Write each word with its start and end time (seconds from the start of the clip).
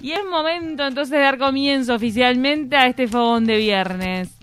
Y 0.00 0.12
es 0.12 0.24
momento 0.24 0.86
entonces 0.86 1.10
de 1.10 1.18
dar 1.18 1.38
comienzo 1.38 1.94
oficialmente 1.94 2.76
a 2.76 2.86
este 2.86 3.08
fogón 3.08 3.44
de 3.46 3.56
viernes. 3.56 4.38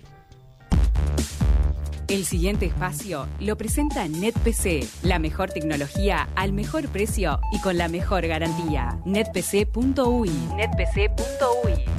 El 2.08 2.24
siguiente 2.24 2.66
espacio 2.66 3.26
lo 3.40 3.56
presenta 3.56 4.06
NetPC, 4.06 4.86
la 5.02 5.18
mejor 5.18 5.50
tecnología 5.50 6.28
al 6.36 6.52
mejor 6.52 6.88
precio 6.88 7.40
y 7.52 7.60
con 7.60 7.78
la 7.78 7.88
mejor 7.88 8.26
garantía. 8.26 9.00
netpc.uy. 9.04 10.30
netpc.uy. 10.56 11.95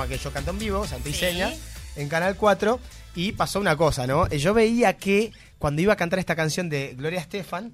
programa 0.00 0.08
que 0.08 0.22
yo 0.22 0.32
canto 0.32 0.50
en 0.50 0.58
vivo, 0.58 0.86
Santo 0.86 1.08
y 1.08 1.12
Seña, 1.12 1.52
en 1.96 2.08
Canal 2.08 2.36
4, 2.36 2.80
y 3.16 3.32
pasó 3.32 3.60
una 3.60 3.76
cosa, 3.76 4.06
¿no? 4.06 4.28
Yo 4.28 4.54
veía 4.54 4.94
que 4.94 5.32
cuando 5.58 5.82
iba 5.82 5.92
a 5.92 5.96
cantar 5.96 6.18
esta 6.18 6.34
canción 6.34 6.68
de 6.68 6.94
Gloria 6.96 7.20
Estefan, 7.20 7.72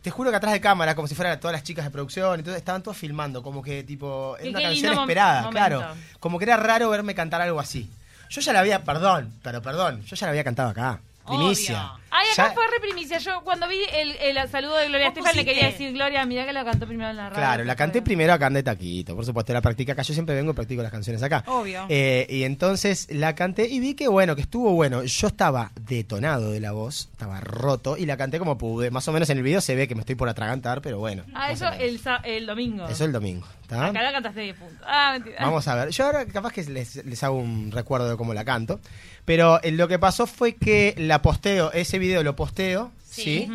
te 0.00 0.10
juro 0.10 0.30
que 0.30 0.36
atrás 0.36 0.52
de 0.52 0.60
cámara, 0.60 0.94
como 0.94 1.06
si 1.06 1.14
fueran 1.14 1.38
todas 1.38 1.52
las 1.52 1.62
chicas 1.62 1.84
de 1.84 1.90
producción, 1.90 2.42
todo, 2.42 2.56
estaban 2.56 2.82
todos 2.82 2.96
filmando, 2.96 3.42
como 3.42 3.62
que 3.62 3.84
tipo, 3.84 4.36
era 4.38 4.50
una 4.50 4.62
canción 4.62 4.92
esperada, 4.94 5.42
momento. 5.42 5.50
claro. 5.50 5.94
Como 6.18 6.38
que 6.38 6.44
era 6.44 6.56
raro 6.56 6.90
verme 6.90 7.14
cantar 7.14 7.40
algo 7.42 7.60
así. 7.60 7.88
Yo 8.30 8.40
ya 8.40 8.52
la 8.52 8.60
había, 8.60 8.82
perdón, 8.82 9.32
pero 9.42 9.62
perdón, 9.62 10.02
yo 10.04 10.16
ya 10.16 10.26
la 10.26 10.30
había 10.30 10.44
cantado 10.44 10.70
acá. 10.70 11.00
Primicia. 11.26 11.92
Ay, 12.14 12.26
acá 12.34 12.48
Ya- 12.48 12.52
fue 12.54 12.64
re 12.66 12.78
primicia. 12.80 13.16
Yo 13.18 13.40
cuando 13.42 13.66
vi 13.66 13.78
el, 13.94 14.16
el 14.16 14.48
saludo 14.50 14.76
de 14.76 14.88
Gloria 14.88 15.08
¿Vos 15.08 15.16
Estefan 15.18 15.34
le 15.36 15.44
quería 15.46 15.66
decir, 15.66 15.92
Gloria, 15.94 16.26
mira 16.26 16.44
que 16.44 16.52
lo 16.52 16.62
cantó 16.62 16.86
primero 16.86 17.08
en 17.10 17.16
la 17.16 17.30
radio. 17.30 17.36
Claro, 17.36 17.64
la 17.64 17.74
canté 17.74 18.02
primero 18.02 18.34
acá 18.34 18.48
en 18.48 18.52
de 18.54 18.62
taquito, 18.62 19.16
por 19.16 19.24
supuesto, 19.24 19.52
la 19.54 19.62
practica 19.62 19.92
acá. 19.94 20.02
Yo 20.02 20.12
siempre 20.12 20.34
vengo 20.34 20.50
y 20.52 20.54
practico 20.54 20.82
las 20.82 20.92
canciones 20.92 21.22
acá. 21.22 21.42
Obvio. 21.46 21.86
Eh, 21.88 22.26
y 22.28 22.42
entonces 22.44 23.08
la 23.10 23.34
canté 23.34 23.66
y 23.66 23.80
vi 23.80 23.94
que 23.94 24.08
bueno, 24.08 24.36
que 24.36 24.42
estuvo 24.42 24.72
bueno. 24.72 25.02
Yo 25.04 25.26
estaba 25.26 25.72
detonado 25.80 26.50
de 26.50 26.60
la 26.60 26.72
voz, 26.72 27.08
estaba 27.12 27.40
roto 27.40 27.96
y 27.96 28.04
la 28.04 28.18
canté 28.18 28.38
como 28.38 28.58
pude. 28.58 28.90
Más 28.90 29.08
o 29.08 29.12
menos 29.12 29.30
en 29.30 29.38
el 29.38 29.42
video 29.42 29.62
se 29.62 29.74
ve 29.74 29.88
que 29.88 29.94
me 29.94 30.00
estoy 30.00 30.14
por 30.14 30.28
atragantar, 30.28 30.82
pero 30.82 30.98
bueno. 30.98 31.24
Ah, 31.34 31.50
eso 31.50 31.66
el, 31.72 31.98
el 32.24 32.46
domingo. 32.46 32.86
Eso 32.88 33.06
el 33.06 33.12
domingo. 33.12 33.46
¿está? 33.62 33.86
Acá 33.86 34.02
la 34.02 34.12
cantaste 34.12 34.40
10 34.40 34.56
puntos. 34.56 34.78
Ah, 34.86 35.12
mentira. 35.14 35.38
Vamos 35.40 35.66
a 35.66 35.74
ver. 35.76 35.88
Yo 35.90 36.04
ahora 36.04 36.26
capaz 36.26 36.52
que 36.52 36.62
les, 36.64 36.96
les 37.06 37.22
hago 37.24 37.36
un 37.38 37.70
recuerdo 37.72 38.10
de 38.10 38.16
cómo 38.18 38.34
la 38.34 38.44
canto. 38.44 38.80
Pero 39.24 39.62
eh, 39.62 39.70
lo 39.70 39.86
que 39.86 39.98
pasó 40.00 40.26
fue 40.26 40.56
que 40.56 40.94
la 40.98 41.22
posteo, 41.22 41.70
ese 41.72 41.98
video 42.02 42.22
lo 42.22 42.36
posteo, 42.36 42.90
¿sí? 43.08 43.48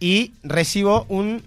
Y 0.00 0.32
recibo 0.42 1.04
un 1.10 1.42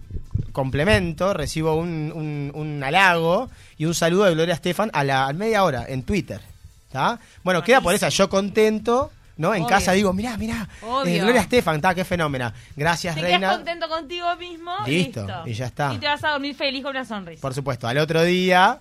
complemento, 0.51 1.33
recibo 1.33 1.75
un, 1.75 2.11
un- 2.13 2.51
un 2.53 2.83
halago 2.83 3.49
y 3.77 3.85
un 3.85 3.93
saludo 3.95 4.25
de 4.25 4.33
Gloria 4.35 4.53
Estefan 4.53 4.89
a 4.93 5.03
la 5.03 5.27
a 5.27 5.33
media 5.33 5.63
hora 5.63 5.85
en 5.87 6.03
Twitter. 6.03 6.41
¿Está? 6.87 7.19
Bueno, 7.43 7.63
queda 7.63 7.79
por 7.81 7.93
esa, 7.95 8.09
yo 8.09 8.29
contento. 8.29 9.11
¿no? 9.37 9.55
En 9.55 9.63
Obvio. 9.63 9.69
casa 9.75 9.93
digo, 9.93 10.13
mirá, 10.13 10.37
mirá, 10.37 10.67
eh. 11.05 11.17
Gloria 11.19 11.41
Estefan, 11.41 11.77
está, 11.77 11.95
qué 11.95 12.05
fenómena. 12.05 12.53
Gracias, 12.75 13.15
Te 13.15 13.21
Reina. 13.21 13.53
contento 13.55 13.87
contigo 13.89 14.27
mismo. 14.35 14.71
Listo, 14.85 15.25
y 15.47 15.53
ya 15.53 15.65
está. 15.65 15.93
Y 15.95 15.97
te 15.97 16.05
vas 16.05 16.23
a 16.23 16.31
dormir 16.31 16.53
feliz 16.53 16.83
con 16.83 16.91
una 16.91 17.05
sonrisa. 17.05 17.41
Por 17.41 17.53
supuesto, 17.55 17.87
al 17.87 17.97
otro 17.97 18.21
día 18.23 18.77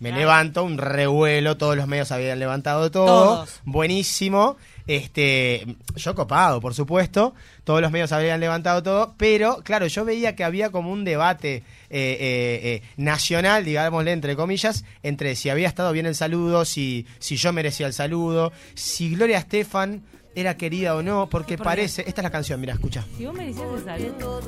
me 0.00 0.08
Claro. 0.10 0.20
levanto, 0.20 0.64
un 0.64 0.78
revuelo, 0.78 1.58
todos 1.58 1.76
los 1.76 1.86
medios 1.88 2.10
habían 2.10 2.38
levantado 2.38 2.90
todo. 2.90 3.06
Todos. 3.06 3.60
Buenísimo. 3.64 4.56
Este, 4.88 5.76
yo 5.96 6.14
copado, 6.14 6.62
por 6.62 6.74
supuesto. 6.74 7.34
Todos 7.62 7.82
los 7.82 7.92
medios 7.92 8.10
habían 8.10 8.40
levantado 8.40 8.82
todo. 8.82 9.14
Pero, 9.18 9.62
claro, 9.62 9.86
yo 9.86 10.04
veía 10.06 10.34
que 10.34 10.44
había 10.44 10.70
como 10.70 10.90
un 10.90 11.04
debate 11.04 11.56
eh, 11.56 11.62
eh, 11.90 12.60
eh, 12.62 12.82
nacional, 12.96 13.66
digámosle 13.66 14.12
entre 14.12 14.34
comillas, 14.34 14.86
entre 15.02 15.36
si 15.36 15.50
había 15.50 15.68
estado 15.68 15.92
bien 15.92 16.06
el 16.06 16.14
saludo, 16.14 16.64
si, 16.64 17.06
si 17.18 17.36
yo 17.36 17.52
merecía 17.52 17.86
el 17.86 17.92
saludo, 17.92 18.50
si 18.74 19.14
Gloria 19.14 19.38
Estefan 19.38 20.02
era 20.34 20.56
querida 20.56 20.94
o 20.96 21.02
no, 21.02 21.28
porque 21.28 21.58
¿Por 21.58 21.64
qué? 21.64 21.64
parece. 21.64 22.04
Esta 22.06 22.22
es 22.22 22.24
la 22.24 22.30
canción, 22.30 22.58
mira, 22.58 22.72
escucha. 22.72 23.04
Si 23.16 23.26
vos 23.26 23.34
me 23.34 23.44
decías 23.46 23.66
el 23.76 23.84
saludo. 23.84 24.38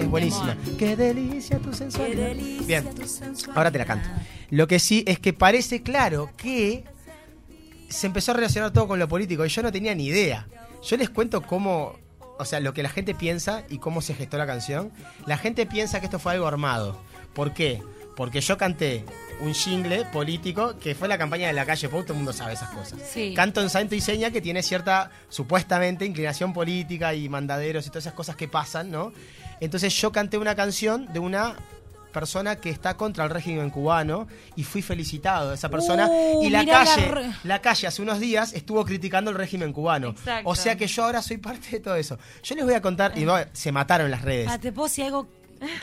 Es 0.00 0.08
buenísima. 0.08 0.56
Qué 0.78 0.96
delicia 0.96 1.58
tu 1.58 1.72
sensualidad. 1.72 2.32
Bien, 2.66 2.88
ahora 3.54 3.70
te 3.70 3.78
la 3.78 3.84
canto. 3.84 4.08
Lo 4.50 4.66
que 4.66 4.80
sí 4.80 5.04
es 5.06 5.20
que 5.20 5.32
parece 5.32 5.82
claro 5.82 6.30
que 6.36 6.84
se 7.90 8.06
empezó 8.06 8.30
a 8.30 8.34
relacionar 8.34 8.72
todo 8.72 8.88
con 8.88 8.98
lo 8.98 9.08
político 9.08 9.44
y 9.44 9.48
yo 9.48 9.62
no 9.62 9.72
tenía 9.72 9.94
ni 9.94 10.06
idea. 10.06 10.46
Yo 10.82 10.96
les 10.96 11.10
cuento 11.10 11.42
cómo, 11.42 11.98
o 12.38 12.44
sea, 12.44 12.60
lo 12.60 12.72
que 12.72 12.82
la 12.82 12.88
gente 12.88 13.14
piensa 13.14 13.64
y 13.68 13.78
cómo 13.78 14.00
se 14.00 14.14
gestó 14.14 14.38
la 14.38 14.46
canción. 14.46 14.92
La 15.26 15.36
gente 15.36 15.66
piensa 15.66 16.00
que 16.00 16.06
esto 16.06 16.18
fue 16.18 16.32
algo 16.32 16.46
armado. 16.46 16.98
¿Por 17.34 17.52
qué? 17.52 17.82
Porque 18.16 18.40
yo 18.40 18.56
canté 18.56 19.04
un 19.40 19.54
jingle 19.54 20.04
político 20.06 20.78
que 20.78 20.94
fue 20.94 21.08
la 21.08 21.18
campaña 21.18 21.48
de 21.48 21.52
la 21.52 21.64
calle 21.66 21.88
Pou, 21.88 22.02
todo 22.02 22.12
el 22.12 22.18
mundo 22.18 22.32
sabe 22.32 22.52
esas 22.52 22.70
cosas. 22.70 23.00
Sí. 23.10 23.34
Canto 23.34 23.60
en 23.60 23.70
santo 23.70 23.94
y 23.94 24.00
seña 24.00 24.30
que 24.30 24.40
tiene 24.40 24.62
cierta, 24.62 25.10
supuestamente, 25.28 26.04
inclinación 26.04 26.52
política 26.52 27.14
y 27.14 27.28
mandaderos 27.28 27.86
y 27.86 27.90
todas 27.90 28.04
esas 28.04 28.14
cosas 28.14 28.36
que 28.36 28.48
pasan, 28.48 28.90
¿no? 28.90 29.12
Entonces 29.60 29.94
yo 30.00 30.12
canté 30.12 30.38
una 30.38 30.54
canción 30.54 31.12
de 31.12 31.18
una 31.18 31.56
persona 32.10 32.56
que 32.56 32.70
está 32.70 32.96
contra 32.96 33.24
el 33.24 33.30
régimen 33.30 33.70
cubano 33.70 34.26
y 34.56 34.64
fui 34.64 34.82
felicitado 34.82 35.50
de 35.50 35.54
esa 35.54 35.68
persona 35.68 36.08
Uh, 36.10 36.42
y 36.44 36.50
la 36.50 36.64
calle 36.66 37.08
re- 37.08 37.30
la 37.44 37.60
calle 37.60 37.86
hace 37.86 38.02
unos 38.02 38.18
días 38.20 38.52
estuvo 38.52 38.84
criticando 38.84 39.30
el 39.30 39.36
régimen 39.36 39.72
cubano 39.72 40.08
Exacto. 40.10 40.48
o 40.48 40.54
sea 40.54 40.76
que 40.76 40.86
yo 40.86 41.04
ahora 41.04 41.22
soy 41.22 41.36
parte 41.38 41.68
de 41.70 41.80
todo 41.80 41.94
eso 41.96 42.18
yo 42.42 42.54
les 42.56 42.64
voy 42.64 42.74
a 42.74 42.82
contar 42.82 43.16
y 43.16 43.24
no, 43.24 43.36
se 43.52 43.72
mataron 43.72 44.10
las 44.10 44.22
redes 44.22 44.48
Ah, 44.50 44.58
te 44.58 44.72
puedo 44.72 44.88
decir 44.88 45.04
algo. 45.04 45.28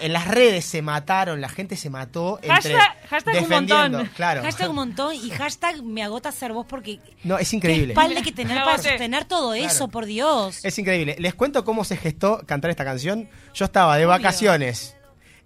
en 0.01 0.11
las 0.11 0.27
redes 0.27 0.65
se 0.65 0.81
mataron 0.81 1.39
la 1.39 1.49
gente 1.49 1.75
se 1.77 1.89
mató 1.89 2.39
entre 2.41 2.75
Hashtag- 2.75 2.95
hashtag 3.09 3.35
un 3.35 3.41
defendiendo 3.41 3.97
montón. 3.99 4.15
claro 4.15 4.41
Hashtag 4.43 4.69
un 4.69 4.75
montón 4.75 5.15
y 5.15 5.29
hashtag 5.37 5.83
me 5.83 6.03
agota 6.03 6.31
ser 6.31 6.51
vos 6.51 6.65
porque 6.67 6.99
no 7.23 7.37
es 7.37 7.53
increíble 7.53 7.93
espalda 7.93 8.21
que 8.23 8.31
tener 8.31 8.57
para 8.63 8.77
sostener 8.77 9.25
todo 9.25 9.53
eso, 9.53 9.87
por 9.87 10.05
Dios. 10.05 10.65
Es 10.65 10.77
increíble. 10.79 11.15
Les 11.19 11.33
cuento 11.35 11.63
cómo 11.63 11.83
se 11.85 11.95
gestó 11.95 12.41
cantar 12.45 12.71
esta 12.71 12.83
canción. 12.83 13.29
Yo 13.53 13.65
estaba 13.65 13.97
de 13.97 14.05
vacaciones 14.05 14.95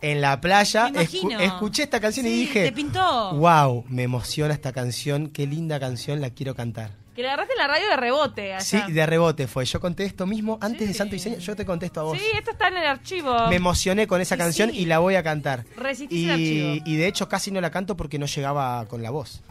en 0.02 0.22
la 0.22 0.42
playa, 0.42 0.90
escu- 0.90 1.40
escuché 1.42 1.84
esta 1.84 2.00
canción 2.00 2.26
y 2.26 2.30
dije, 2.30 2.64
te 2.66 2.72
pintó. 2.72 3.36
wow, 3.36 3.86
me 3.90 4.04
emociona 4.04 4.54
esta 4.54 4.72
canción, 4.74 5.28
qué 5.30 5.46
linda 5.48 5.80
canción, 5.80 6.22
la 6.22 6.30
quiero 6.32 6.56
cantar. 6.56 7.00
Que 7.16 7.24
le 7.24 7.28
agarraste 7.28 7.54
la 7.58 7.68
radio 7.68 7.90
de 7.90 7.98
rebote. 7.98 8.54
Allá. 8.54 8.62
Sí, 8.62 8.80
de 8.92 9.06
rebote 9.06 9.46
fue. 9.48 9.66
Yo 9.66 9.82
conté 9.82 10.06
esto 10.06 10.26
mismo 10.26 10.58
antes 10.62 10.88
de. 10.88 10.94
Santo 10.94 11.14
y 11.14 11.20
Seña. 11.20 11.38
Yo 11.40 11.58
te 11.58 11.66
contesto 11.66 12.00
a 12.00 12.04
vos. 12.04 12.18
Sí, 12.18 12.24
esto 12.38 12.52
está 12.52 12.70
en 12.70 12.78
el 12.78 12.86
archivo. 12.86 13.48
Me 13.50 13.58
emocioné 13.58 14.08
con 14.08 14.22
esa 14.22 14.36
Sí, 14.36 14.40
canción 14.40 14.72
sí. 14.72 14.78
y 14.80 14.86
la 14.86 15.00
voy 15.00 15.16
a 15.16 15.22
cantar. 15.24 15.66
Resistís 15.76 16.18
Y, 16.18 16.24
el 16.24 16.32
archivo. 16.32 16.84
y 16.90 16.96
de 16.96 17.08
hecho 17.08 17.28
casi 17.28 17.52
no 17.52 17.60
la 17.60 17.70
canto 17.70 17.98
porque 17.98 18.18
no 18.18 18.28
llegaba 18.28 18.86
con 18.88 19.04
la 19.04 19.10
voz. 19.10 19.42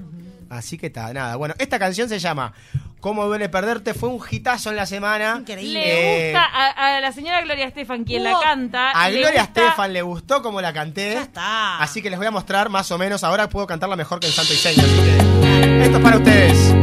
Así 0.49 0.79
que 0.79 0.87
está, 0.87 1.13
nada. 1.13 1.37
Bueno, 1.37 1.55
esta 1.59 1.79
canción 1.79 2.09
se 2.09 2.19
llama 2.19 2.55
Cómo 3.01 3.25
duele 3.27 3.49
perderte. 3.49 3.95
Fue 3.95 4.09
un 4.11 4.21
hitazo 4.31 4.71
en 4.71 4.77
la 4.77 4.85
semana. 4.87 5.37
Increíble. 5.41 5.73
Le 5.83 6.29
Eh, 6.29 6.33
gusta 6.33 6.45
a, 6.53 6.97
a 6.97 7.01
la 7.01 7.13
señora 7.13 7.41
Gloria 7.41 7.67
Estefan, 7.67 8.05
quien 8.05 8.25
la 8.25 8.39
canta. 8.41 8.91
A 8.91 9.09
Gloria 9.11 9.45
gusta- 9.45 9.61
Estefan 9.63 9.93
le 9.93 10.03
gustó 10.03 10.43
como 10.43 10.61
la 10.61 10.73
canté. 10.73 11.15
Ya 11.15 11.23
está. 11.23 11.79
Así 11.79 12.03
que 12.03 12.11
les 12.11 12.19
voy 12.19 12.27
a 12.27 12.31
mostrar 12.31 12.69
más 12.69 12.91
o 12.93 12.99
menos. 12.99 13.25
Ahora 13.25 13.49
puedo 13.49 13.67
cantarla 13.67 13.97
mejor 13.97 14.21
que 14.21 14.27
en 14.27 14.33
Santo 14.35 14.53
y 14.53 14.57
Seña. 14.57 14.83
Así 14.83 15.01
que 15.01 15.83
esto 15.85 15.97
es 15.97 16.03
para 16.03 16.17
ustedes. 16.19 16.75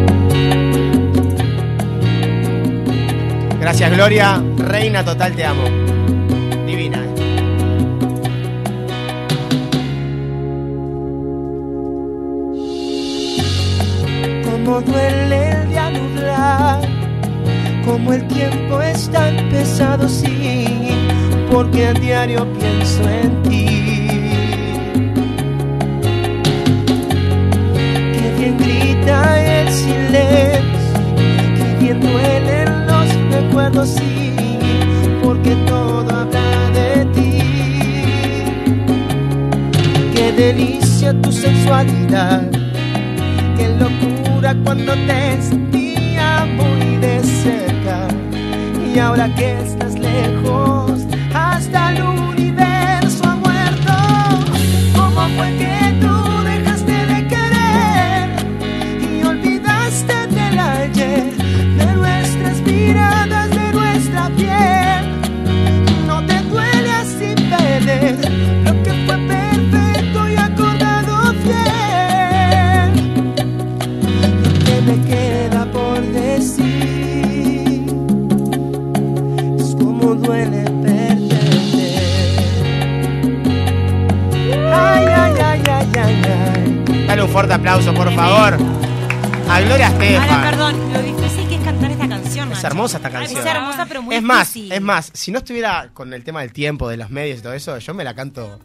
Gracias, 3.59 3.91
Gloria. 3.91 4.41
Reina 4.57 5.03
total, 5.05 5.35
te 5.35 5.45
amo. 5.45 5.86
Como 14.67 14.81
duele 14.81 15.51
el 15.51 15.69
día 15.69 15.89
nublar, 15.91 16.81
como 17.85 18.11
el 18.11 18.27
tiempo 18.27 18.81
es 18.81 19.09
tan 19.09 19.47
pesado, 19.49 20.09
sí, 20.09 20.89
porque 21.49 21.87
a 21.87 21.93
diario 21.93 22.45
pienso 22.59 23.07
en 23.07 23.43
ti. 23.43 23.65
Que 28.11 28.35
bien 28.37 28.57
grita 28.57 29.61
el 29.61 29.69
silencio, 29.71 30.61
que 31.55 31.77
bien 31.79 32.01
duelen 32.01 32.87
los 32.87 33.07
recuerdos, 33.31 33.87
sí, 33.87 34.35
porque 35.23 35.55
todo 35.65 36.13
habla 36.13 36.71
de 36.71 37.05
ti. 37.15 37.39
Qué 40.13 40.33
delicia 40.33 41.13
tu 41.21 41.31
sensualidad, 41.31 42.41
qué 42.51 42.66
cuando 44.63 44.93
te 44.93 45.41
sentía 45.41 46.45
muy 46.55 46.97
de 46.97 47.21
cerca. 47.23 48.07
Y 48.93 48.97
ahora 48.97 49.33
que 49.35 49.59
estás 49.59 49.99
lejos 49.99 51.05
hasta 51.33 51.91
luz 51.91 52.26
hermosa 92.95 92.97
esta 92.97 93.09
canción. 93.09 93.39
Es 93.41 93.45
hermosa, 93.45 93.85
pero 93.87 94.01
muy 94.01 94.15
Es 94.15 94.21
más, 94.23 94.53
difícil. 94.53 94.71
es 94.73 94.81
más, 94.81 95.11
si 95.13 95.31
no 95.31 95.39
estuviera 95.39 95.89
con 95.93 96.13
el 96.13 96.23
tema 96.23 96.41
del 96.41 96.53
tiempo, 96.53 96.87
de 96.89 96.97
los 96.97 97.09
medios 97.09 97.39
y 97.39 97.41
todo 97.41 97.53
eso, 97.53 97.77
yo 97.77 97.93
me 97.93 98.03
la 98.03 98.13
canto 98.15 98.59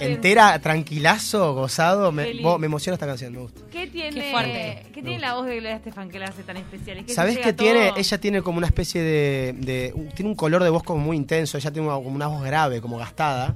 Entera. 0.00 0.58
tranquilazo, 0.58 1.54
gozado. 1.54 2.10
Me, 2.10 2.34
me 2.58 2.66
emociona 2.66 2.94
esta 2.94 3.06
canción, 3.06 3.32
me 3.32 3.38
gusta. 3.38 3.60
¿Qué 3.70 3.86
tiene, 3.86 4.20
Qué 4.20 4.30
fuerte. 4.32 4.82
¿qué 4.92 5.00
tiene 5.02 5.20
la 5.20 5.34
voz 5.34 5.46
de 5.46 5.52
Gloria 5.60 5.76
Estefan 5.76 6.08
que 6.10 6.18
la 6.18 6.26
hace 6.26 6.42
tan 6.42 6.56
especial? 6.56 6.98
Es 6.98 7.04
que 7.06 7.14
¿Sabés 7.14 7.34
se 7.36 7.40
qué 7.40 7.52
tiene? 7.52 7.88
todo. 7.90 7.98
Ella 7.98 8.18
tiene 8.18 8.42
como 8.42 8.58
una 8.58 8.66
especie 8.66 9.00
de, 9.02 9.94
Tiene 10.16 10.28
un 10.30 10.34
color 10.36 10.62
de 10.64 10.70
voz 10.70 10.82
como 10.82 10.98
muy 11.04 11.16
intenso. 11.16 11.56
Ella 11.56 11.70
tiene 11.70 11.86
una- 11.86 11.96
como 11.96 12.10
una 12.16 12.26
voz 12.26 12.42
grave, 12.42 12.80
como 12.80 12.98
gastada. 12.98 13.54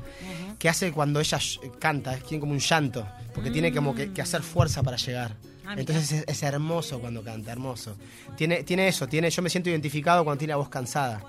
Que 0.59 0.69
hace 0.69 0.93
cuando 0.93 1.19
ella 1.21 1.39
canta, 1.81 2.15
es- 2.15 2.23
tiene 2.25 2.41
como 2.41 2.53
un 2.53 2.59
llanto. 2.61 3.07
Porque 3.35 3.51
tiene 3.51 3.73
como 3.73 3.95
que, 3.95 4.13
que 4.13 4.23
hacer 4.23 4.43
fuerza 4.43 4.83
para 4.85 4.97
llegar. 4.99 5.33
Ah. 5.71 5.81
Entonces 5.81 6.13
es, 6.13 6.25
es 6.27 6.43
hermoso 6.43 7.01
cuando 7.01 7.23
canta, 7.23 7.53
hermoso. 7.53 7.97
Tiene, 8.37 8.63
tiene 8.65 8.89
eso, 8.89 9.07
tiene, 9.09 9.31
yo 9.31 9.43
me 9.43 9.51
siento 9.51 9.71
identificado 9.71 10.25
cuando 10.25 10.39
tiene 10.39 10.53
la 10.53 10.57
voz 10.57 10.69
cansada. 10.69 11.23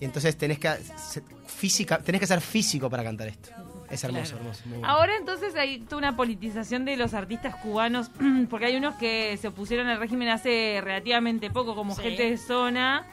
Y 0.00 0.04
entonces 0.04 0.36
tenés 0.36 0.58
que, 0.58 0.68
se- 0.96 1.22
física, 1.46 1.98
tenés 1.98 2.20
que 2.20 2.26
ser 2.26 2.40
físico 2.40 2.88
para 2.88 3.02
cantar 3.02 3.28
esto. 3.28 3.50
Es 3.90 4.04
hermoso, 4.04 4.36
hermoso. 4.36 4.60
muy 4.66 4.78
bueno. 4.78 4.92
Ahora 4.92 5.16
entonces 5.16 5.54
hay 5.54 5.80
toda 5.80 5.96
una 5.96 6.14
politización 6.16 6.84
de 6.84 6.96
los 6.98 7.14
artistas 7.14 7.56
cubanos, 7.56 8.10
porque 8.50 8.66
hay 8.66 8.76
unos 8.76 8.94
que 8.96 9.36
se 9.38 9.48
opusieron 9.48 9.86
al 9.88 9.98
régimen 9.98 10.28
hace 10.28 10.80
relativamente 10.84 11.50
poco, 11.50 11.74
como 11.74 11.94
Sí. 11.96 12.02
gente 12.02 12.30
de 12.30 12.36
zona, 12.36 13.06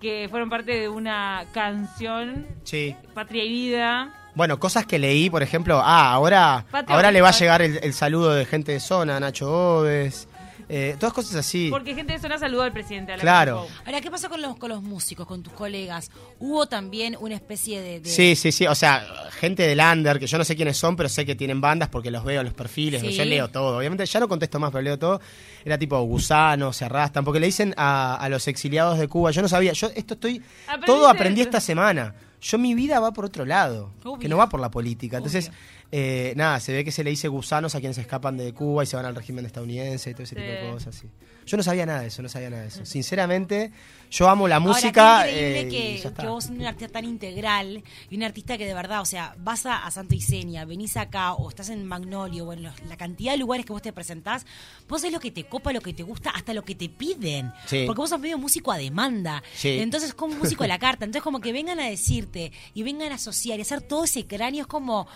que 0.00 0.28
fueron 0.30 0.50
parte 0.50 0.72
de 0.78 0.88
una 0.90 1.46
canción, 1.52 2.46
Sí. 2.64 2.94
Patria 3.14 3.44
y 3.44 3.48
Vida. 3.48 4.14
Bueno, 4.34 4.58
cosas 4.60 4.86
que 4.86 4.98
leí, 4.98 5.28
por 5.30 5.42
ejemplo, 5.42 5.80
ah, 5.82 6.12
ahora, 6.12 6.64
ahora 6.86 7.10
le 7.10 7.20
va 7.20 7.30
a 7.30 7.32
llegar 7.32 7.62
el, 7.62 7.78
el 7.82 7.92
saludo 7.92 8.32
de 8.34 8.44
gente 8.46 8.72
de 8.72 8.80
zona, 8.80 9.18
Nacho 9.18 9.50
Oves, 9.80 10.28
eh, 10.72 10.94
todas 11.00 11.12
cosas 11.12 11.34
así. 11.34 11.66
Porque 11.68 11.96
gente 11.96 12.12
de 12.12 12.20
zona 12.20 12.38
saludó 12.38 12.62
al 12.62 12.70
presidente. 12.72 13.12
a 13.12 13.16
la 13.16 13.20
Claro. 13.22 13.66
Ahora, 13.84 14.00
¿qué 14.00 14.08
pasó 14.08 14.28
con 14.28 14.40
los, 14.40 14.56
con 14.56 14.68
los 14.68 14.82
músicos, 14.82 15.26
con 15.26 15.42
tus 15.42 15.52
colegas? 15.52 16.12
¿Hubo 16.38 16.66
también 16.66 17.16
una 17.18 17.34
especie 17.34 17.80
de... 17.82 17.98
de- 17.98 18.08
Sí, 18.08 18.36
sí, 18.36 18.52
sí, 18.52 18.68
o 18.68 18.74
sea, 18.76 19.04
gente 19.32 19.64
del 19.66 19.80
under, 19.80 20.20
que 20.20 20.28
yo 20.28 20.38
no 20.38 20.44
sé 20.44 20.54
quiénes 20.54 20.76
son, 20.76 20.94
pero 20.94 21.08
sé 21.08 21.26
que 21.26 21.34
tienen 21.34 21.60
bandas 21.60 21.88
porque 21.88 22.12
los 22.12 22.22
veo 22.24 22.38
en 22.40 22.46
los 22.46 22.54
perfiles, 22.54 23.00
Sí. 23.00 23.12
yo 23.12 23.24
leo 23.24 23.48
todo. 23.48 23.78
Obviamente 23.78 24.06
ya 24.06 24.20
no 24.20 24.28
contesto 24.28 24.60
más, 24.60 24.70
pero 24.70 24.82
leo 24.82 24.96
todo. 24.96 25.20
Era 25.64 25.76
tipo 25.76 26.00
gusanos, 26.02 26.76
se 26.76 26.84
arrastran, 26.84 27.24
porque 27.24 27.40
le 27.40 27.46
dicen 27.46 27.74
a, 27.76 28.14
a 28.14 28.28
los 28.28 28.46
exiliados 28.46 28.96
de 29.00 29.08
Cuba, 29.08 29.32
yo 29.32 29.42
no 29.42 29.48
sabía, 29.48 29.72
yo 29.72 29.88
esto 29.96 30.14
estoy, 30.14 30.40
Aprendiste 30.68 30.86
todo 30.86 31.08
aprendí 31.08 31.40
esta 31.40 31.60
semana. 31.60 32.14
Yo 32.40 32.58
mi 32.58 32.74
vida 32.74 33.00
va 33.00 33.12
por 33.12 33.24
otro 33.26 33.44
lado, 33.44 33.92
Obvio. 34.04 34.18
que 34.18 34.28
no 34.28 34.36
va 34.36 34.48
por 34.48 34.60
la 34.60 34.70
política. 34.70 35.18
Entonces, 35.18 35.50
eh, 35.92 36.32
nada, 36.36 36.58
se 36.60 36.72
ve 36.72 36.84
que 36.84 36.92
se 36.92 37.04
le 37.04 37.10
dice 37.10 37.28
gusanos 37.28 37.74
a 37.74 37.80
quienes 37.80 37.98
escapan 37.98 38.36
de 38.36 38.52
Cuba 38.54 38.82
y 38.82 38.86
se 38.86 38.96
van 38.96 39.04
al 39.06 39.14
régimen 39.14 39.44
estadounidense 39.44 40.10
y 40.10 40.14
todo 40.14 40.22
ese 40.22 40.34
Sí. 40.36 40.40
tipo 40.40 40.50
de 40.52 40.72
cosas. 40.72 40.94
sí. 40.94 41.08
Yo 41.46 41.56
no 41.56 41.62
sabía 41.62 41.84
nada 41.86 42.00
de 42.02 42.06
eso, 42.08 42.22
no 42.22 42.28
sabía 42.28 42.48
nada 42.50 42.62
de 42.62 42.68
eso. 42.68 42.84
Sinceramente, 42.86 43.72
yo 44.10 44.28
amo 44.28 44.48
la 44.48 44.56
Ahora, 44.56 44.68
música. 44.68 45.22
qué 45.24 45.30
increíble 45.30 45.60
eh, 45.60 45.68
que, 46.02 46.26
vos 46.26 46.44
siendo 46.44 46.62
un 46.62 46.66
artista 46.68 46.92
tan 46.92 47.04
integral 47.04 47.82
y 48.10 48.16
un 48.16 48.22
artista 48.24 48.58
que 48.58 48.66
de 48.66 48.74
verdad, 48.74 49.00
o 49.00 49.04
sea, 49.04 49.34
vas 49.38 49.66
a, 49.66 49.86
a 49.86 49.90
Santa 49.90 50.14
Isenia, 50.14 50.64
venís 50.64 50.96
acá 50.96 51.34
o 51.34 51.48
estás 51.48 51.68
en 51.70 51.84
Magnolio 51.84 52.46
o 52.46 52.52
en 52.52 52.64
los- 52.64 52.82
la 52.88 52.96
cantidad 52.96 53.32
de 53.32 53.38
lugares 53.38 53.64
que 53.64 53.72
vos 53.72 53.82
te 53.82 53.92
presentás, 53.92 54.44
vos 54.88 55.00
sabés 55.00 55.12
lo 55.12 55.20
que 55.20 55.30
te 55.30 55.44
copa, 55.44 55.72
lo 55.72 55.80
que 55.80 55.92
te 55.92 56.02
gusta, 56.02 56.30
hasta 56.30 56.52
lo 56.54 56.64
que 56.64 56.74
te 56.74 56.88
piden. 56.88 57.52
Sí. 57.66 57.84
Porque 57.86 58.00
vos 58.00 58.10
sos 58.10 58.18
medio 58.20 58.36
músico 58.38 58.72
a 58.72 58.78
demanda. 58.78 59.42
Sí. 59.54 59.78
Entonces, 59.78 60.12
como 60.14 60.34
músico 60.34 60.64
a 60.64 60.66
la 60.66 60.78
carta. 60.78 61.04
Entonces, 61.04 61.22
como 61.22 61.40
que 61.40 61.52
vengan 61.52 61.78
a 61.80 61.86
decirte 61.86 62.50
y 62.74 62.82
vengan 62.82 63.12
a 63.12 63.14
asociar 63.14 63.58
y 63.58 63.62
hacer 63.62 63.80
todo 63.80 64.04
ese 64.04 64.26
cráneo 64.26 64.62
es 64.62 64.66
como. 64.66 65.06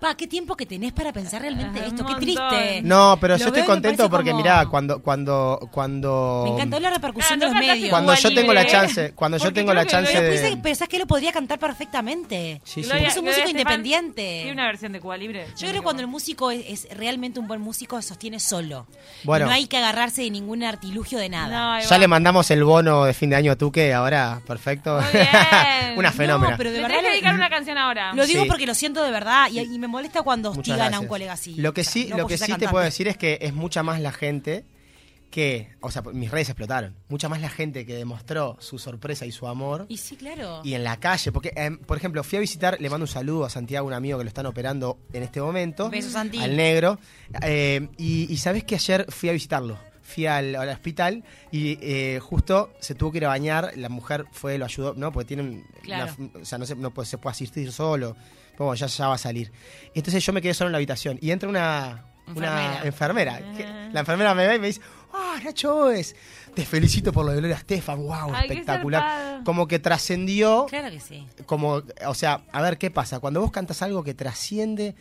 Pa, 0.00 0.14
qué 0.14 0.26
tiempo 0.26 0.56
que 0.56 0.64
tenés 0.64 0.92
para 0.92 1.12
pensar 1.12 1.42
realmente 1.42 1.78
Ajá, 1.78 1.88
esto, 1.88 2.06
qué 2.06 2.14
triste. 2.14 2.80
No, 2.82 3.18
pero 3.20 3.34
Lo 3.34 3.38
yo 3.38 3.46
estoy 3.48 3.52
veo 3.52 3.64
y 3.64 3.68
me 3.68 3.74
contento 3.74 3.96
parece 3.98 4.10
porque 4.10 4.30
como- 4.30 4.42
mirá, 4.42 4.66
cuando 4.66 5.02
cuando 5.02 5.68
cuando 5.70 6.42
Me 6.46 6.54
encantó 6.54 6.80
la 6.80 6.90
repercusión 6.90 7.34
Ah, 7.34 7.36
no 7.36 7.40
de 7.40 7.46
los 7.46 7.52
cantaste 7.54 7.74
medios. 7.76 7.90
cuando 7.90 8.14
yo 8.14 8.34
tengo 8.34 8.52
la 8.54 8.60
libre, 8.62 8.72
chance, 8.72 9.12
cuando 9.12 9.36
yo 9.36 9.44
porque 9.44 9.54
tengo 9.60 9.74
la 9.74 9.86
chance 9.86 10.10
Pero 10.12 10.30
de 10.50 10.56
pensás 10.56 10.88
que 10.88 10.98
lo 10.98 11.06
podría 11.06 11.32
cantar 11.32 11.58
perfectamente. 11.58 12.60
Sí, 12.64 12.82
sí. 12.82 12.88
Gloria- 12.88 13.08
Es 13.08 13.16
un 13.16 13.24
Gloria 13.24 13.42
músico 13.44 13.48
Estefan 13.58 13.74
independiente. 13.80 14.22
Tiene 14.42 14.52
una 14.52 14.66
versión 14.66 14.92
de 14.92 15.00
Cuba 15.00 15.16
Libre. 15.16 15.46
Yo 15.50 15.68
creo 15.68 15.72
que 15.74 15.80
cuando 15.82 16.02
el 16.02 16.08
músico 16.08 16.50
es, 16.50 16.86
es 16.86 16.96
realmente 16.96 17.38
un 17.40 17.46
buen 17.46 17.60
músico, 17.60 18.00
se 18.00 18.08
sostiene 18.08 18.40
solo. 18.40 18.86
Bueno. 19.24 19.46
No 19.46 19.52
hay 19.52 19.66
que 19.66 19.76
agarrarse 19.76 20.22
de 20.22 20.30
ningún 20.30 20.62
artilugio 20.62 21.18
de 21.18 21.28
nada. 21.28 21.80
Ya 21.80 21.98
le 21.98 22.08
mandamos 22.08 22.50
el 22.50 22.64
bono 22.64 23.04
de 23.04 23.12
fin 23.12 23.28
de 23.30 23.36
año 23.36 23.52
a 23.52 23.56
Tuque, 23.56 23.92
ahora, 23.92 24.40
perfecto. 24.46 25.00
Muy 25.00 25.12
bien. 25.12 25.28
Una 25.98 26.10
No, 26.10 26.16
fenómena. 26.16 26.56
pero 26.56 26.70
de 26.70 26.76
Le 26.76 26.82
verdad 26.82 26.96
tenés 26.96 27.02
que 27.02 27.08
lo- 27.08 27.12
dedicar 27.14 27.34
una 27.34 27.50
canción 27.50 27.76
ahora. 27.78 28.12
Lo 28.14 28.26
digo 28.26 28.42
Sí. 28.44 28.48
porque 28.48 28.66
lo 28.66 28.74
siento 28.74 29.02
de 29.02 29.10
verdad 29.10 29.48
y, 29.50 29.60
y 29.60 29.78
me 29.78 29.89
molesta 29.90 30.22
cuando 30.22 30.50
hostigan 30.52 30.94
a 30.94 31.00
un 31.00 31.06
colega 31.06 31.34
así. 31.34 31.54
Lo 31.56 31.74
que 31.74 31.82
O 31.82 31.84
sea, 31.84 31.92
sí, 31.92 32.06
no 32.10 32.16
lo 32.18 32.26
que 32.26 32.38
sí 32.38 32.52
te 32.58 32.68
puedo 32.68 32.84
decir 32.84 33.08
es 33.08 33.16
que 33.18 33.38
es 33.42 33.52
mucha 33.54 33.82
más 33.82 34.00
la 34.00 34.12
gente 34.12 34.64
que, 35.30 35.68
o 35.80 35.92
sea, 35.92 36.02
mis 36.02 36.28
redes 36.30 36.48
explotaron. 36.48 36.96
Mucha 37.08 37.28
más 37.28 37.40
la 37.40 37.48
gente 37.50 37.86
que 37.86 37.94
demostró 37.94 38.56
su 38.58 38.80
sorpresa 38.80 39.26
y 39.26 39.30
su 39.32 39.46
amor. 39.46 39.86
Y 39.88 39.96
sí, 39.98 40.16
claro. 40.16 40.60
Y 40.64 40.74
en 40.74 40.82
la 40.82 40.98
calle, 40.98 41.30
porque, 41.30 41.52
em, 41.54 41.78
por 41.78 41.96
ejemplo, 41.96 42.24
fui 42.24 42.38
a 42.38 42.40
visitar, 42.40 42.80
le 42.80 42.90
mando 42.90 43.04
un 43.04 43.08
saludo 43.08 43.44
a 43.44 43.50
Santiago, 43.50 43.86
un 43.86 43.92
amigo 43.92 44.18
que 44.18 44.24
lo 44.24 44.28
están 44.28 44.46
operando 44.46 44.98
en 45.12 45.22
este 45.22 45.40
momento. 45.40 45.88
Besos, 45.88 46.12
Santi. 46.14 46.38
Al 46.42 46.56
negro. 46.56 46.98
Eh, 47.42 47.88
y, 47.96 48.32
y 48.32 48.36
sabes 48.38 48.64
que 48.64 48.74
ayer 48.74 49.06
fui 49.08 49.28
a 49.28 49.32
visitarlo. 49.32 49.78
Fui 50.02 50.26
al, 50.26 50.56
al 50.56 50.68
hospital 50.70 51.22
y 51.52 51.78
eh, 51.80 52.18
justo 52.20 52.72
se 52.80 52.96
tuvo 52.96 53.12
que 53.12 53.18
ir 53.18 53.26
a 53.26 53.28
bañar. 53.28 53.70
La 53.76 53.88
mujer 53.88 54.24
fue, 54.32 54.58
lo 54.58 54.64
ayudó, 54.64 54.94
¿no? 54.96 55.12
Porque 55.12 55.28
tiene 55.28 55.44
un- 55.44 55.64
Claro. 55.84 56.12
una- 56.18 56.42
o 56.42 56.44
sea, 56.44 56.58
no, 56.58 56.66
se, 56.66 56.74
no 56.74 56.90
puede, 56.90 57.06
se 57.06 57.18
puede 57.18 57.30
asistir 57.34 57.70
solo. 57.70 58.16
Pero 58.60 58.66
bueno, 58.66 58.74
ya, 58.78 58.88
ya 58.88 59.08
va 59.08 59.14
a 59.14 59.18
salir. 59.18 59.50
Entonces 59.94 60.22
yo 60.22 60.34
me 60.34 60.42
quedé 60.42 60.52
solo 60.52 60.68
en 60.68 60.72
la 60.72 60.76
habitación 60.76 61.18
y 61.22 61.30
entra 61.30 61.48
una, 61.48 62.04
una 62.36 62.74
Enfermera. 62.84 63.38
enfermera. 63.38 63.56
que 63.56 63.64
la 63.90 64.00
enfermera 64.00 64.34
me 64.34 64.46
ve 64.46 64.56
y 64.56 64.58
me 64.58 64.66
dice, 64.66 64.82
¡Ah, 65.14 65.36
Nacho 65.42 65.90
es! 65.90 66.14
Te 66.54 66.66
felicito 66.66 67.10
por 67.10 67.24
lo 67.24 67.30
de 67.32 67.38
Gloria 67.38 67.56
Estefan, 67.56 68.02
wow, 68.02 68.34
Ay, 68.34 68.48
espectacular. 68.50 69.42
Como 69.44 69.66
que 69.66 69.78
trascendió 69.78 70.66
Claro 70.68 70.90
que 70.90 71.00
sí. 71.00 71.26
como, 71.46 71.80
o 72.06 72.14
sea, 72.14 72.42
a 72.52 72.60
ver 72.60 72.76
qué 72.76 72.90
pasa. 72.90 73.18
Cuando 73.18 73.40
vos 73.40 73.50
cantas 73.50 73.80
algo 73.80 74.04
que 74.04 74.12
trasciende 74.12 74.94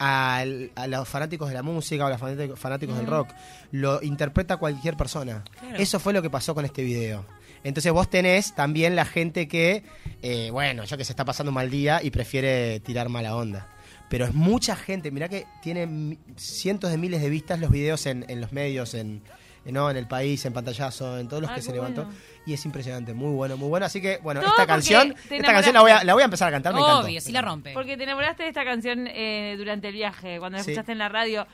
al- 0.00 0.72
a 0.74 0.88
los 0.88 1.08
fanáticos 1.08 1.48
de 1.48 1.54
la 1.54 1.62
música 1.62 2.02
o 2.02 2.06
a 2.08 2.10
los 2.10 2.18
fanáticos, 2.20 2.58
fanáticos 2.58 2.96
del 2.96 3.06
rock, 3.06 3.28
lo 3.70 4.02
interpreta 4.02 4.56
cualquier 4.56 4.96
persona. 4.96 5.44
Claro. 5.60 5.76
Eso 5.76 6.00
fue 6.00 6.12
lo 6.12 6.22
que 6.22 6.30
pasó 6.30 6.56
con 6.56 6.64
este 6.64 6.82
video. 6.82 7.24
Entonces 7.64 7.92
vos 7.92 8.08
tenés 8.08 8.54
también 8.54 8.96
la 8.96 9.04
gente 9.04 9.46
que, 9.48 9.82
eh, 10.22 10.48
bueno, 10.50 10.84
yo 10.84 10.96
que 10.96 11.04
se 11.04 11.12
está 11.12 11.24
pasando 11.24 11.50
un 11.50 11.54
mal 11.56 11.70
día 11.70 12.00
y 12.02 12.10
prefiere 12.10 12.80
tirar 12.80 13.08
mala 13.08 13.36
onda. 13.36 13.68
Pero 14.08 14.24
es 14.24 14.34
mucha 14.34 14.74
gente, 14.76 15.10
mirá 15.10 15.28
que 15.28 15.46
tiene 15.62 16.16
cientos 16.36 16.90
de 16.90 16.96
miles 16.98 17.20
de 17.22 17.30
vistas 17.30 17.60
los 17.60 17.70
videos 17.70 18.06
en, 18.06 18.24
en 18.28 18.40
los 18.40 18.52
medios, 18.52 18.94
en, 18.94 19.22
en- 19.64 19.74
¿no? 19.74 19.88
en 19.90 19.96
el 19.96 20.08
país, 20.08 20.44
en 20.46 20.52
pantallazo, 20.52 21.18
en 21.18 21.28
todos 21.28 21.42
los 21.42 21.50
Ay, 21.50 21.56
que 21.56 21.62
se 21.62 21.72
levantó. 21.72 22.04
bueno. 22.06 22.18
Y 22.46 22.54
es 22.54 22.64
impresionante, 22.64 23.12
muy 23.14 23.32
bueno, 23.34 23.56
muy 23.56 23.68
bueno. 23.68 23.86
Así 23.86 24.00
que, 24.00 24.16
bueno, 24.18 24.40
Todo 24.40 24.50
esta 24.50 24.66
canción, 24.66 25.14
esta 25.30 25.52
canción 25.52 25.74
la 25.74 25.82
voy, 25.82 25.90
a, 25.92 26.02
la 26.02 26.14
voy 26.14 26.22
a 26.22 26.24
empezar 26.24 26.48
a 26.48 26.50
cantar, 26.50 26.72
me 26.74 26.80
encantó. 26.80 27.06
Obvio, 27.06 27.20
sí 27.20 27.30
la 27.30 27.42
rompe. 27.42 27.72
Porque 27.74 27.96
te 27.96 28.02
enamoraste 28.04 28.42
de 28.42 28.48
esta 28.48 28.64
canción 28.64 29.06
eh, 29.06 29.54
durante 29.58 29.88
el 29.88 29.94
viaje, 29.94 30.38
cuando 30.40 30.56
la 30.58 30.64
Sí. 30.64 30.70
escuchaste 30.72 30.92
en 30.92 30.98
la 30.98 31.08
radio. 31.10 31.46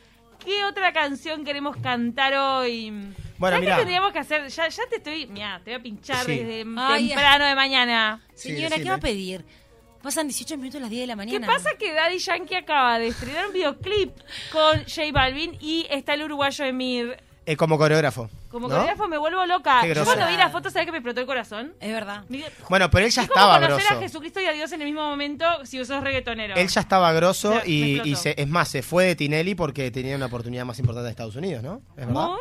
¿Qué 0.42 0.64
otra 0.64 0.92
canción 0.92 1.44
queremos 1.44 1.76
cantar 1.78 2.32
hoy? 2.34 2.92
Bueno, 3.38 3.56
¿Sabes 3.56 3.60
mirá. 3.66 3.74
qué 3.76 3.80
tendríamos 3.82 4.12
que 4.12 4.18
hacer? 4.18 4.48
Ya, 4.48 4.68
ya 4.68 4.82
te 4.88 4.96
estoy. 4.96 5.26
Mira, 5.26 5.60
te 5.64 5.70
voy 5.72 5.80
a 5.80 5.82
pinchar 5.82 6.24
Sí. 6.24 6.38
desde 6.38 6.64
Ay, 6.76 7.08
temprano 7.08 7.44
de 7.44 7.54
mañana. 7.54 8.20
Sí, 8.34 8.48
Señora, 8.50 8.68
¿qué 8.70 8.74
decime. 8.76 8.90
va 8.90 8.96
a 8.96 9.00
pedir? 9.00 9.44
Pasan 10.02 10.28
18 10.28 10.56
minutos 10.56 10.78
a 10.78 10.82
las 10.82 10.90
10 10.90 11.02
de 11.02 11.06
la 11.08 11.12
¿Qué 11.14 11.16
mañana. 11.16 11.46
pasa? 11.46 11.70
Que 11.78 11.92
Daddy 11.92 12.18
Yankee 12.18 12.54
acaba 12.54 12.98
de 12.98 13.08
estrenar 13.08 13.46
un 13.48 13.52
videoclip 13.52 14.12
con 14.52 14.78
J 14.84 15.02
Balvin 15.12 15.56
y 15.60 15.86
está 15.90 16.14
el 16.14 16.22
uruguayo 16.22 16.64
Emir. 16.64 17.16
Eh, 17.44 17.56
como 17.56 17.78
coreógrafo. 17.78 18.28
Como 18.50 18.68
¿no? 18.68 18.74
coreógrafo 18.74 19.08
me 19.08 19.18
vuelvo 19.18 19.44
loca. 19.46 19.80
Qué 19.82 19.88
Yo 19.88 19.94
groso. 19.94 20.06
cuando 20.14 20.26
vi 20.28 20.36
la 20.36 20.48
foto, 20.50 20.68
¿sabes 20.70 20.86
que 20.86 20.92
me 20.92 20.98
explotó 20.98 21.20
el 21.20 21.26
corazón? 21.26 21.74
Es 21.80 21.92
verdad. 21.92 22.24
Miguel, 22.28 22.52
Bueno, 22.68 22.90
pero 22.90 23.04
él 23.04 23.10
ya 23.12 23.22
es 23.22 23.28
como 23.28 23.40
estaba 23.40 23.54
conocer 23.60 23.84
grosso. 23.86 23.94
a 23.98 24.02
Jesucristo 24.02 24.40
y 24.40 24.44
a 24.46 24.52
Dios 24.52 24.72
en 24.72 24.80
el 24.80 24.86
mismo 24.86 25.02
momento 25.08 25.44
si 25.64 25.78
vos 25.78 25.86
sos 25.88 26.02
reggaetonero. 26.02 26.54
Él 26.56 26.66
ya 26.68 26.80
estaba 26.80 27.12
grosso 27.12 27.50
O 27.50 27.52
sea, 27.52 27.62
me 27.62 27.68
y, 27.70 27.94
explotó. 27.96 28.20
se- 28.22 28.40
es 28.42 28.48
más, 28.48 28.68
se 28.68 28.82
fue 28.82 29.04
de 29.06 29.16
Tinelli 29.16 29.54
porque 29.54 29.90
tenía 29.92 30.16
una 30.16 30.26
oportunidad 30.26 30.64
más 30.64 30.78
importante 30.80 31.06
en 31.08 31.10
Estados 31.10 31.36
Unidos, 31.36 31.62
¿no? 31.62 31.82
¿Es 31.96 32.06
verdad? 32.06 32.12
Muy 32.28 32.40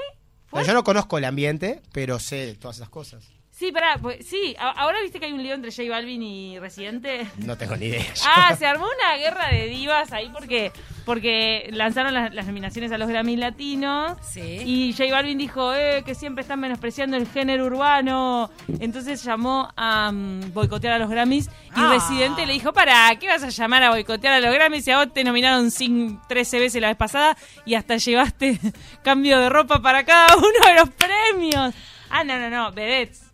yo 0.64 0.74
no 0.74 0.84
conozco 0.84 1.18
el 1.18 1.26
ambiente, 1.26 1.82
pero 1.92 2.20
sé 2.20 2.56
todas 2.56 2.78
esas 2.78 2.90
cosas. 2.90 3.35
Sí, 3.58 3.72
pará, 3.72 3.98
pues, 4.02 4.26
sí, 4.28 4.54
a- 4.60 4.72
ahora 4.72 5.00
viste 5.02 5.18
que 5.18 5.28
hay 5.28 5.32
un 5.32 5.42
lío 5.42 5.54
entre 5.54 5.72
J 5.72 5.90
Balvin 5.90 6.22
y 6.22 6.60
Residente. 6.60 7.26
No 7.38 7.58
tengo 7.58 7.78
ni 7.78 7.86
idea. 7.86 8.04
Ah, 8.28 8.54
se 8.56 8.66
armó 8.66 8.86
una 8.86 9.16
guerra 9.16 9.48
de 9.50 9.68
divas 9.68 10.12
ahí 10.12 10.30
porque 10.30 10.74
porque 11.06 11.70
lanzaron 11.72 12.14
las, 12.16 12.34
las 12.34 12.48
nominaciones 12.48 12.92
a 12.92 12.98
los 12.98 13.08
Grammy 13.08 13.38
Latinos. 13.38 14.18
Sí. 14.28 14.42
Y 14.66 14.92
J 14.98 15.10
Balvin 15.14 15.38
dijo 15.38 15.74
eh, 15.74 16.02
que 16.06 16.16
siempre 16.16 16.42
están 16.42 16.60
menospreciando 16.60 17.16
el 17.16 17.28
género 17.30 17.66
urbano. 17.68 18.50
Entonces 18.80 19.24
llamó 19.24 19.70
a 19.78 20.12
mm, 20.12 20.52
boicotear 20.54 20.94
a 20.96 21.00
los 21.00 21.10
Grammys. 21.10 21.46
Y 21.48 21.50
Ah. 21.80 21.92
Residente 21.94 22.46
le 22.46 22.54
dijo, 22.54 22.74
para, 22.74 23.16
¿qué 23.20 23.28
vas 23.28 23.44
a 23.44 23.50
llamar 23.50 23.84
a 23.84 23.92
boicotear 23.92 24.34
a 24.34 24.40
los 24.42 24.54
Grammys 24.54 24.84
si 24.84 24.92
a 24.92 24.98
vos 24.98 25.14
te 25.14 25.24
nominaron 25.24 25.68
cin- 25.68 26.20
13 26.28 26.60
veces 26.60 26.82
la 26.82 26.88
vez 26.90 26.98
pasada 26.98 27.38
y 27.66 27.76
hasta 27.76 27.98
llevaste 27.98 28.60
cambio 29.04 29.40
de 29.40 29.48
ropa 29.50 29.82
para 29.82 30.04
cada 30.04 30.36
uno 30.36 30.48
de 30.68 30.74
los 30.74 30.90
premios? 30.90 31.74
Ah, 32.10 32.24
no, 32.24 32.38
no, 32.40 32.50
no, 32.50 32.72
vedettes. 32.72 33.25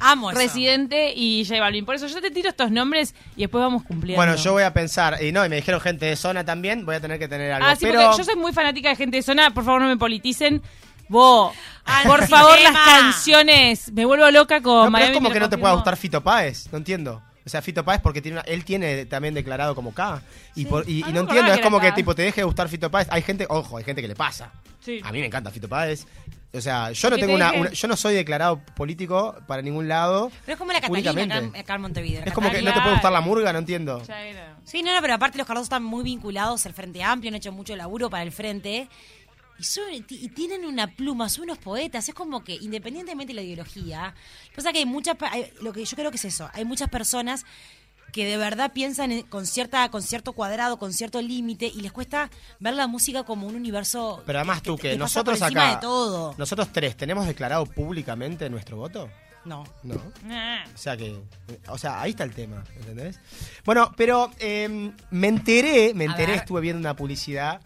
Amo 0.00 0.30
eso. 0.30 0.38
Residente 0.40 1.12
y 1.14 1.44
J 1.46 1.60
Balvin. 1.60 1.84
Por 1.84 1.94
eso 1.94 2.06
yo 2.06 2.20
te 2.20 2.30
tiro 2.30 2.48
estos 2.48 2.70
nombres 2.70 3.14
y 3.36 3.40
después 3.42 3.60
vamos 3.62 3.82
cumpliendo. 3.84 4.18
Bueno, 4.22 4.36
yo 4.36 4.52
voy 4.52 4.62
a 4.62 4.72
pensar, 4.72 5.22
y 5.22 5.32
no, 5.32 5.44
y 5.44 5.48
me 5.48 5.56
dijeron 5.56 5.80
gente 5.80 6.06
de 6.06 6.16
zona 6.16 6.44
también, 6.44 6.84
voy 6.86 6.96
a 6.96 7.00
tener 7.00 7.18
que 7.18 7.28
tener 7.28 7.52
algo. 7.52 7.66
Ah, 7.68 7.74
sí, 7.76 7.86
pero 7.86 8.00
porque 8.02 8.18
yo 8.18 8.24
soy 8.24 8.36
muy 8.36 8.52
fanática 8.52 8.88
de 8.90 8.96
gente 8.96 9.16
de 9.18 9.22
zona. 9.22 9.50
Por 9.52 9.64
favor, 9.64 9.82
no 9.82 9.88
me 9.88 9.96
politicen. 9.96 10.62
Vos, 11.10 11.54
por 12.06 12.26
favor, 12.26 12.58
las 12.62 12.76
canciones. 12.76 13.92
Me 13.92 14.04
vuelvo 14.04 14.30
loca 14.30 14.60
con 14.60 14.86
No, 14.86 14.92
pero 14.92 15.06
es 15.06 15.12
como 15.12 15.30
que 15.30 15.40
no 15.40 15.48
te 15.48 15.56
pueda 15.58 15.74
gustar 15.74 15.96
Fito 15.96 16.22
Páez, 16.22 16.68
no 16.70 16.78
entiendo. 16.78 17.22
O 17.46 17.48
sea, 17.50 17.62
Fito 17.62 17.82
Páez 17.82 18.02
porque 18.02 18.20
tiene 18.20 18.36
una- 18.40 18.42
él 18.46 18.62
tiene 18.62 19.06
también 19.06 19.32
declarado 19.32 19.74
como 19.74 19.94
K. 19.94 20.20
Y, 20.54 20.66
por- 20.66 20.86
y- 20.86 20.98
y 20.98 21.02
Ah, 21.02 21.10
no 21.12 21.20
entiendo, 21.20 21.50
es 21.52 21.60
como 21.60 21.80
que 21.80 21.92
tipo 21.92 22.14
te 22.14 22.20
deje 22.22 22.42
de 22.42 22.44
gustar 22.44 22.68
Fito 22.68 22.90
Páez. 22.90 23.08
Hay 23.10 23.22
gente, 23.22 23.46
ojo, 23.48 23.78
hay 23.78 23.84
gente 23.84 24.02
que 24.02 24.08
le 24.08 24.14
pasa. 24.14 24.52
Sí. 24.80 25.00
A 25.02 25.10
mí 25.12 25.20
me 25.20 25.26
encanta 25.26 25.50
Fito 25.50 25.66
Páez. 25.66 26.06
O 26.50 26.60
sea, 26.62 26.92
yo 26.92 27.10
no 27.10 27.16
tengo 27.16 27.36
te 27.38 27.58
una, 27.60 27.70
yo 27.72 27.88
no 27.88 27.96
soy 27.96 28.14
declarado 28.14 28.60
político 28.74 29.36
para 29.46 29.60
ningún 29.60 29.86
lado. 29.86 30.32
Pero 30.46 30.54
es 30.54 30.58
como 30.58 30.72
la 30.72 30.80
Catalina 30.80 31.36
acá, 31.36 31.58
acá 31.60 31.74
en 31.74 31.80
Montevideo. 31.82 32.22
Es 32.24 32.32
como 32.32 32.50
que 32.50 32.62
no 32.62 32.72
te 32.72 32.80
puede 32.80 32.92
gustar 32.94 33.12
la 33.12 33.20
murga, 33.20 33.52
no 33.52 33.58
entiendo. 33.58 34.02
Sí, 34.64 34.82
no, 34.82 34.94
no, 34.94 35.00
pero 35.02 35.14
aparte 35.14 35.36
los 35.36 35.46
Cardoso 35.46 35.64
están 35.64 35.84
muy 35.84 36.02
vinculados 36.04 36.64
al 36.64 36.72
Frente 36.72 37.02
Amplio, 37.02 37.28
han 37.30 37.34
hecho 37.34 37.52
mucho 37.52 37.76
laburo 37.76 38.08
para 38.08 38.22
el 38.22 38.32
Frente. 38.32 38.88
Y, 39.60 39.64
son- 39.64 39.92
y 39.92 40.28
tienen 40.28 40.64
una 40.64 40.86
pluma, 40.86 41.28
son 41.28 41.44
unos 41.44 41.58
poetas. 41.58 42.08
Es 42.08 42.14
como 42.14 42.44
que, 42.44 42.54
independientemente 42.54 43.32
de 43.32 43.34
la 43.34 43.42
ideología, 43.42 44.14
pasa 44.54 44.72
que 44.72 44.78
hay 44.78 44.86
muchas. 44.86 45.16
pa- 45.16 45.30
hay- 45.32 45.52
lo 45.60 45.72
que 45.72 45.84
yo 45.84 45.96
creo 45.96 46.10
que 46.10 46.16
es 46.16 46.24
eso. 46.24 46.48
Hay 46.54 46.64
muchas 46.64 46.88
personas 46.88 47.44
que 48.12 48.24
de 48.24 48.36
verdad 48.36 48.72
piensan 48.72 49.12
en- 49.12 49.22
con 49.22 49.46
cierta 49.46 49.88
con 49.90 50.02
cierto 50.02 50.32
cuadrado, 50.32 50.78
con 50.78 50.92
cierto 50.92 51.20
límite, 51.22 51.66
y 51.66 51.80
les 51.82 51.92
cuesta 51.92 52.30
ver 52.58 52.74
la 52.74 52.86
música 52.86 53.24
como 53.24 53.46
un 53.46 53.54
universo. 53.54 54.22
Pero 54.26 54.38
además 54.38 54.62
tú, 54.62 54.76
que 54.76 54.96
nosotros 54.96 55.40
acá, 55.42 55.74
de 55.74 55.80
todo. 55.80 56.34
nosotros 56.38 56.68
tres, 56.72 56.96
¿tenemos 56.96 57.26
declarado 57.26 57.66
públicamente 57.66 58.48
nuestro 58.50 58.76
voto? 58.76 59.08
No. 59.44 59.64
No. 59.82 59.94
Nah. 60.24 60.64
O 60.74 60.76
sea 60.78 60.96
que, 60.96 61.18
o 61.68 61.78
sea, 61.78 62.02
ahí 62.02 62.10
está 62.10 62.24
el 62.24 62.34
tema, 62.34 62.62
¿entendés? 62.76 63.18
Bueno, 63.64 63.92
pero 63.96 64.30
eh, 64.38 64.90
me 65.10 65.28
enteré, 65.28 65.92
me 65.94 66.04
enteré, 66.04 66.34
estuve 66.34 66.60
viendo 66.60 66.80
una 66.80 66.94
publicidad 66.94 67.60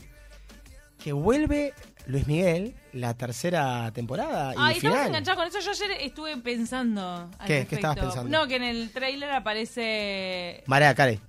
que 1.02 1.12
vuelve 1.12 1.74
Luis 2.06 2.26
Miguel 2.26 2.74
la 2.92 3.14
tercera 3.14 3.90
temporada 3.92 4.52
y 4.54 4.56
Ay, 4.58 4.76
estamos 4.76 4.96
final. 4.96 5.06
enganchados 5.08 5.38
con 5.38 5.48
eso. 5.48 5.60
Yo 5.60 5.70
ayer 5.70 5.96
estuve 6.00 6.36
pensando. 6.38 7.30
al 7.38 7.46
¿Qué? 7.46 7.66
¿Qué 7.68 7.76
estabas 7.76 7.98
pensando? 7.98 8.28
No, 8.38 8.46
que 8.46 8.56
en 8.56 8.64
el 8.64 8.90
tráiler 8.90 9.30
aparece. 9.30 10.62
Mariah 10.66 10.94
Carey. 10.94 11.20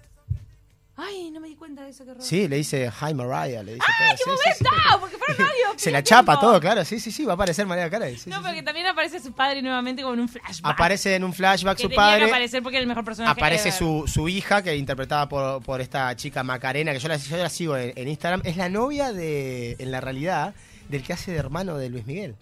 Ay, 0.95 1.31
no 1.31 1.39
me 1.39 1.47
di 1.47 1.55
cuenta 1.55 1.83
de 1.83 1.89
eso, 1.89 2.05
que 2.05 2.13
Sí, 2.21 2.47
le 2.47 2.57
dice 2.57 2.91
Hi 3.01 3.15
Mariah, 3.15 3.63
le 3.63 3.73
dice 3.73 3.85
¡Ay, 3.99 4.15
todo. 4.23 4.35
qué 4.35 4.41
sí, 4.43 4.49
sí, 4.53 4.57
sí. 4.59 4.63
momento! 4.69 4.99
Porque 4.99 5.17
fueron 5.17 5.37
varios. 5.47 5.81
Se 5.81 5.89
la 5.89 6.03
chapa 6.03 6.39
todo, 6.39 6.59
claro, 6.59 6.85
sí, 6.85 6.99
sí, 6.99 7.11
sí, 7.11 7.25
va 7.25 7.31
a 7.31 7.35
aparecer 7.35 7.65
Mariah 7.65 7.89
Carey. 7.89 8.15
sí, 8.15 8.29
No, 8.29 8.43
porque 8.43 8.59
sí. 8.59 8.65
también 8.65 8.85
aparece 8.85 9.19
su 9.19 9.31
padre 9.33 9.63
nuevamente 9.63 10.03
como 10.03 10.13
en 10.13 10.19
un 10.19 10.29
flashback. 10.29 10.71
Aparece 10.71 11.15
en 11.15 11.23
un 11.23 11.33
flashback 11.33 11.77
que 11.77 11.83
su 11.83 11.89
tenía 11.89 12.03
padre. 12.03 12.19
que 12.25 12.31
aparecer 12.31 12.61
porque 12.61 12.77
era 12.77 12.83
el 12.83 12.87
mejor 12.87 13.03
personaje. 13.05 13.31
Aparece 13.39 13.69
ever. 13.69 13.79
su, 13.79 14.03
su 14.07 14.29
hija, 14.29 14.61
que 14.61 14.75
interpretada 14.75 15.27
por, 15.27 15.63
por 15.63 15.81
esta 15.81 16.15
chica 16.15 16.43
Macarena, 16.43 16.93
que 16.93 16.99
yo 16.99 17.07
la, 17.07 17.17
yo 17.17 17.37
la 17.37 17.49
sigo 17.49 17.75
en, 17.75 17.91
en 17.95 18.07
Instagram. 18.07 18.41
Es 18.43 18.55
la 18.55 18.69
novia 18.69 19.11
de, 19.11 19.75
en 19.79 19.89
la 19.89 19.99
realidad, 19.99 20.53
del 20.89 21.01
que 21.01 21.13
hace 21.13 21.31
de 21.31 21.37
hermano 21.39 21.75
de 21.77 21.89
Luis 21.89 22.05
Miguel. 22.05 22.35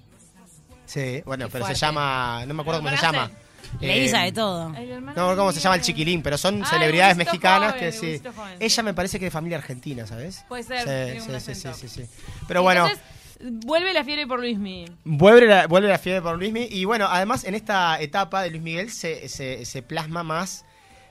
Sí, 0.86 1.22
bueno, 1.26 1.46
Qué 1.46 1.52
pero 1.54 1.64
fuerte. 1.66 1.80
se 1.80 1.86
llama, 1.86 2.44
no 2.46 2.54
me 2.54 2.62
acuerdo 2.64 2.82
¿Lo 2.82 2.86
cómo 2.86 2.98
se 2.98 3.02
llama. 3.02 3.32
Eh, 3.82 4.10
sabe 4.10 4.32
todo. 4.32 4.74
El 4.76 4.90
hermano 4.92 5.30
No 5.30 5.36
cómo 5.36 5.50
de 5.50 5.54
se 5.56 5.60
llama 5.62 5.76
el 5.76 5.82
Miguel. 5.82 5.94
chiquilín, 5.96 6.22
pero 6.24 6.38
son 6.38 6.64
Ah, 6.64 6.68
celebridades 6.70 7.16
Luisito 7.18 7.32
mexicanas 7.32 7.74
joven, 7.74 7.80
que 7.86 7.92
sí. 7.92 8.06
Luisito 8.08 8.34
joven, 8.34 8.58
sí. 8.60 8.66
Ella 8.66 8.84
me 8.84 8.94
parece 8.94 9.20
que 9.20 9.26
es 9.28 9.32
de 9.32 9.34
familia 9.34 9.58
argentina, 9.58 10.06
¿sabes? 10.08 10.44
Puede 10.48 10.64
ser, 10.64 11.14
Sí, 11.14 11.20
un 11.30 11.40
sí, 11.40 11.40
sí, 11.54 11.56
sí, 11.62 11.68
acento. 11.68 11.78
sí, 11.78 11.88
sí. 11.88 12.06
Pero 12.48 12.62
bueno. 12.64 12.88
Entonces, 12.88 13.06
vuelve 13.66 13.94
la 13.94 14.04
fiebre 14.04 14.28
por 14.28 14.40
Luismi. 14.40 14.86
Vuelve 15.04 15.48
la, 15.48 15.68
vuelve 15.68 15.88
la 15.90 15.98
fiebre 15.98 16.22
por 16.22 16.38
Luismi. 16.38 16.68
Y 16.70 16.86
bueno, 16.86 17.08
además 17.10 17.44
en 17.44 17.56
esta 17.56 18.00
etapa 18.02 18.44
de 18.44 18.52
Luis 18.52 18.62
Miguel 18.62 18.92
se, 18.92 19.28
se, 19.30 19.66
se 19.66 19.82
plasma 19.82 20.24
más 20.24 20.66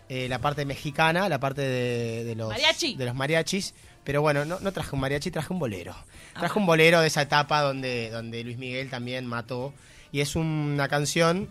eh, 0.09 0.29
la 0.29 0.39
parte 0.41 0.65
mexicana, 0.65 1.29
la 1.29 1.39
parte 1.41 1.63
de, 1.63 2.25
de 2.25 2.35
los, 2.35 2.49
Mariachi. 2.51 2.97
de 2.97 3.05
los 3.05 3.15
mariachis. 3.15 3.75
Pero 4.05 4.23
bueno, 4.23 4.45
no, 4.45 4.59
no 4.61 4.73
traje 4.73 4.91
un 4.95 5.01
mariachi, 5.01 5.31
traje 5.31 5.53
un 5.53 5.59
bolero. 5.59 5.95
Traje 6.39 6.59
un 6.59 6.65
bolero 6.67 7.01
de 7.01 7.07
esa 7.09 7.23
etapa 7.23 7.61
donde, 7.61 8.11
donde 8.11 8.43
Luis 8.45 8.57
Miguel 8.59 8.89
también 8.89 9.27
mató. 9.27 9.75
Y 10.11 10.21
es 10.21 10.37
una 10.37 10.89
canción 10.89 11.49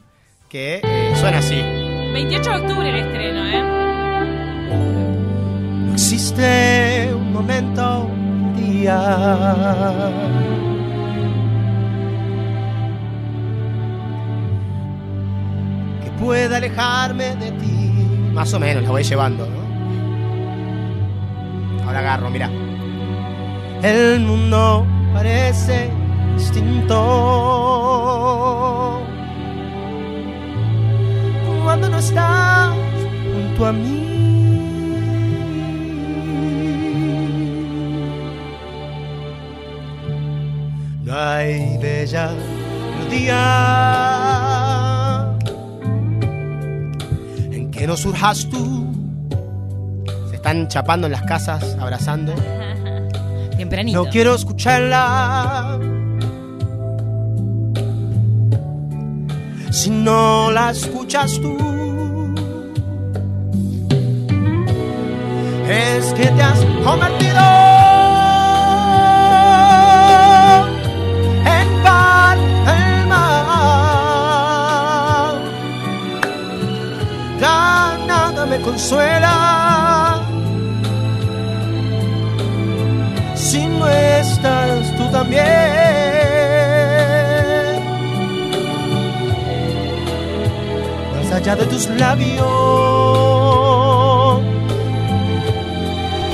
que 0.50 0.82
eh, 0.84 1.14
suena 1.16 1.38
así. 1.38 1.62
28 2.12 2.50
de 2.50 2.56
octubre 2.58 2.90
el 2.90 2.96
estreno, 2.96 3.46
¿eh? 3.46 3.62
No 5.86 5.94
existe 5.94 7.14
un 7.14 7.32
momento, 7.32 8.10
un 8.12 8.56
día. 8.56 10.12
Que 16.04 16.10
pueda 16.20 16.58
alejarme 16.58 17.36
de 17.36 17.52
ti. 17.52 17.92
Más 18.34 18.52
o 18.54 18.60
menos, 18.60 18.84
la 18.84 18.90
voy 18.90 19.04
llevando, 19.04 19.46
¿no? 19.46 19.70
Ahora 21.86 22.00
agarro, 22.00 22.32
mira. 22.32 22.50
El 23.84 24.22
mundo 24.22 24.86
parece 25.14 25.92
distinto. 26.36 27.59
Cuando 31.80 31.96
no 31.96 32.00
estás 32.00 32.76
junto 33.34 33.66
a 33.66 33.72
mí. 33.72 34.06
No 41.06 41.18
hay 41.18 41.78
bella 41.78 42.32
día 43.10 43.38
en 47.50 47.72
que 47.72 47.88
no 47.88 47.96
surjas 47.96 48.46
tú. 48.50 48.94
Se 50.30 50.36
están 50.36 50.68
chapando 50.68 51.08
en 51.08 51.14
las 51.14 51.22
casas, 51.22 51.78
abrazando. 51.80 52.36
Tempranito. 53.58 54.04
No 54.04 54.10
quiero 54.10 54.36
escucharla. 54.36 55.80
Si 59.72 59.90
no 59.90 60.52
la 60.52 60.72
escuchas 60.72 61.40
tú, 61.42 61.56
es 65.70 66.14
que 66.14 66.26
te 66.26 66.42
has 66.42 66.60
convertido 66.84 67.40
en 71.46 71.84
pan 71.84 72.40
del 72.66 73.08
mal. 73.08 73.30
Ya 77.40 77.98
nada 78.08 78.46
me 78.46 78.60
consuela. 78.62 79.60
si 83.50 83.66
no 83.66 83.88
estás 83.88 84.96
tú 84.98 85.10
también. 85.12 85.99
Allá 91.40 91.56
de 91.56 91.66
tus 91.68 91.88
labios, 91.92 92.46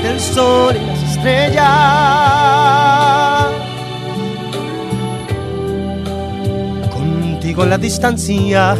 del 0.02 0.20
sol 0.20 0.74
y 0.76 0.86
las 0.86 1.02
estrellas. 1.12 1.64
Contigo 6.92 7.62
en 7.64 7.70
la 7.70 7.78
distancia, 7.78 8.72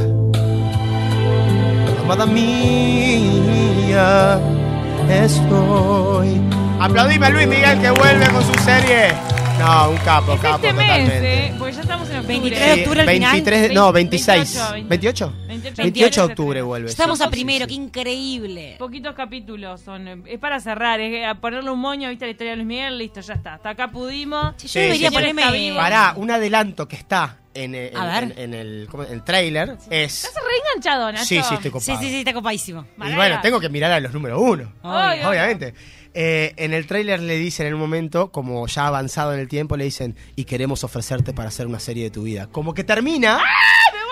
amada 2.03 2.27
mía, 2.27 2.51
estoy. 5.09 6.41
Aplaudime 6.81 7.27
a 7.27 7.31
Luis 7.31 7.47
Miguel 7.47 7.81
que 7.81 7.91
vuelve 7.91 8.27
con 8.29 8.43
su 8.45 8.53
serie. 8.65 9.13
No, 9.59 9.89
un 9.91 9.97
capo, 9.99 10.35
Es 10.35 10.41
capo 10.41 10.57
este 10.67 10.73
mes, 10.75 10.87
totalmente. 10.87 11.47
¿eh? 11.47 11.55
Porque 11.59 11.73
ya 11.75 11.81
estamos 11.81 12.11
en 12.11 12.17
octubre. 12.17 12.39
23 12.41 12.67
de 12.67 12.73
octubre 12.83 13.01
al 13.01 13.09
final. 13.09 13.33
23 13.33 13.63
de- 13.69 13.75
no, 13.75 13.91
26. 13.93 14.55
28, 14.73 14.89
28. 14.89 15.33
28, 15.77 15.83
28 15.83 16.27
de 16.27 16.33
octubre 16.33 16.63
vuelve. 16.63 16.89
Estamos 16.91 17.19
sí, 17.19 17.25
a 17.25 17.27
sí, 17.27 17.31
primero, 17.33 17.65
sí. 17.67 17.69
qué 17.69 17.75
increíble. 17.75 18.77
Poquitos 18.79 19.15
capítulos 19.15 19.81
son. 19.81 20.09
eh, 20.09 20.23
Es 20.27 20.39
para 20.39 20.61
cerrar, 20.61 21.01
es 21.01 21.27
a 21.27 21.35
ponerle 21.37 21.71
un 21.71 21.79
moño, 21.81 22.09
viste 22.09 22.25
la 22.25 22.31
historia 22.33 22.51
de 22.53 22.57
Luis 22.57 22.67
Miguel, 22.69 22.99
listo, 22.99 23.21
ya 23.21 23.35
está. 23.35 23.55
Hasta 23.55 23.71
acá 23.71 23.91
pudimos. 23.91 24.55
Sí, 24.57 24.67
yo 24.67 24.73
Sí, 24.73 24.79
debería 24.81 25.09
sí, 25.11 25.17
sí. 25.17 25.21
ponerme. 25.33 25.75
Pará, 25.77 26.15
un 26.17 26.31
adelanto 26.31 26.87
que 26.89 26.97
está 26.97 27.39
en, 27.55 27.75
eh, 27.75 27.93
en, 27.95 28.33
en- 28.33 28.39
en 28.39 28.55
el, 28.55 28.89
el 29.11 29.25
trailer 29.25 29.77
es. 29.91 30.25
Estás 30.25 30.43
reenganchado, 30.45 31.13
Nacho. 31.13 31.25
Sí, 31.25 31.37
sí, 31.37 31.55
estoy 31.55 31.59
Sí, 31.59 31.71
copado. 31.71 31.99
sí, 32.01 32.09
sí, 32.11 32.19
está 32.19 32.33
copadísimo. 32.33 32.87
Y 33.05 33.15
bueno, 33.15 33.39
tengo 33.43 33.61
que 33.61 33.69
mirar 33.69 33.93
a 33.93 34.01
los 34.01 34.13
números 34.13 34.41
uno. 34.43 34.73
Obvio. 34.83 35.29
Obviamente. 35.29 35.75
Eh, 36.19 36.55
en 36.57 36.73
el 36.73 36.87
tráiler 36.87 37.21
le 37.21 37.37
dicen 37.37 37.67
en 37.67 37.75
un 37.75 37.81
momento, 37.81 38.33
como 38.33 38.67
ya 38.69 38.87
avanzado 38.87 39.35
en 39.35 39.41
el 39.41 39.49
tiempo, 39.49 39.77
le 39.77 39.85
dicen, 39.85 40.17
y 40.35 40.45
queremos 40.45 40.83
ofrecerte 40.83 41.35
para 41.35 41.49
hacer 41.51 41.67
una 41.67 41.79
serie 41.79 42.05
de 42.05 42.11
tu 42.11 42.23
vida. 42.23 42.47
Como 42.47 42.73
que 42.73 42.85
termina, 42.85 43.39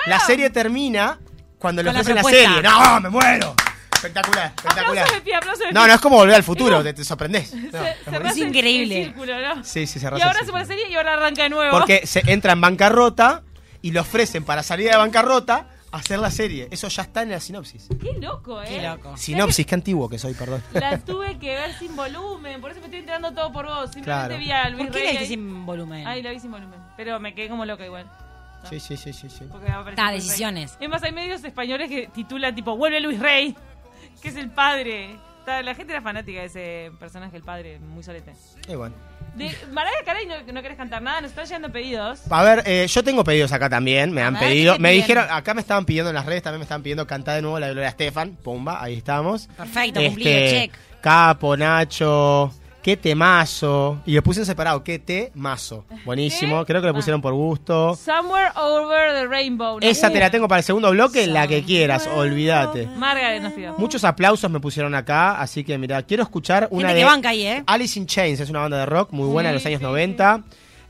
la 0.04 0.20
serie 0.20 0.50
termina 0.50 1.18
cuando 1.64 1.82
le 1.82 1.86
la 1.86 1.92
ofrecen 1.92 2.14
la, 2.16 2.20
propuesta. 2.20 2.54
serie. 2.54 2.62
¡No, 2.70 3.00
me 3.00 3.08
muero! 3.08 3.54
Espectacular, 3.94 4.52
espectacular. 4.54 4.88
Aplausos 4.90 5.14
de 5.14 5.20
pie, 5.22 5.34
aplausos 5.34 5.58
de 5.60 5.72
No, 5.72 5.80
pie. 5.80 5.88
no 5.88 5.94
es 5.94 6.00
como 6.02 6.16
volver 6.18 6.34
al 6.36 6.42
futuro, 6.42 6.82
te, 6.82 6.92
te 6.92 7.04
sorprendés. 7.04 7.54
No, 7.72 7.82
Se- 7.82 8.28
es 8.28 8.36
el- 8.36 8.48
increíble. 8.48 8.98
el 9.00 9.04
círculo, 9.06 9.40
¿no? 9.40 9.64
Sí, 9.64 9.86
sí, 9.86 9.98
se 9.98 10.04
Y 10.04 10.08
ahora 10.08 10.20
se 10.20 10.28
pone 10.28 10.44
círculo. 10.44 10.66
serie 10.66 10.88
y 10.90 10.94
ahora 10.94 11.14
arranca 11.14 11.42
de 11.44 11.48
nuevo. 11.48 11.70
Porque 11.70 12.06
se 12.06 12.22
entra 12.30 12.52
en 12.52 12.60
bancarrota 12.60 13.42
y 13.80 13.92
le 13.92 14.00
ofrecen 14.00 14.44
para 14.44 14.62
salir 14.62 14.90
de 14.90 14.96
bancarrota 14.98 15.68
hacer 15.90 16.18
la 16.18 16.30
serie. 16.30 16.68
Eso 16.70 16.88
ya 16.88 17.02
está 17.02 17.22
en 17.22 17.30
la 17.30 17.40
sinopsis. 17.40 17.88
Qué 17.98 18.12
loco, 18.20 18.60
¿eh? 18.60 18.66
Qué 18.68 18.82
loco. 18.82 19.16
Sinopsis, 19.16 19.64
qué 19.64 19.74
antiguo 19.74 20.08
que 20.10 20.18
soy, 20.18 20.34
perdón. 20.34 20.62
La 20.74 20.98
tuve 20.98 21.38
que 21.38 21.54
ver 21.54 21.72
sin 21.78 21.94
volumen, 21.96 22.60
por 22.60 22.72
eso 22.72 22.80
me 22.80 22.86
estoy 22.86 22.98
enterando 23.00 23.32
todo 23.32 23.52
por 23.52 23.64
vos. 23.64 23.90
Simplemente 23.92 24.04
Claro. 24.04 24.36
vi 24.38 24.50
a 24.50 24.68
Luis 24.68 24.84
¿Por 24.84 24.92
qué 24.92 24.98
Rey 24.98 25.06
la 25.06 25.20
viste 25.20 25.26
sin 25.28 25.64
volumen? 25.64 26.06
Ay, 26.06 26.20
la 26.22 26.30
vi 26.32 26.40
sin 26.40 26.50
volumen. 26.50 26.78
Pero 26.96 27.20
me 27.20 27.32
quedé 27.34 27.48
como 27.48 27.64
loca 27.64 27.86
igual. 27.86 28.10
Sí, 28.68 28.80
sí, 28.80 28.96
sí, 28.96 29.12
sí, 29.12 29.28
sí. 29.28 29.44
Porque 29.50 29.70
Ah, 29.70 29.82
Luis 29.82 29.96
Rey. 29.96 30.14
decisiones. 30.16 30.76
Es 30.80 30.88
más, 30.88 31.02
hay 31.02 31.12
medios 31.12 31.42
españoles 31.44 31.88
que 31.88 32.08
titulan 32.08 32.54
tipo 32.54 32.76
Vuelve 32.76 33.00
Luis 33.00 33.18
Rey, 33.20 33.54
que 34.22 34.28
es 34.28 34.36
el 34.36 34.50
padre. 34.50 35.16
Está- 35.40 35.62
La 35.62 35.74
gente 35.74 35.92
era 35.92 36.00
fanática 36.00 36.40
de 36.40 36.46
ese 36.46 36.90
personaje, 36.98 37.36
el 37.36 37.42
padre, 37.42 37.78
muy 37.78 38.02
solete. 38.02 38.32
Y 38.68 38.74
bueno. 38.74 38.94
De 39.34 39.50
Mariah 39.72 40.04
Carey, 40.04 40.26
no, 40.26 40.34
no 40.52 40.62
querés 40.62 40.76
cantar 40.76 41.02
nada, 41.02 41.20
nos 41.20 41.30
están 41.30 41.44
llegando 41.44 41.70
pedidos. 41.72 42.20
A 42.30 42.42
ver, 42.44 42.62
eh, 42.66 42.86
yo 42.88 43.02
tengo 43.02 43.24
pedidos 43.24 43.50
acá 43.52 43.68
también, 43.68 44.12
me 44.12 44.22
han 44.22 44.34
ver, 44.34 44.44
pedido. 44.44 44.74
¿qué 44.74 44.76
te 44.78 44.82
Me 44.82 44.88
piden? 44.90 45.02
dijeron, 45.02 45.26
acá 45.28 45.54
me 45.54 45.60
estaban 45.60 45.84
pidiendo 45.84 46.10
en 46.10 46.14
las 46.14 46.24
redes, 46.24 46.42
también 46.44 46.60
me 46.60 46.62
estaban 46.64 46.82
pidiendo 46.84 47.06
cantar 47.06 47.34
de 47.34 47.42
nuevo 47.42 47.58
la 47.58 47.68
Gloria 47.68 47.88
Estefan. 47.88 48.36
Pumba, 48.36 48.80
ahí 48.82 48.94
estamos. 48.94 49.48
Perfecto, 49.48 49.98
Este, 50.00 50.06
cumplido, 50.08 50.38
check. 50.50 50.72
Capo, 51.02 51.56
Nacho, 51.56 52.54
qué 52.84 52.98
temazo. 52.98 53.98
Y 54.04 54.12
le 54.12 54.20
puse 54.20 54.40
en 54.40 54.46
separado, 54.46 54.84
qué 54.84 54.98
temazo. 54.98 55.86
Buenísimo, 56.04 56.60
¿Qué? 56.60 56.66
creo 56.66 56.82
que 56.82 56.88
le 56.88 56.90
Ah. 56.90 56.94
pusieron 56.94 57.22
por 57.22 57.32
gusto. 57.32 57.96
Somewhere 57.96 58.50
Over 58.56 59.14
the 59.14 59.26
Rainbow. 59.26 59.80
¿no? 59.80 59.86
Esa 59.86 60.10
te 60.10 60.20
la 60.20 60.30
tengo 60.30 60.46
para 60.46 60.58
el 60.58 60.64
segundo 60.64 60.90
bloque, 60.90 61.26
la 61.26 61.48
que 61.48 61.62
quieras, 61.64 62.06
olvídate. 62.14 62.86
Margaret 62.98 63.42
nos 63.42 63.54
pidió. 63.54 63.74
Muchos 63.78 64.04
aplausos 64.04 64.50
me 64.50 64.60
pusieron 64.60 64.94
acá, 64.94 65.40
así 65.40 65.64
que 65.64 65.78
mira, 65.78 66.02
quiero 66.02 66.22
escuchar 66.22 66.68
una 66.70 66.88
Gente 66.88 66.94
de 66.94 67.00
que 67.00 67.04
banca 67.06 67.28
ahí, 67.30 67.46
¿eh? 67.46 67.64
Alice 67.66 67.98
in 67.98 68.06
Chains, 68.06 68.38
es 68.40 68.50
una 68.50 68.60
banda 68.60 68.76
de 68.76 68.86
rock 68.86 69.12
muy 69.12 69.28
buena 69.28 69.48
de 69.48 69.54
los 69.54 69.62
Sí, 69.62 69.68
años 69.68 69.78
sí, 69.78 69.84
90. 69.86 70.42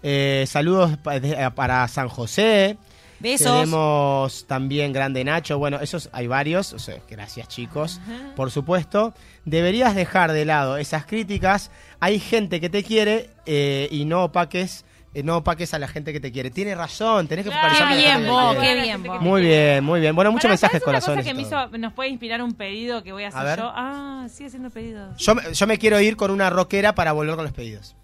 Eh, 0.03 0.45
saludos 0.49 0.91
eh, 1.13 1.49
para 1.55 1.87
San 1.87 2.09
José. 2.09 2.77
Besos. 3.21 3.61
Tenemos 3.61 4.47
también 4.47 4.93
Grande 4.93 5.25
Nacho. 5.25 5.59
Bueno, 5.59 5.79
esos 5.81 6.11
hay 6.13 6.27
varios. 6.27 6.73
O 6.73 6.79
sea, 6.79 6.97
gracias, 7.09 7.49
chicos. 7.49 8.01
Por 8.37 8.51
supuesto. 8.51 9.15
Deberías 9.45 9.95
dejar 9.95 10.33
de 10.33 10.45
lado 10.45 10.77
esas 10.77 11.07
críticas. 11.07 11.71
Hay 12.01 12.19
gente 12.19 12.61
que 12.61 12.69
te 12.71 12.83
quiere 12.83 13.31
eh, 13.47 13.89
y 13.91 14.05
no 14.05 14.25
opaques, 14.25 14.85
eh, 15.15 15.23
no 15.23 15.39
opaques 15.39 15.75
a 15.75 15.79
la 15.79 15.89
gente 15.89 16.13
que 16.13 16.21
te 16.21 16.33
quiere. 16.33 16.51
Tiene 16.51 16.75
razón, 16.75 17.29
tenés 17.29 17.45
que 17.45 17.51
Claro, 17.51 17.75
focalizarte 17.75 18.03
Qué 18.03 18.19
bien, 18.19 18.31
vos, 18.31 18.57
qué 18.57 18.75
bien, 18.83 19.03
vos. 19.03 19.21
Muy 19.21 19.43
bien, 19.43 19.85
muy 19.85 20.01
bien. 20.01 20.15
Bueno, 20.15 20.33
muchos 20.33 20.49
mensajes, 20.49 20.83
¿sabes 20.83 20.89
una 20.89 21.01
cosa 21.01 21.13
corazones. 21.13 21.27
que 21.27 21.35
me 21.35 21.43
hizo, 21.43 21.79
nos 21.79 21.93
puede 21.93 22.09
inspirar 22.11 22.43
un 22.43 22.55
pedido 22.55 23.03
que 23.03 23.13
voy 23.13 23.25
a 23.25 23.29
hacer 23.29 23.41
A 23.41 23.57
yo? 23.57 23.73
Ah, 23.75 24.27
sigue 24.31 24.49
haciendo 24.49 24.71
pedidos. 24.71 25.17
Yo, 25.19 25.35
yo 25.53 25.67
me 25.67 25.79
quiero 25.79 26.01
ir 26.01 26.17
con 26.17 26.31
una 26.31 26.51
rockera 26.51 26.95
para 26.95 27.13
volver 27.13 27.37
con 27.37 27.45
los 27.45 27.53
pedidos. 27.53 27.97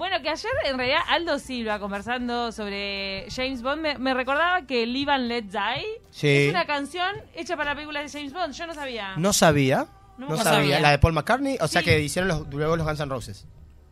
Bueno, 0.00 0.22
que 0.22 0.30
ayer 0.30 0.50
en 0.64 0.78
realidad 0.78 1.00
Aldo 1.08 1.38
Silva 1.38 1.78
conversando 1.78 2.52
sobre 2.52 3.26
James 3.30 3.60
Bond 3.60 3.82
me, 3.82 3.98
me 3.98 4.14
recordaba 4.14 4.62
que 4.66 4.86
Live 4.86 5.12
and 5.12 5.28
Let 5.28 5.42
Die 5.42 5.84
Sí. 6.10 6.26
es 6.26 6.48
una 6.48 6.64
canción 6.64 7.14
hecha 7.34 7.54
para 7.54 7.72
la 7.72 7.74
película 7.74 8.00
de 8.00 8.08
James 8.08 8.32
Bond. 8.32 8.54
Yo 8.54 8.66
no 8.66 8.72
sabía. 8.72 9.12
No 9.18 9.34
sabía. 9.34 9.88
No 10.16 10.28
sabía. 10.38 10.42
sabía. 10.44 10.80
La 10.80 10.92
de 10.92 10.98
Paul 11.00 11.12
McCartney. 11.12 11.58
O 11.60 11.68
sea 11.68 11.82
que 11.82 12.00
hicieron 12.00 12.28
los, 12.28 12.48
luego 12.48 12.78
los 12.78 12.86
Guns 12.86 12.98
N' 12.98 13.10
Roses. 13.10 13.46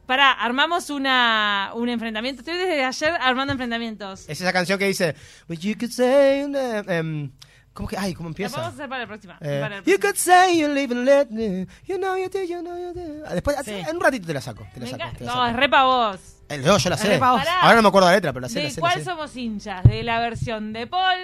Pará, 0.07 0.33
armamos 0.33 0.89
una, 0.89 1.73
un 1.75 1.91
enfrentamiento. 1.91 2.41
Estoy 2.41 2.57
desde 2.57 2.83
ayer 2.83 3.13
armando 3.21 3.53
enfrentamientos. 3.53 4.27
Es 4.31 4.41
esa 4.41 4.55
canción 4.55 4.79
que 4.79 4.87
dice. 4.87 5.15
But 5.47 5.59
you 5.59 5.75
could 5.79 5.91
say. 5.91 6.43
um, 6.45 6.55
em, 6.57 7.31
¿Cómo 7.79 7.89
que? 7.89 7.97
Ay, 7.97 8.13
¿cómo 8.13 8.29
La 8.29 8.31
empieza? 8.33 8.57
podemos 8.57 8.75
hacer 8.75 8.89
para 8.89 9.03
la 9.03 9.07
próxima. 9.07 9.35
Eh, 9.41 9.59
para 9.63 9.69
la 9.69 9.77
you 9.79 9.83
próxima. 9.85 10.01
could 10.01 10.17
say 10.17 10.59
you 10.59 10.67
live 10.69 10.93
and 10.93 11.05
let 11.05 11.27
me. 11.31 11.67
You 11.87 11.97
know 11.97 12.17
you 12.17 12.29
do, 12.29 12.43
you 12.43 12.61
know 12.61 12.77
you 12.77 12.93
do. 12.93 13.23
Ah, 13.25 13.35
Después, 13.35 13.57
Sí. 13.65 13.71
en 13.71 13.95
un 13.97 14.03
ratito 14.03 14.27
te 14.27 14.35
la 14.35 14.41
saco. 14.41 14.67
Te 14.75 14.81
la 14.81 14.87
saco, 14.89 15.05
te 15.17 15.25
la 15.25 15.31
No, 15.31 15.37
saco. 15.37 15.47
es 15.47 15.57
re 15.57 15.69
pa' 15.69 15.85
vos. 15.85 16.19
Eh, 16.49 16.59
no, 16.59 16.77
yo 16.77 16.91
la 16.91 16.97
sé. 16.99 17.15
Ahora 17.23 17.77
no 17.77 17.83
me 17.83 17.89
acuerdo 17.89 18.09
la 18.09 18.15
letra, 18.17 18.33
pero 18.33 18.41
la 18.43 18.49
sé. 18.49 18.57
la 18.57 18.65
¿De 18.65 18.71
sé, 18.71 18.81
la 18.81 18.89
cuál 18.89 18.99
sé. 18.99 19.05
somos 19.05 19.37
hinchas? 19.37 19.85
¿De 19.85 20.03
la 20.03 20.19
versión 20.19 20.73
de 20.73 20.89
Paul 20.89 21.19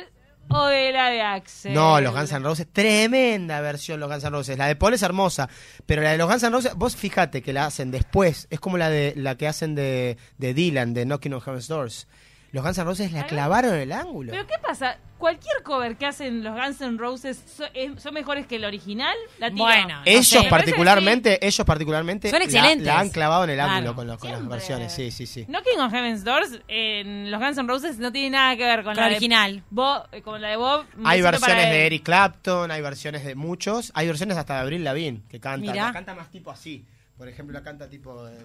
o 0.49 0.67
de 0.67 0.93
la 0.93 1.09
de 1.09 1.23
Axel? 1.23 1.75
No, 1.75 2.01
los 2.01 2.15
Guns 2.15 2.31
N' 2.31 2.45
Roses, 2.45 2.69
tremenda 2.73 3.61
versión 3.61 3.99
los 3.99 4.09
Guns 4.09 4.23
N' 4.23 4.31
Roses. 4.31 4.57
La 4.57 4.67
de 4.69 4.77
Paul 4.77 4.95
es 4.95 5.03
hermosa, 5.03 5.49
pero 5.87 6.03
la 6.03 6.13
de 6.13 6.19
los 6.19 6.29
Guns 6.31 6.43
N' 6.45 6.51
Roses, 6.51 6.75
vos 6.77 6.95
fíjate 6.95 7.43
que 7.43 7.53
la 7.53 7.67
hacen 7.67 7.91
después, 7.91 8.47
es 8.51 8.61
como 8.61 8.77
la 8.79 8.91
de 8.91 9.15
la 9.17 9.35
que 9.37 9.49
hacen 9.49 9.75
de, 9.75 10.19
de 10.39 10.55
Dylan, 10.55 10.95
de 10.95 11.05
Knocking 11.05 11.33
on 11.35 11.41
Heaven's 11.41 11.67
Doors. 11.67 12.07
Los 12.55 12.63
Guns 12.63 12.79
N' 12.79 12.85
Roses 12.85 13.11
la 13.13 13.27
clavaron 13.27 13.75
en 13.75 13.81
el 13.81 13.91
ángulo. 13.93 14.31
¿Pero 14.31 14.47
qué 14.47 14.55
pasa? 14.63 14.97
¿Cualquier 15.19 15.63
cover 15.65 15.97
que 15.97 16.07
hacen 16.07 16.45
los 16.45 16.55
Guns 16.55 16.81
N' 16.83 16.99
Roses 16.99 17.43
so- 17.57 17.65
es- 17.75 18.01
son 18.01 18.15
mejores 18.15 18.47
que 18.47 18.57
el 18.57 18.65
original? 18.65 19.17
La 19.39 19.51
tiro. 19.51 19.65
Bueno, 19.65 20.01
ellos 20.05 20.29
sé. 20.29 20.45
particularmente, 20.49 21.45
ellos 21.45 21.67
particularmente 21.67 22.31
Son 22.31 22.39
la- 22.39 22.45
excelentes. 22.45 22.87
La, 22.87 23.01
han 23.01 23.11
clavado 23.11 23.43
en 23.43 23.51
el 23.51 23.57
Claro. 23.57 23.73
ángulo 23.73 23.95
con, 23.97 24.07
los- 24.07 24.19
con 24.19 24.31
las 24.31 24.39
Siempre. 24.39 24.57
versiones. 24.57 24.93
Sí, 24.93 25.11
sí, 25.11 25.27
sí. 25.27 25.47
Knocking 25.47 25.81
on 25.81 25.91
Heaven's 25.91 26.23
Doors 26.23 26.61
en 26.69 27.31
los 27.33 27.41
Guns 27.41 27.59
N' 27.59 27.67
Roses 27.67 27.99
no 27.99 28.13
tiene 28.13 28.31
nada 28.31 28.57
que 28.57 28.63
ver 28.65 28.85
con 28.85 28.95
Con 28.95 28.97
la 28.97 29.03
la 29.03 29.09
de 29.09 29.15
original. 29.17 29.65
Bob, 29.71 30.07
eh, 30.13 30.23
con 30.23 30.41
la 30.41 30.49
de 30.51 30.57
Bob. 30.57 30.87
un 30.97 31.07
Hay 31.09 31.23
besito 31.23 31.41
para 31.41 31.55
versiones 31.57 31.71
de 31.73 31.81
él. 31.81 31.87
Eric 31.87 32.03
Clapton, 32.05 32.71
hay 32.71 32.81
versiones 32.83 33.25
de 33.25 33.35
muchos, 33.35 33.91
hay 33.97 34.07
versiones 34.07 34.37
hasta 34.37 34.55
de 34.55 34.61
Abril 34.61 34.85
Lavigne 34.85 35.23
que 35.29 35.41
canta. 35.41 35.73
Mirá. 35.73 35.87
La 35.87 35.93
canta 35.93 36.15
más 36.15 36.31
tipo 36.31 36.53
así. 36.53 36.87
Por 37.19 37.29
ejemplo, 37.29 37.53
la 37.57 37.65
canta 37.65 37.89
tipo. 37.89 38.29
eh, 38.29 38.39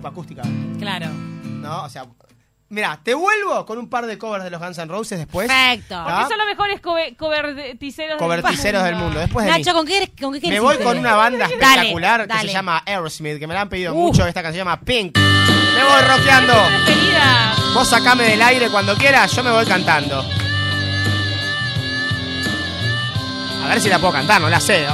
tipo 0.00 0.08
acústica. 0.08 0.42
Claro. 0.78 1.06
¿No? 1.44 1.84
O 1.84 1.88
sea. 1.88 2.06
Mira, 2.72 3.00
te 3.02 3.14
vuelvo 3.14 3.66
con 3.66 3.78
un 3.78 3.90
par 3.90 4.06
de 4.06 4.16
covers 4.16 4.44
de 4.44 4.50
los 4.50 4.60
Guns 4.60 4.78
N' 4.78 4.86
Roses 4.88 5.18
después. 5.18 5.48
Perfecto. 5.48 5.96
Ah. 5.96 6.04
Porque 6.20 6.28
son 6.28 6.38
los 6.38 6.46
mejores 6.46 6.80
cover- 6.80 7.16
coverticeros 7.16 8.16
Coberticeros 8.16 8.84
del 8.84 8.94
mundo. 8.94 9.18
Después 9.18 9.44
de 9.44 9.52
mí. 9.52 9.58
Nacho, 9.58 9.74
¿con 9.74 9.84
qué, 9.84 10.08
con 10.20 10.38
qué 10.40 10.48
Me 10.48 10.60
voy 10.60 10.76
con 10.78 10.96
una 10.96 11.14
banda 11.16 11.48
Dale, 11.48 11.54
espectacular 11.54 12.28
que 12.28 12.38
se 12.38 12.46
llama 12.52 12.80
Aerosmith, 12.86 13.38
que 13.40 13.46
me 13.48 13.54
la 13.54 13.62
han 13.62 13.68
pedido 13.68 13.92
Uh. 13.92 13.96
mucho. 14.06 14.24
Esta 14.24 14.40
canción 14.42 14.64
se 14.64 14.70
llama 14.70 14.80
Pink. 14.80 15.18
Me 15.18 15.82
voy 15.84 16.02
rockeando. 16.16 16.54
Vos 17.74 17.88
sacame 17.88 18.22
del 18.24 18.40
aire 18.40 18.68
cuando 18.70 18.94
quieras, 18.94 19.32
yo 19.34 19.42
me 19.42 19.50
voy 19.50 19.66
cantando. 19.66 20.24
A 23.64 23.68
ver 23.68 23.80
si 23.80 23.88
la 23.88 23.98
puedo 23.98 24.12
cantar, 24.12 24.40
no 24.40 24.48
la 24.48 24.60
sé. 24.60 24.86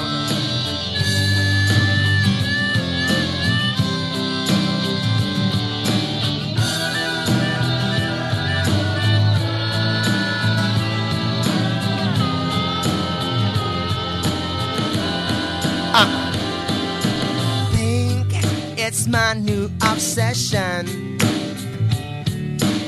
It's 18.87 19.09
my 19.09 19.35
new 19.35 19.68
obsession. 19.83 20.87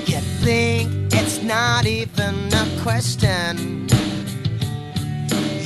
You 0.06 0.20
think 0.46 1.12
it's 1.12 1.42
not 1.42 1.86
even 1.86 2.36
a 2.54 2.66
question. 2.82 3.88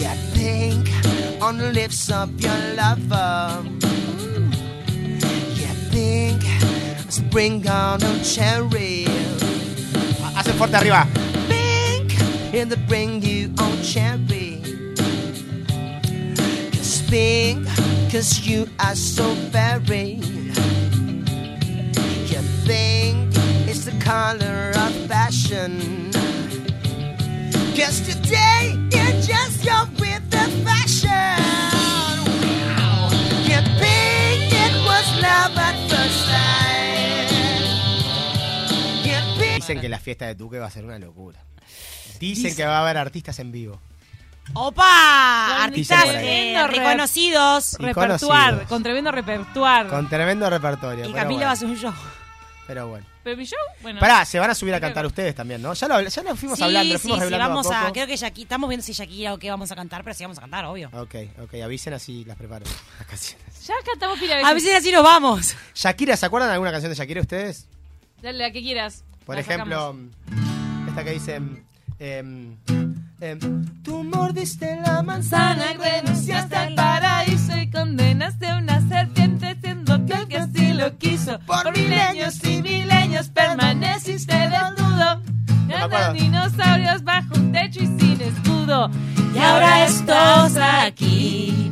You 0.01 0.14
think 0.33 0.88
on 1.42 1.59
the 1.59 1.71
lips 1.75 2.11
of 2.11 2.29
your 2.40 2.61
lover. 2.81 3.62
You 5.61 5.73
think 5.92 6.40
spring 7.12 7.68
on 7.68 8.03
a 8.03 8.25
cherry. 8.25 9.05
Hacen 10.35 10.55
fuerte 10.57 10.81
arriba. 10.81 11.07
Think 11.47 12.09
it'll 12.55 12.79
bring 12.88 13.21
you 13.21 13.53
on 13.59 13.83
cherry. 13.83 14.62
Cause 16.73 17.03
pink, 17.11 17.68
cause 18.12 18.46
you 18.46 18.68
are 18.79 18.94
so 18.94 19.33
very. 19.51 20.20
You 22.29 22.40
think 22.68 23.33
it's 23.66 23.87
the 23.87 23.96
color 24.05 24.72
of 24.77 24.92
fashion. 25.09 26.11
Cause 27.75 28.03
today 28.03 28.77
you're 28.92 29.16
just 29.22 29.64
your 29.64 29.87
with 29.98 30.29
the 30.29 30.44
fashion. 30.61 31.09
Wow. 32.77 33.09
You 33.48 33.61
think 33.81 34.53
it 34.53 34.75
was 34.85 35.07
love 35.25 35.57
at 35.57 35.77
first 35.88 36.20
sight. 36.29 37.33
You 39.07 39.40
think 39.40 39.57
Dicen 39.62 39.81
que 39.81 39.88
la 39.88 39.98
fiesta 39.98 40.27
de 40.27 40.35
Tuque 40.35 40.59
va 40.59 40.66
a 40.66 40.70
ser 40.70 40.85
una 40.85 40.98
locura. 40.98 41.42
Dicen 42.20 42.55
que 42.55 42.66
va 42.66 42.77
a 42.77 42.83
haber 42.83 42.98
artistas 42.98 43.38
en 43.38 43.53
vivo. 43.53 43.81
¡Opa! 44.55 45.65
Artistas 45.65 46.05
eh, 46.09 46.57
reconocidos. 46.69 47.75
Y 47.79 47.85
Repertuar, 47.85 48.51
conocidos. 48.51 48.69
con 48.69 48.83
tremendo 48.83 49.13
repertuar. 49.13 49.87
Con 49.89 50.09
tremendo 50.09 50.51
repertorio. 50.51 51.05
Y 51.05 51.13
pero 51.13 51.15
Camila 51.15 51.27
bueno, 51.35 51.45
va 51.47 51.51
a 51.51 51.53
hacer 51.53 51.69
un 51.69 51.77
show. 51.77 51.95
Pero 52.67 52.89
bueno. 52.89 53.07
Pero 53.25 53.37
mi 53.37 53.45
show, 53.45 53.59
bueno. 53.83 54.01
Pará, 54.01 54.25
se 54.25 54.39
van 54.41 54.51
a 54.51 54.55
subir 54.55 54.75
a 54.75 54.81
cantar 54.81 55.07
ustedes 55.07 55.35
también, 55.35 55.63
¿no? 55.63 55.75
Ya 55.75 55.87
lo, 55.89 56.01
ya 56.01 56.23
lo 56.23 56.35
fuimos 56.37 56.59
Sí, 56.59 56.65
hablando, 56.65 56.93
lo 56.95 56.99
sí, 56.99 57.09
fuimos 57.09 57.29
sí, 57.29 57.35
vamos 57.35 57.71
a 57.71 57.87
a, 57.89 57.93
creo 57.93 58.07
que 58.07 58.17
Shakira, 58.17 58.45
estamos 58.45 58.69
viendo 58.69 58.85
si 58.85 58.93
Shakira 58.93 59.35
o 59.35 59.39
qué 59.39 59.49
vamos 59.51 59.71
a 59.71 59.77
cantar, 59.77 60.03
pero 60.03 60.15
sí 60.15 60.25
vamos 60.25 60.39
a 60.39 60.41
cantar, 60.43 60.65
obvio. 60.65 60.89
Ok, 60.93 61.15
ok, 61.43 61.55
avisen 61.63 61.93
así 61.95 62.25
las 62.25 62.37
preparo. 62.37 62.65
Las 62.99 63.07
canciones. 63.09 63.67
Ya 63.67 63.75
cantamos 63.85 64.19
pila 64.19 64.37
de 64.37 64.43
A 64.45 64.53
veces 64.55 64.75
así 64.75 64.91
nos 64.91 65.05
vamos. 65.05 65.55
Shakira, 65.75 66.17
¿se 66.17 66.27
acuerdan 66.27 66.49
de 66.51 66.55
alguna 66.55 66.73
canción 66.73 66.91
de 66.91 66.97
Shakira 66.97 67.21
ustedes? 67.21 67.69
Dale, 68.21 68.39
la 68.39 68.51
que 68.51 68.61
quieras. 68.61 69.05
Por 69.25 69.37
La 69.37 69.41
ejemplo, 69.41 69.97
esta 70.89 71.05
que 71.05 71.11
dice... 71.13 71.41
em, 72.01 72.57
em, 73.23 73.39
Tú 73.83 74.05
mordiste 74.05 74.79
la 74.85 75.03
manzana, 75.03 75.65
renunciaste 75.79 76.57
al 76.57 76.75
paraíso 76.75 77.57
y 77.57 77.71
condenaste 77.71 78.47
a 78.49 78.59
una 78.59 78.87
serpiente 78.89 79.57
siendo 79.61 80.05
que 80.07 80.13
el 80.13 80.29
que 80.29 80.39
así 80.39 80.73
lo 80.73 80.97
quiso. 80.99 81.39
Por 81.47 81.77
milenios 81.77 82.45
y 82.45 82.63
milenios 82.63 83.29
permaneciste 83.29 84.35
desnudo 84.35 85.23
acuerdo. 85.85 86.13
dinosaurios 86.13 87.05
bajo 87.05 87.35
un 87.35 87.53
techo 87.53 87.83
y 87.83 87.87
sin 87.87 88.21
escudo. 88.21 88.91
Y 89.35 89.39
ahora 89.39 89.85
estás 89.85 90.57
aquí, 90.57 91.71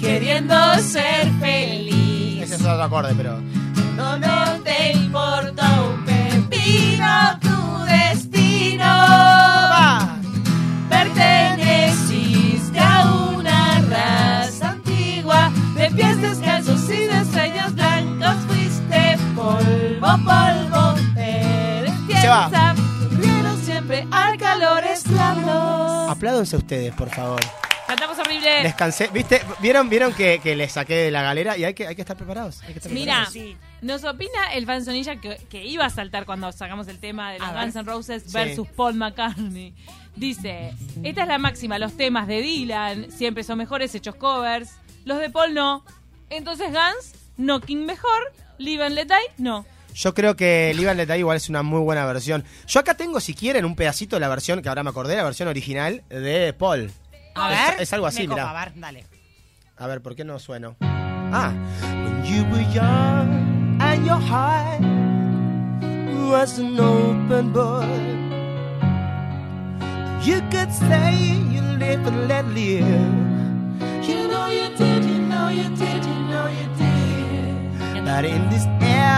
queriendo 0.00 0.54
ser 0.76 1.30
feliz. 1.40 2.42
Ese 2.42 2.54
es 2.54 2.60
otro 2.60 2.82
acorde, 2.82 3.14
pero. 3.16 3.40
No, 3.96 4.16
no 4.16 4.60
te 4.62 4.92
importa 4.92 5.82
un 5.82 6.04
pepino 6.04 7.57
Apládense 26.18 26.56
ustedes, 26.56 26.92
por 26.94 27.08
favor. 27.10 27.40
Cantamos 27.86 28.18
horrible. 28.18 28.62
Descansé. 28.62 29.08
¿Viste? 29.12 29.40
¿Vieron, 29.60 29.88
vieron 29.88 30.12
que, 30.12 30.40
que 30.42 30.54
les 30.56 30.72
saqué 30.72 30.94
de 30.96 31.10
la 31.10 31.22
galera? 31.22 31.56
Y 31.56 31.64
hay 31.64 31.72
que, 31.74 31.86
hay 31.86 31.94
que 31.94 32.02
estar 32.02 32.16
preparados. 32.16 32.60
hay 32.62 32.72
que 32.74 32.78
estar 32.80 32.92
Mira, 32.92 33.26
preparados. 33.30 33.56
nos 33.80 34.04
opina 34.04 34.52
el 34.52 34.66
fanzonilla 34.66 35.16
que, 35.20 35.36
que 35.48 35.64
iba 35.64 35.86
a 35.86 35.90
saltar 35.90 36.26
cuando 36.26 36.52
sacamos 36.52 36.86
el 36.88 36.98
tema 36.98 37.32
de 37.32 37.38
los 37.38 37.48
A 37.48 37.52
ver. 37.52 37.62
Guns 37.62 37.76
N' 37.76 37.84
Roses 37.84 38.22
Sí. 38.26 38.32
versus 38.32 38.68
Paul 38.68 38.94
McCartney. 38.94 39.74
Dice, 40.16 40.74
esta 41.04 41.22
es 41.22 41.28
la 41.28 41.38
máxima, 41.38 41.78
los 41.78 41.96
temas 41.96 42.26
de 42.26 42.42
Dylan 42.42 43.10
siempre 43.12 43.42
son 43.44 43.56
mejores 43.58 43.94
hechos 43.94 44.16
covers, 44.16 44.72
los 45.04 45.18
de 45.20 45.30
Paul 45.30 45.54
no. 45.54 45.84
Entonces 46.28 46.66
Guns, 46.70 47.14
Knocking 47.38 47.86
mejor, 47.86 48.32
Live 48.58 48.84
and 48.84 48.96
Let 48.96 49.06
Die, 49.06 49.14
no. 49.38 49.64
Yo 49.98 50.14
creo 50.14 50.36
que 50.36 50.72
Live 50.76 50.90
and 50.90 50.98
Let 51.00 51.08
Die 51.08 51.18
igual 51.18 51.36
es 51.38 51.48
una 51.48 51.64
muy 51.64 51.80
buena 51.80 52.06
versión. 52.06 52.44
Yo 52.68 52.78
acá 52.78 52.94
tengo, 52.94 53.18
si 53.18 53.34
quieren, 53.34 53.64
un 53.64 53.74
pedacito 53.74 54.14
de 54.14 54.20
la 54.20 54.28
versión, 54.28 54.62
que 54.62 54.68
ahora 54.68 54.84
me 54.84 54.90
acordé, 54.90 55.16
la 55.16 55.24
versión 55.24 55.48
original 55.48 56.04
de 56.08 56.52
Paul. 56.56 56.92
A 57.34 57.52
Es- 57.52 57.70
ver. 57.72 57.82
Es, 57.82 57.92
algo 57.92 58.06
así, 58.06 58.28
mirá. 58.28 58.48
A 58.48 58.64
ver, 58.64 58.72
dale. 58.76 59.06
A 59.76 59.86
ver, 59.88 60.00
¿por 60.00 60.14
qué 60.14 60.24
no 60.24 60.38
sueno? 60.38 60.76
Ah. 60.80 61.52
When 61.82 62.24
you 62.24 62.44
were 62.44 62.64
young 62.72 63.80
and 63.82 64.06
your 64.06 64.20
heart 64.20 64.80
was 66.30 66.60
an 66.60 66.78
open 66.78 67.52
book. 67.52 67.84
You 70.24 70.40
could 70.50 70.70
say 70.72 71.16
you 71.50 71.60
live 71.76 72.06
and 72.06 72.28
let 72.28 72.44
live. 72.54 72.86
You 74.06 74.28
know 74.28 74.48
you 74.48 74.68
did, 74.76 75.04
you 75.04 75.18
know 75.26 75.48
you 75.50 75.68
did, 75.76 76.04
you 76.04 76.14
know 76.28 76.46
you 76.48 76.68
did. 76.76 78.04
But 78.04 78.24
in 78.24 78.48
this 78.50 78.64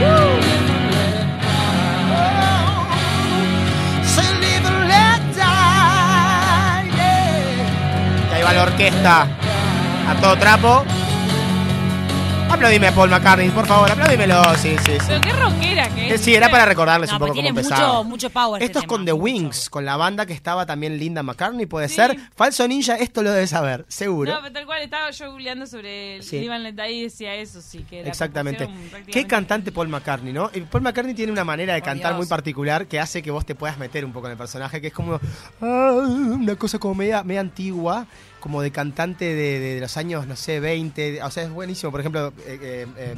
Woo! 0.00 0.42
Say 4.14 4.28
live 4.44 4.64
and 4.70 4.80
let 4.92 5.20
die. 5.40 6.84
yeah. 6.98 8.30
Y 8.30 8.32
ahí 8.34 8.42
va 8.42 8.62
orquesta 8.62 9.16
a 10.10 10.12
todo 10.20 10.36
trapo. 10.36 10.99
Aplaudime 12.60 12.88
a 12.88 12.92
Paul 12.94 13.08
McCartney, 13.08 13.48
por 13.48 13.66
favor, 13.66 13.90
aplaudímelo. 13.90 14.42
Sí, 14.56 14.76
sí, 14.84 14.92
sí. 14.92 15.06
Pero 15.08 15.20
qué 15.22 15.32
rockera 15.32 15.88
que 15.94 16.08
Eh, 16.10 16.14
es. 16.16 16.20
Sí, 16.20 16.34
era 16.34 16.50
para 16.50 16.66
recordarles 16.66 17.08
No, 17.08 17.16
un 17.16 17.20
poco 17.20 17.34
cómo 17.36 17.48
empezaba. 17.48 18.02
mucho- 18.02 18.04
mucho 18.04 18.28
power 18.30 18.62
Esto 18.62 18.78
este 18.80 18.84
es 18.84 18.86
con 18.86 18.98
tema, 18.98 19.06
The 19.06 19.12
mucho. 19.14 19.24
Wings, 19.24 19.70
con 19.70 19.84
la 19.86 19.96
banda 19.96 20.26
que 20.26 20.34
estaba 20.34 20.66
también 20.66 20.98
Linda 20.98 21.22
McCartney, 21.22 21.64
puede 21.64 21.88
Sí. 21.88 21.94
ser. 21.94 22.18
Falso 22.36 22.68
Ninja, 22.68 22.96
esto 22.96 23.22
lo 23.22 23.32
debes 23.32 23.48
saber, 23.48 23.86
seguro. 23.88 24.34
No, 24.34 24.40
pero 24.42 24.52
tal 24.52 24.66
cual, 24.66 24.82
estaba 24.82 25.10
yo 25.10 25.30
googleando 25.32 25.66
sobre 25.66 26.16
el 26.16 26.22
Sí. 26.22 26.38
Live 26.38 26.54
and 26.54 26.64
Let 26.64 26.72
Die 26.74 26.92
y 26.92 27.02
decía 27.04 27.34
eso, 27.36 27.62
sí, 27.62 27.86
que 27.88 28.02
Exactamente. 28.02 28.68
Qué 29.10 29.26
cantante 29.26 29.72
Paul 29.72 29.88
McCartney, 29.88 30.34
¿no? 30.34 30.50
Y 30.52 30.60
Paul 30.60 30.82
McCartney 30.82 31.14
tiene 31.14 31.32
una 31.32 31.44
manera 31.44 31.72
de 31.72 31.80
cantar 31.80 32.10
Dios. 32.12 32.18
muy 32.18 32.26
particular 32.26 32.86
que 32.86 33.00
hace 33.00 33.22
que 33.22 33.30
vos 33.30 33.46
te 33.46 33.54
puedas 33.54 33.78
meter 33.78 34.04
un 34.04 34.12
poco 34.12 34.26
en 34.26 34.32
el 34.32 34.38
personaje, 34.38 34.82
que 34.82 34.88
es 34.88 34.92
como 34.92 35.18
ah, 35.62 35.92
una 35.94 36.54
cosa 36.56 36.78
como 36.78 36.94
media, 36.94 37.22
media 37.24 37.40
antigua, 37.40 38.06
como 38.40 38.62
de 38.62 38.70
cantante 38.72 39.26
de, 39.26 39.60
de 39.60 39.80
los 39.80 39.96
años, 39.96 40.26
no 40.26 40.34
sé, 40.34 40.58
20. 40.58 41.22
O 41.22 41.30
sea, 41.30 41.44
es 41.44 41.50
buenísimo. 41.50 41.92
Por 41.92 42.00
ejemplo, 42.00 42.32
eh, 42.46 42.58
eh, 42.60 42.86
eh, 42.96 43.14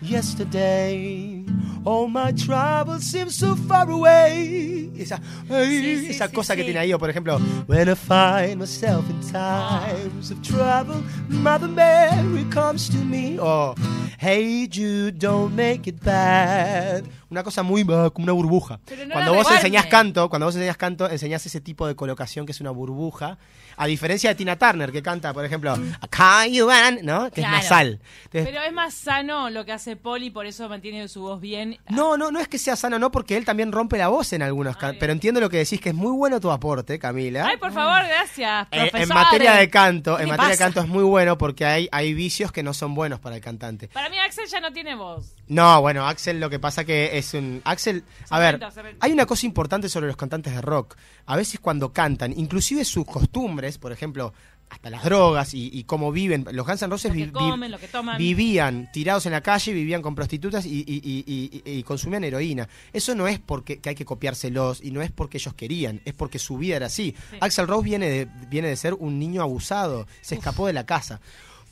Yesterday, 0.00 1.44
all 1.84 2.08
my 2.08 2.32
troubles 2.32 3.04
seem 3.04 3.30
so 3.30 3.54
far 3.54 3.88
away. 3.88 4.81
Esa, 5.02 5.20
ay, 5.50 5.98
Sí, 6.00 6.06
esa 6.10 6.28
sí, 6.28 6.34
cosa 6.34 6.54
que 6.54 6.62
sí. 6.62 6.66
tiene 6.66 6.80
ahí. 6.80 6.92
O 6.92 6.98
por 6.98 7.10
ejemplo, 7.10 7.40
When 7.66 7.88
I 7.88 7.94
find 7.94 8.56
myself 8.58 9.04
in 9.10 9.20
times 9.20 10.30
of 10.30 10.40
trouble, 10.42 11.02
Mother 11.28 11.68
Mary 11.68 12.44
comes 12.52 12.88
to 12.90 12.98
me. 12.98 13.36
O 13.40 13.74
Hey 14.18 14.68
Jude, 14.72 15.12
don't 15.18 15.52
make 15.54 15.88
it 15.90 16.02
bad. 16.04 17.02
Una 17.28 17.42
cosa 17.42 17.62
muy 17.62 17.82
ah, 17.90 18.10
como 18.12 18.24
una 18.24 18.32
burbuja. 18.32 18.78
Pero 18.84 19.04
no 19.06 19.12
cuando 19.12 19.30
vos 19.32 19.38
revuelve. 19.44 19.56
enseñás 19.56 19.86
canto, 19.86 20.28
cuando 20.28 20.46
vos 20.46 20.54
enseñás 20.54 20.76
canto, 20.76 21.10
enseñás 21.10 21.44
ese 21.46 21.60
tipo 21.60 21.86
de 21.86 21.96
colocación 21.96 22.46
que 22.46 22.52
es 22.52 22.60
una 22.60 22.70
burbuja. 22.70 23.38
A 23.78 23.86
diferencia 23.86 24.28
de 24.28 24.36
Tina 24.36 24.56
Turner, 24.58 24.92
que 24.92 25.02
canta, 25.02 25.32
por 25.32 25.44
ejemplo, 25.46 25.74
Can 26.10 26.52
you 26.52 26.66
Van, 26.66 26.98
¿no? 27.02 27.30
Que 27.30 27.40
Claro. 27.40 27.56
es 27.56 27.62
nasal. 27.62 28.00
Entonces, 28.26 28.50
Pero 28.52 28.62
es 28.62 28.72
más 28.72 28.92
sano 28.94 29.48
lo 29.48 29.64
que 29.64 29.72
hace 29.72 29.96
Paul 29.96 30.22
y 30.22 30.30
por 30.30 30.44
eso 30.44 30.68
mantiene 30.68 31.08
su 31.08 31.22
voz 31.22 31.40
bien. 31.40 31.78
no, 31.88 32.16
no, 32.18 32.30
no 32.30 32.38
es 32.38 32.48
que 32.48 32.58
sea 32.58 32.76
sano, 32.76 32.98
no, 32.98 33.10
porque 33.10 33.34
él 33.36 33.44
también 33.46 33.72
rompe 33.72 33.96
la 33.96 34.08
voz 34.08 34.32
en 34.34 34.42
algunos 34.42 34.76
casos. 34.76 34.91
Pero 34.98 35.12
entiendo 35.12 35.40
lo 35.40 35.48
que 35.50 35.58
decís, 35.58 35.80
que 35.80 35.90
es 35.90 35.94
muy 35.94 36.12
bueno 36.12 36.40
tu 36.40 36.50
aporte, 36.50 36.98
Camila. 36.98 37.46
Ay, 37.46 37.56
por 37.56 37.72
favor, 37.72 38.06
gracias, 38.06 38.68
Eh, 38.70 38.90
en 38.92 39.08
materia 39.08 39.54
de 39.54 39.68
canto, 39.70 40.16
¿Qué 40.16 40.22
en 40.22 40.28
te 40.28 40.32
materia 40.36 40.52
de 40.52 40.58
canto 40.58 40.80
es 40.80 40.88
muy 40.88 41.04
bueno 41.04 41.38
porque 41.38 41.64
hay, 41.64 41.88
hay 41.92 42.14
vicios 42.14 42.52
que 42.52 42.62
no 42.62 42.74
son 42.74 42.94
buenos 42.94 43.20
para 43.20 43.36
el 43.36 43.42
cantante. 43.42 43.88
Para 43.88 44.08
mí 44.08 44.18
Axel 44.18 44.46
ya 44.46 44.60
no 44.60 44.72
tiene 44.72 44.94
voz. 44.94 45.34
No, 45.48 45.80
bueno, 45.80 46.06
Axel 46.06 46.40
lo 46.40 46.48
que 46.50 46.58
pasa 46.58 46.84
que 46.84 47.18
es 47.18 47.34
un... 47.34 47.60
Axel, 47.64 48.04
a 48.30 48.38
ver, 48.38 48.60
hay 49.00 49.12
una 49.12 49.26
cosa 49.26 49.46
importante 49.46 49.88
sobre 49.88 50.06
los 50.06 50.16
cantantes 50.16 50.54
de 50.54 50.60
rock. 50.60 50.96
A 51.26 51.36
veces 51.36 51.60
cuando 51.60 51.92
cantan, 51.92 52.32
inclusive 52.36 52.84
sus 52.84 53.04
costumbres, 53.04 53.78
por 53.78 53.92
ejemplo, 53.92 54.32
hasta 54.72 54.90
las 54.90 55.04
drogas 55.04 55.54
y, 55.54 55.70
y 55.72 55.84
cómo 55.84 56.10
viven. 56.12 56.46
Los 56.52 56.66
Guns 56.66 56.82
N' 56.82 56.90
Roses 56.90 57.12
vi- 57.12 57.20
comen, 57.32 57.70
vivían 58.18 58.90
tirados 58.92 59.26
en 59.26 59.32
la 59.32 59.40
calle, 59.42 59.72
vivían 59.72 60.02
con 60.02 60.14
prostitutas 60.14 60.64
y, 60.66 60.80
y- 60.80 61.00
y- 61.04 61.62
y- 61.64 61.78
y 61.78 61.82
consumían 61.82 62.24
heroína. 62.24 62.68
Eso 62.92 63.14
no 63.14 63.28
es 63.28 63.38
porque 63.38 63.80
que 63.80 63.90
hay 63.90 63.94
que 63.94 64.04
copiárselos 64.04 64.82
y 64.82 64.90
no 64.90 65.02
es 65.02 65.10
porque 65.12 65.36
ellos 65.38 65.54
querían, 65.54 66.00
es 66.04 66.14
porque 66.14 66.38
su 66.38 66.56
vida 66.58 66.76
era 66.76 66.86
así. 66.86 67.14
Sí. 67.30 67.36
Axel 67.40 67.68
Rose 67.68 67.84
viene 67.84 68.08
de, 68.08 68.28
viene 68.48 68.68
de 68.68 68.76
ser 68.76 68.94
un 68.94 69.18
niño 69.18 69.42
abusado, 69.42 70.06
se 70.20 70.34
escapó 70.36 70.66
de 70.66 70.72
la 70.72 70.86
casa. 70.86 71.20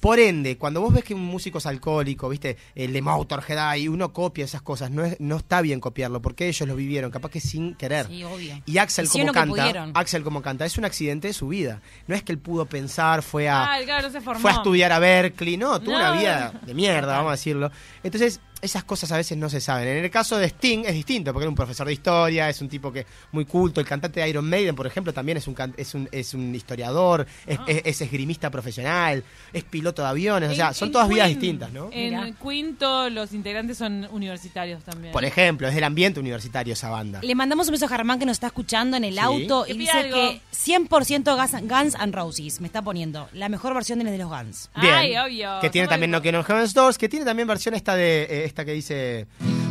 Por 0.00 0.18
ende, 0.18 0.56
cuando 0.56 0.80
vos 0.80 0.94
ves 0.94 1.04
que 1.04 1.12
un 1.12 1.24
músico 1.24 1.58
es 1.58 1.66
alcohólico, 1.66 2.28
viste, 2.30 2.56
el 2.74 2.92
de 2.94 3.02
Motorhead 3.02 3.76
y 3.76 3.86
uno 3.88 4.12
copia 4.14 4.46
esas 4.46 4.62
cosas, 4.62 4.90
no, 4.90 5.04
es, 5.04 5.20
no 5.20 5.36
está 5.36 5.60
bien 5.60 5.78
copiarlo, 5.78 6.22
porque 6.22 6.48
ellos 6.48 6.66
lo 6.66 6.74
vivieron, 6.74 7.10
capaz 7.10 7.30
que 7.30 7.40
sin 7.40 7.74
querer. 7.74 8.06
Sí, 8.06 8.24
obvio. 8.24 8.62
Y 8.64 8.78
Axel 8.78 9.04
Hicieron 9.04 9.34
como 9.34 9.54
canta, 9.54 9.62
pudieron. 9.62 9.92
Axel 9.94 10.22
como 10.22 10.40
canta, 10.40 10.64
es 10.64 10.78
un 10.78 10.86
accidente 10.86 11.28
de 11.28 11.34
su 11.34 11.48
vida. 11.48 11.82
No 12.06 12.14
es 12.14 12.22
que 12.22 12.32
él 12.32 12.38
pudo 12.38 12.64
pensar, 12.66 13.22
fue 13.22 13.48
a, 13.48 13.74
Ah, 13.74 13.78
claro, 13.84 14.10
se 14.10 14.20
fue 14.22 14.50
a 14.50 14.54
estudiar 14.54 14.90
a 14.92 14.98
Berkeley, 14.98 15.58
no, 15.58 15.78
tuvo 15.80 15.92
No. 15.92 15.98
una 15.98 16.12
vida 16.12 16.52
de 16.64 16.72
mierda, 16.74 17.16
vamos 17.18 17.28
a 17.28 17.32
decirlo. 17.32 17.70
Entonces, 18.02 18.40
esas 18.62 18.84
cosas 18.84 19.10
a 19.12 19.16
veces 19.16 19.36
no 19.38 19.48
se 19.48 19.60
saben. 19.60 19.88
En 19.88 20.04
el 20.04 20.10
caso 20.10 20.36
de 20.36 20.46
Sting 20.46 20.84
es 20.86 20.94
distinto, 20.94 21.32
porque 21.32 21.44
era 21.44 21.48
un 21.50 21.54
profesor 21.56 21.86
de 21.86 21.92
historia, 21.92 22.48
es 22.48 22.60
un 22.60 22.68
tipo 22.68 22.92
que 22.92 23.06
muy 23.32 23.44
culto. 23.44 23.80
El 23.80 23.86
cantante 23.86 24.20
de 24.20 24.28
Iron 24.28 24.48
Maiden, 24.48 24.74
por 24.74 24.86
ejemplo, 24.86 25.12
también 25.12 25.38
es 25.38 25.46
un 25.48 25.54
can- 25.54 25.74
es 25.76 25.94
un, 25.94 26.08
es 26.12 26.34
un 26.34 26.54
historiador, 26.54 27.26
es, 27.46 27.58
Ah. 27.58 27.64
es- 27.66 27.82
es 27.84 28.00
esgrimista 28.02 28.50
profesional, 28.50 29.24
es 29.52 29.64
piloto 29.64 30.02
de 30.02 30.08
aviones, 30.08 30.50
o 30.50 30.54
sea, 30.54 30.72
son 30.74 30.92
todas 30.92 31.08
vidas 31.08 31.28
distintas, 31.28 31.72
¿no? 31.72 31.88
En 31.92 32.10
Mirá. 32.10 32.32
Queen 32.42 32.76
todos 32.76 33.10
los 33.12 33.32
integrantes 33.32 33.78
son 33.78 34.06
universitarios 34.10 34.82
también. 34.84 35.12
Por 35.12 35.24
ejemplo, 35.24 35.68
es 35.68 35.74
del 35.74 35.84
ambiente 35.84 36.20
universitario 36.20 36.72
esa 36.74 36.90
banda. 36.90 37.20
Le 37.22 37.34
mandamos 37.34 37.68
un 37.68 37.72
beso 37.72 37.86
a 37.86 37.88
Germán 37.88 38.18
que 38.18 38.26
nos 38.26 38.34
está 38.36 38.48
escuchando 38.48 38.96
en 38.96 39.04
el 39.04 39.14
Sí. 39.14 39.18
auto 39.20 39.66
y 39.66 39.76
dice 39.78 39.90
algo. 39.92 40.16
que 40.16 40.40
100% 40.52 41.36
Guns, 41.36 41.52
Guns 41.68 41.94
and 41.96 42.14
Roses 42.14 42.60
me 42.60 42.66
está 42.66 42.82
poniendo 42.82 43.28
la 43.32 43.48
mejor 43.48 43.74
versión 43.74 43.98
de 43.98 44.18
los 44.18 44.28
Guns. 44.28 44.70
Bien. 44.80 44.94
Ay, 44.94 45.16
obvio. 45.16 45.58
Que 45.60 45.70
tiene 45.70 45.88
también 45.88 46.14
on 46.14 46.22
Heaven's 46.44 46.74
Doors, 46.74 46.98
que 46.98 47.08
tiene 47.08 47.24
también 47.24 47.46
versión 47.48 47.74
esta 47.74 47.94
de 47.94 48.22
eh, 48.24 48.44
esta 48.50 48.64
que 48.64 48.72
dice 48.72 49.26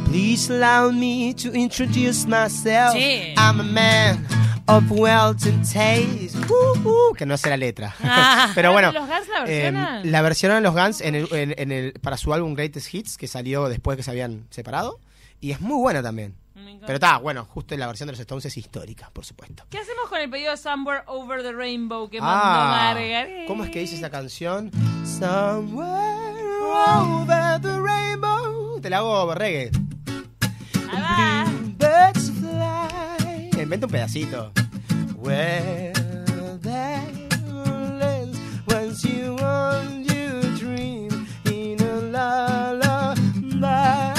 Please 0.05 0.51
allow 0.51 0.91
me 0.91 1.35
to 1.35 1.49
introduce 1.55 2.25
myself. 2.27 2.93
Sí. 2.93 3.33
I'm 3.37 3.59
a 3.59 3.63
man 3.63 4.25
of 4.67 4.83
wealth 4.91 5.45
and 5.45 5.63
taste. 5.63 6.35
Uh, 6.49 6.79
uh, 6.87 7.13
que 7.15 7.25
no 7.27 7.37
sé 7.37 7.49
la 7.49 7.57
letra. 7.57 7.95
Ah. 8.03 8.51
Pero 8.55 8.71
bueno, 8.71 8.91
¿Los 8.91 9.07
Guns 9.07 9.27
la 9.27 9.39
eh, 9.45 9.45
versionan? 9.71 10.11
la 10.11 10.21
versionaron 10.23 10.63
los 10.63 10.73
Guns 10.73 11.01
en 11.01 11.15
el, 11.15 11.27
en- 11.33 11.55
en 11.57 11.71
el- 11.71 11.93
para 12.01 12.17
su 12.17 12.33
álbum 12.33 12.53
Greatest 12.55 12.91
Hits, 12.93 13.17
que 13.17 13.27
salió 13.27 13.69
después 13.69 13.97
que 13.97 14.03
se 14.03 14.09
habían 14.11 14.47
separado. 14.49 14.99
Y 15.41 15.51
es 15.51 15.61
muy 15.61 15.77
buena 15.77 16.01
también. 16.01 16.35
Pero 16.81 16.93
está, 16.93 17.17
bueno, 17.17 17.45
justo 17.45 17.75
la 17.77 17.87
versión 17.87 18.07
de 18.07 18.13
los 18.13 18.19
Stones 18.19 18.45
es 18.45 18.57
histórica, 18.57 19.09
por 19.13 19.25
supuesto. 19.25 19.63
¿Qué 19.69 19.77
hacemos 19.79 20.07
con 20.09 20.19
el 20.19 20.29
pedido 20.29 20.55
Somewhere 20.57 21.03
Over 21.07 21.41
the 21.43 21.51
Rainbow 21.51 22.09
que 22.09 22.19
mandó 22.21 22.35
Ah, 22.41 22.93
Margaret? 22.93 23.47
¿Cómo 23.47 23.63
es 23.63 23.69
que 23.69 23.79
dice 23.79 23.95
esa 23.97 24.09
canción? 24.09 24.71
Somewhere 25.03 26.39
over 26.73 27.59
the 27.61 27.79
rainbow. 27.81 28.58
Te 28.81 28.89
la 28.89 28.97
hago 28.97 29.33
reggae. 29.35 29.71
Birds 31.77 32.31
fly 32.39 33.49
inventa 33.61 33.85
un 33.87 33.91
pedacito. 33.91 34.51
Where 35.17 35.91
once 38.67 39.03
you 39.07 39.35
want 39.35 40.05
you 40.09 40.41
dream 40.57 41.27
in 41.45 41.77
a 41.83 42.01
lullaby. 43.49 44.13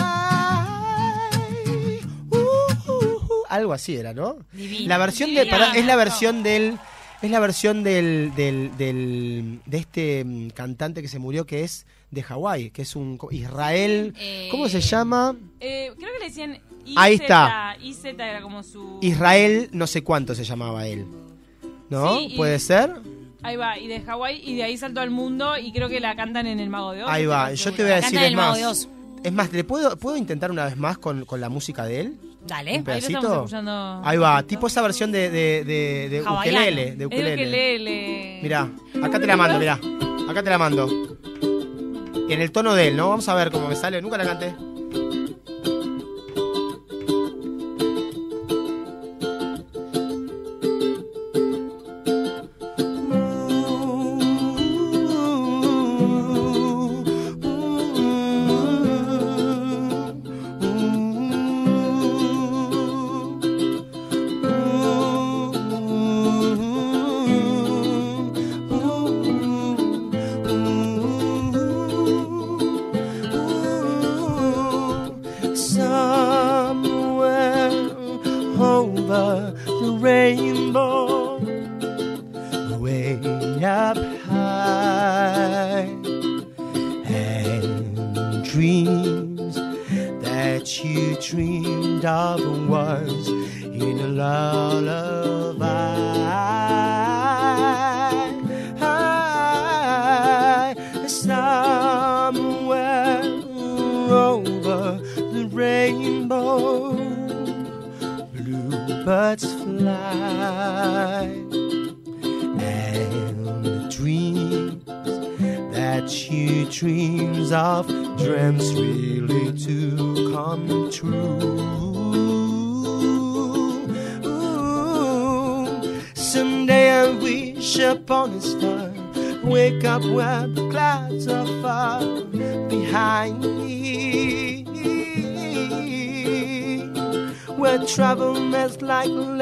Uh, 2.31 2.37
uh, 2.37 2.93
uh. 2.93 3.45
Algo 3.49 3.73
así 3.73 3.97
era, 3.97 4.13
¿no? 4.13 4.37
Divino. 4.53 4.89
La 4.89 4.99
versión 4.99 5.35
de, 5.35 5.47
pará, 5.47 5.73
es 5.75 5.87
la 5.87 5.97
versión 5.97 6.43
del 6.43 6.79
es 7.23 7.31
la 7.31 7.41
versión 7.41 7.83
del, 7.83 8.33
del, 8.35 8.71
del- 8.79 9.61
de 9.67 9.77
este 9.79 10.25
mm, 10.25 10.49
cantante 10.51 11.03
que 11.03 11.09
se 11.09 11.19
murió 11.19 11.45
que 11.47 11.65
es 11.65 11.85
de 12.11 12.23
Hawái, 12.23 12.71
que 12.71 12.83
es 12.83 12.97
un 12.97 13.19
Israel, 13.31 14.15
Eh, 14.19 14.49
¿cómo 14.51 14.69
se 14.69 14.81
llama? 14.81 15.37
Eh, 15.61 15.93
creo 15.97 16.13
que 16.13 16.19
le 16.19 16.25
decían 16.27 16.59
IZ. 16.85 16.95
Ahí 16.97 17.15
está. 17.15 17.77
IZ 17.83 18.05
era 18.05 18.43
como 18.43 18.63
su. 18.63 18.99
Israel 19.01 19.69
no 19.73 19.87
sé 19.87 20.03
cuánto 20.03 20.35
se 20.35 20.45
llamaba 20.45 20.87
él. 20.87 21.07
¿No? 21.89 22.17
Sí, 22.19 22.29
y- 22.33 22.37
¿Puede 22.37 22.59
ser? 22.59 22.95
Ahí 23.43 23.57
va, 23.57 23.79
y 23.79 23.87
de 23.89 24.01
Hawái, 24.03 24.43
y 24.45 24.57
de 24.57 24.65
ahí 24.65 24.77
saltó 24.77 25.01
al 25.01 25.11
mundo, 25.11 25.57
y 25.57 25.73
creo 25.73 25.89
que 25.89 25.99
la 25.99 26.15
cantan 26.15 26.47
en 26.47 26.61
El 26.61 26.69
Mago 26.69 26.93
de 26.93 27.05
Oz. 27.05 27.11
Ahí 27.11 27.25
va, 27.25 27.53
yo 27.55 27.73
te 27.73 27.83
voy 27.83 27.93
a 27.93 27.97
decir 27.97 28.19
es 28.19 28.35
más. 28.35 28.89
Es 29.23 29.33
más, 29.33 29.53
¿le 29.53 29.65
puedo, 29.65 29.97
¿puedo 29.99 30.17
intentar 30.17 30.51
una 30.51 30.65
vez 30.67 30.77
más 30.77 30.99
con, 30.99 31.25
con 31.25 31.41
la 31.41 31.49
música 31.49 31.85
de 31.85 32.01
él? 32.01 32.19
Dale. 32.47 32.79
¿Un 32.79 32.89
Ahí 32.89 33.01
lo 33.01 33.07
estamos 33.07 33.51
pedacito? 33.51 34.01
Ahí 34.05 34.17
va, 34.19 34.43
tipo 34.43 34.67
esa 34.67 34.81
versión 34.83 35.13
de, 35.13 35.31
de, 35.31 35.65
de, 35.65 36.23
ukelele, 36.23 36.97
de 36.97 37.07
ukelele. 37.07 37.35
ukelele. 37.35 38.41
Mirá, 38.43 38.71
acá 39.03 39.21
te 39.21 39.27
la 39.27 39.37
mando, 39.37 39.59
mirá. 39.59 39.79
Acá 40.29 40.43
te 40.43 40.51
la 40.51 40.59
mando. 40.59 40.89
En 42.31 42.41
el 42.41 42.53
tono 42.53 42.75
de 42.75 42.89
él, 42.89 42.97
¿no? 42.97 43.09
Vamos 43.09 43.29
a 43.29 43.35
ver 43.35 43.51
cómo 43.51 43.67
me 43.67 43.75
sale. 43.75 44.01
Nunca 44.01 44.17
la 44.17 44.25
canté. 44.25 44.55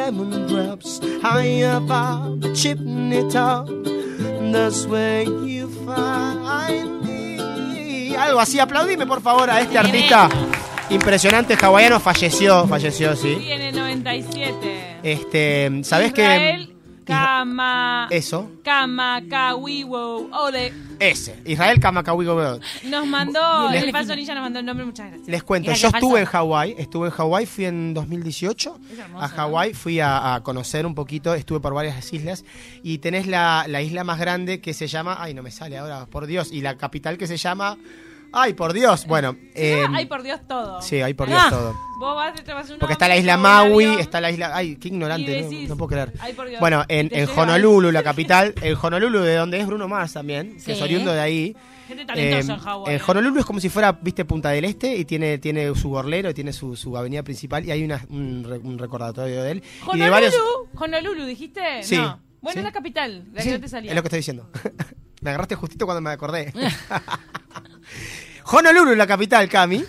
Lemon 0.09 0.47
drops 0.47 1.01
high 1.23 1.63
above 1.77 2.41
the 2.41 2.53
chimney 2.55 3.23
top. 3.31 3.69
That's 4.53 4.87
where 4.87 5.25
you 5.25 5.69
find 5.85 7.03
me. 7.03 8.17
Algo 8.17 8.41
así, 8.41 8.59
aplaudime 8.59 9.07
por 9.07 9.21
favor 9.21 9.51
a 9.51 9.61
este 9.61 9.77
artista 9.79 10.29
impresionante 10.91 11.57
hawaiano. 11.57 12.01
Falleció, 12.01 12.67
falleció, 12.67 13.15
Sí, 13.17 13.37
sí. 13.39 13.51
en 13.53 13.61
el 13.63 13.77
97. 13.77 14.99
Este, 15.03 15.81
¿sabés 15.85 16.13
Israel, 16.13 16.75
Kama. 17.09 18.09
Eso, 18.11 18.51
Kama, 18.63 19.23
Kawiwo, 19.29 20.29
Ole. 20.33 20.73
ese, 21.01 21.37
Israel 21.45 21.79
Kamakawigo. 21.81 22.59
Nos 22.85 23.07
mandó. 23.07 23.71
Les- 23.71 23.83
El 23.85 23.93
falso 23.93 24.15
ninja 24.17 24.35
nos 24.35 24.43
mandó 24.43 24.59
el 24.61 24.67
nombre, 24.67 24.85
muchas 24.85 25.07
gracias. 25.09 25.29
Les 25.29 25.43
cuento, 25.43 25.73
yo 25.73 25.89
estuve 25.89 26.21
en. 26.21 26.27
Hawái, 26.27 26.75
estuve 26.79 27.09
en 27.09 27.13
Hawái, 27.15 27.47
fui 27.47 27.65
en 27.67 27.95
2018 27.95 28.79
Es 28.93 28.99
hermoso, 28.99 29.25
a 29.25 29.29
Hawái, 29.29 29.75
fui 29.75 30.01
a, 30.01 30.35
a 30.35 30.43
conocer 30.43 30.87
un 30.87 30.95
poquito, 30.95 31.35
estuve 31.35 31.61
por 31.61 31.75
varias 31.75 32.13
islas 32.13 32.45
y 32.83 32.99
tenés 32.99 33.27
la, 33.27 33.65
la 33.69 33.81
isla 33.83 34.05
más 34.05 34.19
grande 34.19 34.61
que 34.61 34.75
se 34.75 34.87
llama, 34.87 35.17
ay 35.19 35.35
no 35.35 35.43
me 35.43 35.51
sale 35.51 35.79
ahora, 35.79 36.07
por 36.07 36.27
Dios, 36.27 36.51
y 36.53 36.61
la 36.61 36.77
capital 36.77 37.17
que 37.19 37.27
se 37.27 37.37
llama, 37.37 37.77
ay 38.33 38.55
por 38.55 38.73
Dios, 38.73 39.07
bueno, 39.07 39.37
eh, 39.55 39.85
Ay, 39.93 40.07
por 40.07 40.23
Dios, 40.23 40.41
todo. 40.49 40.81
sí, 40.83 41.01
ay 41.01 41.15
por 41.15 41.29
Dios 41.29 41.41
Ah. 41.43 41.51
todo. 41.51 41.75
Vos 42.01 42.15
vas, 42.15 42.33
te 42.35 42.43
tomas 42.43 42.71
un 42.71 42.79
Porque 42.79 42.93
está 42.93 43.09
la 43.09 43.17
isla 43.17 43.37
Maui, 43.37 43.85
está 43.99 44.21
la 44.21 44.31
isla, 44.31 44.53
ay, 44.55 44.77
qué 44.77 44.89
ignorante, 44.89 45.43
no- 45.43 45.69
no, 45.69 45.77
puedo 45.77 45.89
creer. 45.89 46.13
ay, 46.21 46.33
por 46.33 46.49
Dios. 46.49 46.61
Bueno, 46.61 46.85
en. 46.89 47.11
Honolulu, 47.37 47.91
la 47.91 48.03
capital, 48.05 48.55
en 48.63 48.77
Honolulu, 48.81 49.21
de 49.21 49.35
donde 49.37 49.59
es 49.61 49.67
Bruno 49.67 49.89
Mars 49.89 50.13
también, 50.13 50.59
que 50.65 50.73
es 50.73 50.81
oriundo 50.83 51.13
de 51.13 51.21
ahí. 51.21 51.57
Gente 51.89 52.05
talentosa 52.05 52.53
Eh, 52.53 52.55
en 52.57 52.61
Hawái. 52.61 52.95
eh, 52.95 53.01
Honolulu 53.07 53.41
es 53.41 53.47
como 53.47 53.61
si 53.61 53.69
fuera, 53.71 53.93
viste, 53.93 54.25
Punta 54.27 54.51
del 54.51 54.67
Este 54.67 54.95
y 54.95 55.05
tiene, 55.07 55.39
tiene 55.39 55.75
su 55.75 55.89
gorlero, 55.89 56.29
y 56.31 56.35
tiene 56.35 56.53
su, 56.53 56.77
su 56.77 56.95
avenida 56.97 57.23
principal 57.23 57.65
y 57.65 57.71
hay 57.71 57.83
una- 57.83 58.05
un, 58.11 58.47
un 58.63 58.79
recordatorio 58.79 59.43
de 59.43 59.51
él. 59.53 59.63
Y 59.65 59.99
de 59.99 60.05
Honolulu, 60.05 60.11
varios... 60.11 60.35
Honolulu, 60.75 61.25
dijiste. 61.25 61.83
Sí, 61.83 61.97
No. 61.97 62.21
Bueno, 62.41 62.53
sí. 62.53 62.59
es 62.61 62.65
la 62.65 62.73
capital, 62.73 63.25
la 63.33 63.43
Sí, 63.43 63.49
que 63.49 63.55
no 63.57 63.61
te 63.63 63.69
salía. 63.69 63.91
es 63.91 63.97
lo 63.97 64.03
que 64.03 64.07
estoy 64.09 64.19
diciendo. 64.19 64.49
me 65.21 65.31
agarraste 65.31 65.55
justito 65.55 65.85
cuando 65.87 66.01
me 66.01 66.11
acordé. 66.11 66.53
Honolulu, 68.45 68.95
la 68.95 69.07
capital, 69.07 69.49
Cami, 69.49 69.85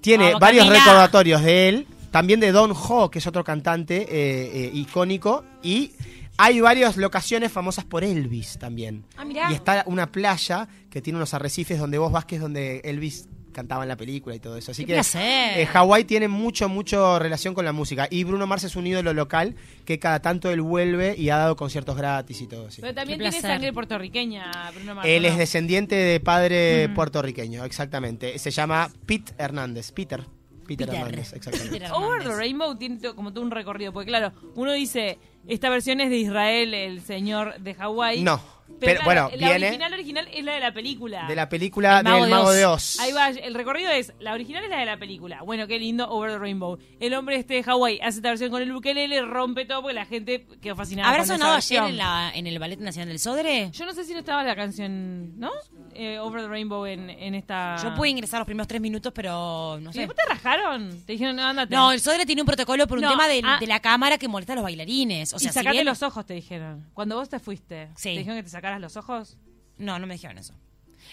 tiene 0.00 0.26
Vamos, 0.26 0.40
varios 0.40 0.68
recordatorios 0.68 1.42
de 1.42 1.68
él, 1.68 1.86
también 2.10 2.40
de 2.40 2.52
Don 2.52 2.72
Ho, 2.72 3.10
que 3.10 3.18
es 3.18 3.26
otro 3.26 3.42
cantante 3.42 4.02
eh, 4.02 4.66
eh, 4.66 4.70
icónico, 4.72 5.44
y 5.62 5.92
hay 6.36 6.60
varias 6.60 6.96
locaciones 6.96 7.50
famosas 7.50 7.84
por 7.84 8.04
Elvis 8.04 8.58
también. 8.58 9.04
Ah, 9.16 9.24
mirá. 9.24 9.50
Y 9.50 9.54
está 9.54 9.84
una 9.86 10.10
playa 10.10 10.68
que 10.90 11.00
tiene 11.02 11.16
unos 11.16 11.34
arrecifes 11.34 11.78
donde 11.78 11.98
vos 11.98 12.12
vas, 12.12 12.24
que 12.24 12.36
es 12.36 12.40
donde 12.40 12.80
Elvis 12.84 13.28
cantaba 13.54 13.84
en 13.84 13.88
la 13.88 13.96
película 13.96 14.34
y 14.34 14.38
todo 14.40 14.58
eso. 14.58 14.72
Así 14.72 14.84
Qué 14.84 15.00
que 15.00 15.62
eh, 15.62 15.66
Hawái 15.66 16.04
tiene 16.04 16.28
mucho, 16.28 16.68
mucho 16.68 17.18
relación 17.18 17.54
con 17.54 17.64
la 17.64 17.72
música. 17.72 18.06
Y 18.10 18.24
Bruno 18.24 18.46
Mars 18.46 18.64
es 18.64 18.76
un 18.76 18.86
ídolo 18.86 19.14
local 19.14 19.56
que 19.86 19.98
cada 19.98 20.20
tanto 20.20 20.50
él 20.50 20.60
vuelve 20.60 21.14
y 21.16 21.30
ha 21.30 21.38
dado 21.38 21.56
conciertos 21.56 21.96
gratis 21.96 22.42
y 22.42 22.46
todo 22.46 22.66
así. 22.66 22.82
Pero 22.82 22.92
también 22.94 23.18
Qué 23.18 23.22
tiene 23.24 23.38
placer. 23.40 23.50
sangre 23.56 23.72
puertorriqueña, 23.72 24.70
Bruno 24.74 24.94
Mars. 24.96 25.08
Él 25.08 25.22
¿no? 25.22 25.28
es 25.30 25.38
descendiente 25.38 25.94
de 25.94 26.20
padre 26.20 26.88
Mm. 26.88 26.94
puertorriqueño, 26.94 27.64
exactamente. 27.64 28.38
Se 28.38 28.50
llama 28.50 28.90
Pete 29.06 29.32
Hernández. 29.38 29.92
Peter. 29.92 30.20
Peter, 30.66 30.86
Peter. 30.88 30.94
Hernández, 31.02 31.32
exactamente. 31.34 31.72
Peter 31.78 31.92
Over 31.92 32.08
the 32.08 32.14
Hernández. 32.24 32.36
Rainbow 32.38 32.76
tiene 32.76 32.98
como 33.14 33.32
todo 33.32 33.44
un 33.44 33.50
recorrido, 33.50 33.92
porque 33.92 34.08
claro, 34.08 34.32
uno 34.54 34.72
dice, 34.72 35.18
esta 35.46 35.68
versión 35.68 36.00
es 36.00 36.10
de 36.10 36.16
Israel, 36.16 36.72
el 36.74 37.00
señor 37.02 37.60
de 37.60 37.74
Hawái. 37.74 38.22
No, 38.22 38.40
pero, 38.66 38.78
pero 38.80 39.00
claro, 39.02 39.04
bueno, 39.28 39.40
la 39.40 39.48
viene 39.50 39.66
original 39.68 39.92
original 39.92 40.28
es 40.32 40.44
la 40.44 40.52
de 40.54 40.60
la 40.60 40.72
película. 40.72 41.26
de 41.28 41.34
la 41.36 41.48
película 41.48 41.98
El 41.98 42.04
Mago 42.04 42.16
del 42.16 42.24
de 42.24 42.30
Mago 42.30 42.48
Oz. 42.48 42.54
de 42.56 42.66
Oz. 42.66 43.00
Ahí 43.00 43.12
va, 43.12 43.28
el 43.28 43.54
recorrido 43.54 43.90
es, 43.90 44.12
la 44.20 44.32
original 44.32 44.64
es 44.64 44.70
la 44.70 44.78
de 44.78 44.86
la 44.86 44.96
película. 44.96 45.42
Bueno, 45.42 45.66
qué 45.66 45.78
lindo, 45.78 46.08
Over 46.10 46.32
the 46.32 46.38
Rainbow. 46.38 46.78
El 47.00 47.14
hombre 47.14 47.36
este 47.36 47.54
de 47.54 47.62
Hawái 47.62 48.00
hace 48.00 48.18
esta 48.18 48.28
versión 48.30 48.50
con 48.50 48.62
el 48.62 48.72
ukelele, 48.74 49.22
rompe 49.22 49.64
todo 49.66 49.82
porque 49.82 49.94
la 49.94 50.06
gente 50.06 50.46
quedó 50.62 50.76
fascinada 50.76 51.08
¿Habrá 51.08 51.18
con 51.24 51.24
esa 51.26 51.34
sonado 51.36 51.56
ayer 51.56 51.82
en, 51.84 51.96
la, 51.98 52.32
en 52.34 52.46
el 52.46 52.58
Ballet 52.58 52.78
Nacional 52.80 53.08
del 53.08 53.18
Sodre? 53.18 53.70
Yo 53.72 53.84
no 53.86 53.92
sé 53.92 54.04
si 54.04 54.12
no 54.12 54.20
estaba 54.20 54.42
la 54.42 54.56
canción, 54.56 55.38
¿no? 55.38 55.50
Eh, 55.96 56.18
Over 56.18 56.42
the 56.42 56.48
Rainbow 56.48 56.86
en, 56.86 57.08
en 57.10 57.34
esta... 57.36 57.76
Yo 57.82 57.94
pude 57.94 58.08
ingresar 58.08 58.40
los 58.40 58.46
primeros 58.46 58.66
tres 58.66 58.80
minutos, 58.80 59.12
pero 59.14 59.78
no 59.80 59.90
¿Y 59.90 59.92
sé. 59.92 59.98
después 60.00 60.16
te 60.16 60.24
rajaron? 60.32 61.02
Te 61.06 61.12
dijeron, 61.12 61.36
no, 61.36 61.44
andate. 61.44 61.72
No, 61.74 61.92
el 61.92 62.00
Sodre 62.00 62.26
tiene 62.26 62.42
un 62.42 62.46
protocolo 62.46 62.86
por 62.88 62.98
un 62.98 63.04
No, 63.04 63.10
tema 63.10 63.28
del- 63.28 63.44
ah. 63.46 63.58
de 63.60 63.66
la 63.68 63.78
cámara 63.80 64.18
que 64.18 64.26
molesta 64.26 64.54
a 64.54 64.56
los 64.56 64.64
bailarines. 64.64 65.32
O 65.34 65.38
sea, 65.38 65.50
y 65.50 65.52
si 65.52 65.54
sacate 65.54 65.72
bien- 65.72 65.84
los 65.84 66.02
ojos, 66.02 66.26
te 66.26 66.34
dijeron. 66.34 66.84
Cuando 66.94 67.14
vos 67.16 67.28
te 67.28 67.38
fuiste, 67.38 67.88
Sí. 67.96 68.10
¿te 68.14 68.18
dijeron 68.18 68.36
que 68.38 68.42
te 68.42 68.48
sacaras 68.54 68.80
los 68.80 68.96
ojos? 68.96 69.36
No, 69.78 69.98
no 69.98 70.06
me 70.06 70.14
dijeron 70.14 70.38
eso. 70.38 70.54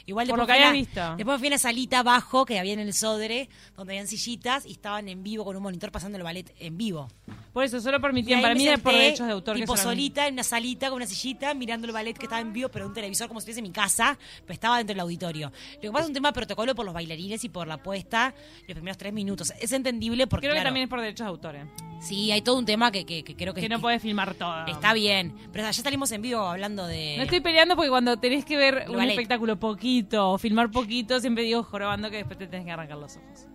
Igual 0.05 0.25
Por 0.29 0.39
después 0.39 0.47
lo 0.47 0.47
que 0.47 0.53
fui 0.53 0.63
a 0.63 0.69
habías 0.69 0.87
la- 0.95 1.03
visto. 1.09 1.17
Después 1.17 1.37
fui 1.39 1.47
a 1.47 1.49
una 1.49 1.57
salita 1.57 1.99
abajo 1.99 2.45
que 2.45 2.57
había 2.59 2.71
en 2.71 2.79
el 2.79 2.93
Sodre, 2.93 3.49
donde 3.75 3.91
habían 3.93 4.07
sillitas 4.07 4.65
y 4.65 4.71
estaban 4.71 5.09
en 5.09 5.21
vivo 5.21 5.43
con 5.43 5.57
un 5.57 5.61
monitor 5.63 5.91
pasando 5.91 6.17
el 6.17 6.23
ballet 6.23 6.49
en 6.59 6.77
vivo. 6.77 7.09
Por 7.51 7.65
eso, 7.65 7.81
solo 7.81 7.99
permitían, 7.99 8.41
para 8.41 8.55
mí, 8.55 8.65
es 8.65 8.79
por 8.79 8.93
derechos 8.93 9.27
de 9.27 9.33
autor. 9.33 9.55
que 9.57 9.63
Tipo 9.63 9.75
solamente- 9.75 10.01
solita, 10.01 10.27
en 10.27 10.33
una 10.35 10.43
salita 10.43 10.87
con 10.87 10.95
una 10.95 11.07
sillita, 11.07 11.53
mirando 11.53 11.87
el 11.87 11.93
ballet 11.93 12.17
que 12.17 12.23
estaba 12.25 12.39
en 12.41 12.53
vivo, 12.53 12.69
pero 12.69 12.87
un 12.87 12.93
televisor 12.93 13.27
como 13.27 13.41
si 13.41 13.43
estuviese 13.43 13.59
en 13.59 13.63
mi 13.63 13.71
casa, 13.73 14.17
pero 14.43 14.53
estaba 14.53 14.77
dentro 14.77 14.93
del 14.93 15.01
auditorio. 15.01 15.51
Lo 15.75 15.81
que 15.81 15.91
pasa 15.91 16.03
es 16.03 16.07
un 16.07 16.13
tema 16.13 16.29
de 16.29 16.33
protocolo 16.35 16.73
por 16.73 16.85
los 16.85 16.93
bailarines 16.93 17.43
y 17.43 17.49
por 17.49 17.67
la 17.67 17.83
puesta 17.83 18.33
los 18.67 18.75
primeros 18.75 18.97
tres 18.97 19.11
minutos. 19.11 19.51
Es 19.59 19.73
entendible 19.73 20.25
porque. 20.27 20.45
Creo 20.47 20.53
que 20.53 20.59
claro, 20.59 20.67
también 20.69 20.85
es 20.85 20.89
por 20.89 21.01
derechos 21.01 21.25
de 21.25 21.29
autor. 21.29 21.57
Sí, 22.01 22.31
hay 22.31 22.41
todo 22.41 22.57
un 22.57 22.65
tema 22.65 22.91
que, 22.91 23.05
que- 23.05 23.23
que 23.23 23.35
creo 23.35 23.53
que. 23.53 23.61
Que 23.61 23.69
no 23.69 23.79
puedes 23.79 24.01
filmar 24.01 24.33
todo. 24.33 24.65
Está 24.65 24.93
bien. 24.93 25.35
Pero 25.53 25.65
ya 25.65 25.73
salimos 25.73 26.11
en 26.11 26.21
vivo 26.23 26.41
hablando 26.41 26.87
de. 26.87 27.15
No 27.17 27.23
estoy 27.23 27.41
peleando 27.41 27.75
porque 27.75 27.89
cuando 27.89 28.17
tenés 28.17 28.43
que 28.43 28.57
ver 28.57 28.85
un 28.89 28.97
ballet. 28.97 29.11
espectáculo 29.11 29.59
poquito 29.59 30.31
o 30.31 30.37
filmar 30.39 30.71
poquito, 30.71 31.19
siempre 31.19 31.43
digo 31.43 31.63
jorobando 31.63 32.09
que 32.09 32.17
después 32.17 32.39
te 32.39 32.47
tenés 32.47 32.65
que 32.65 32.71
arrancar 32.71 32.97
los 32.97 33.15
ojos. 33.17 33.45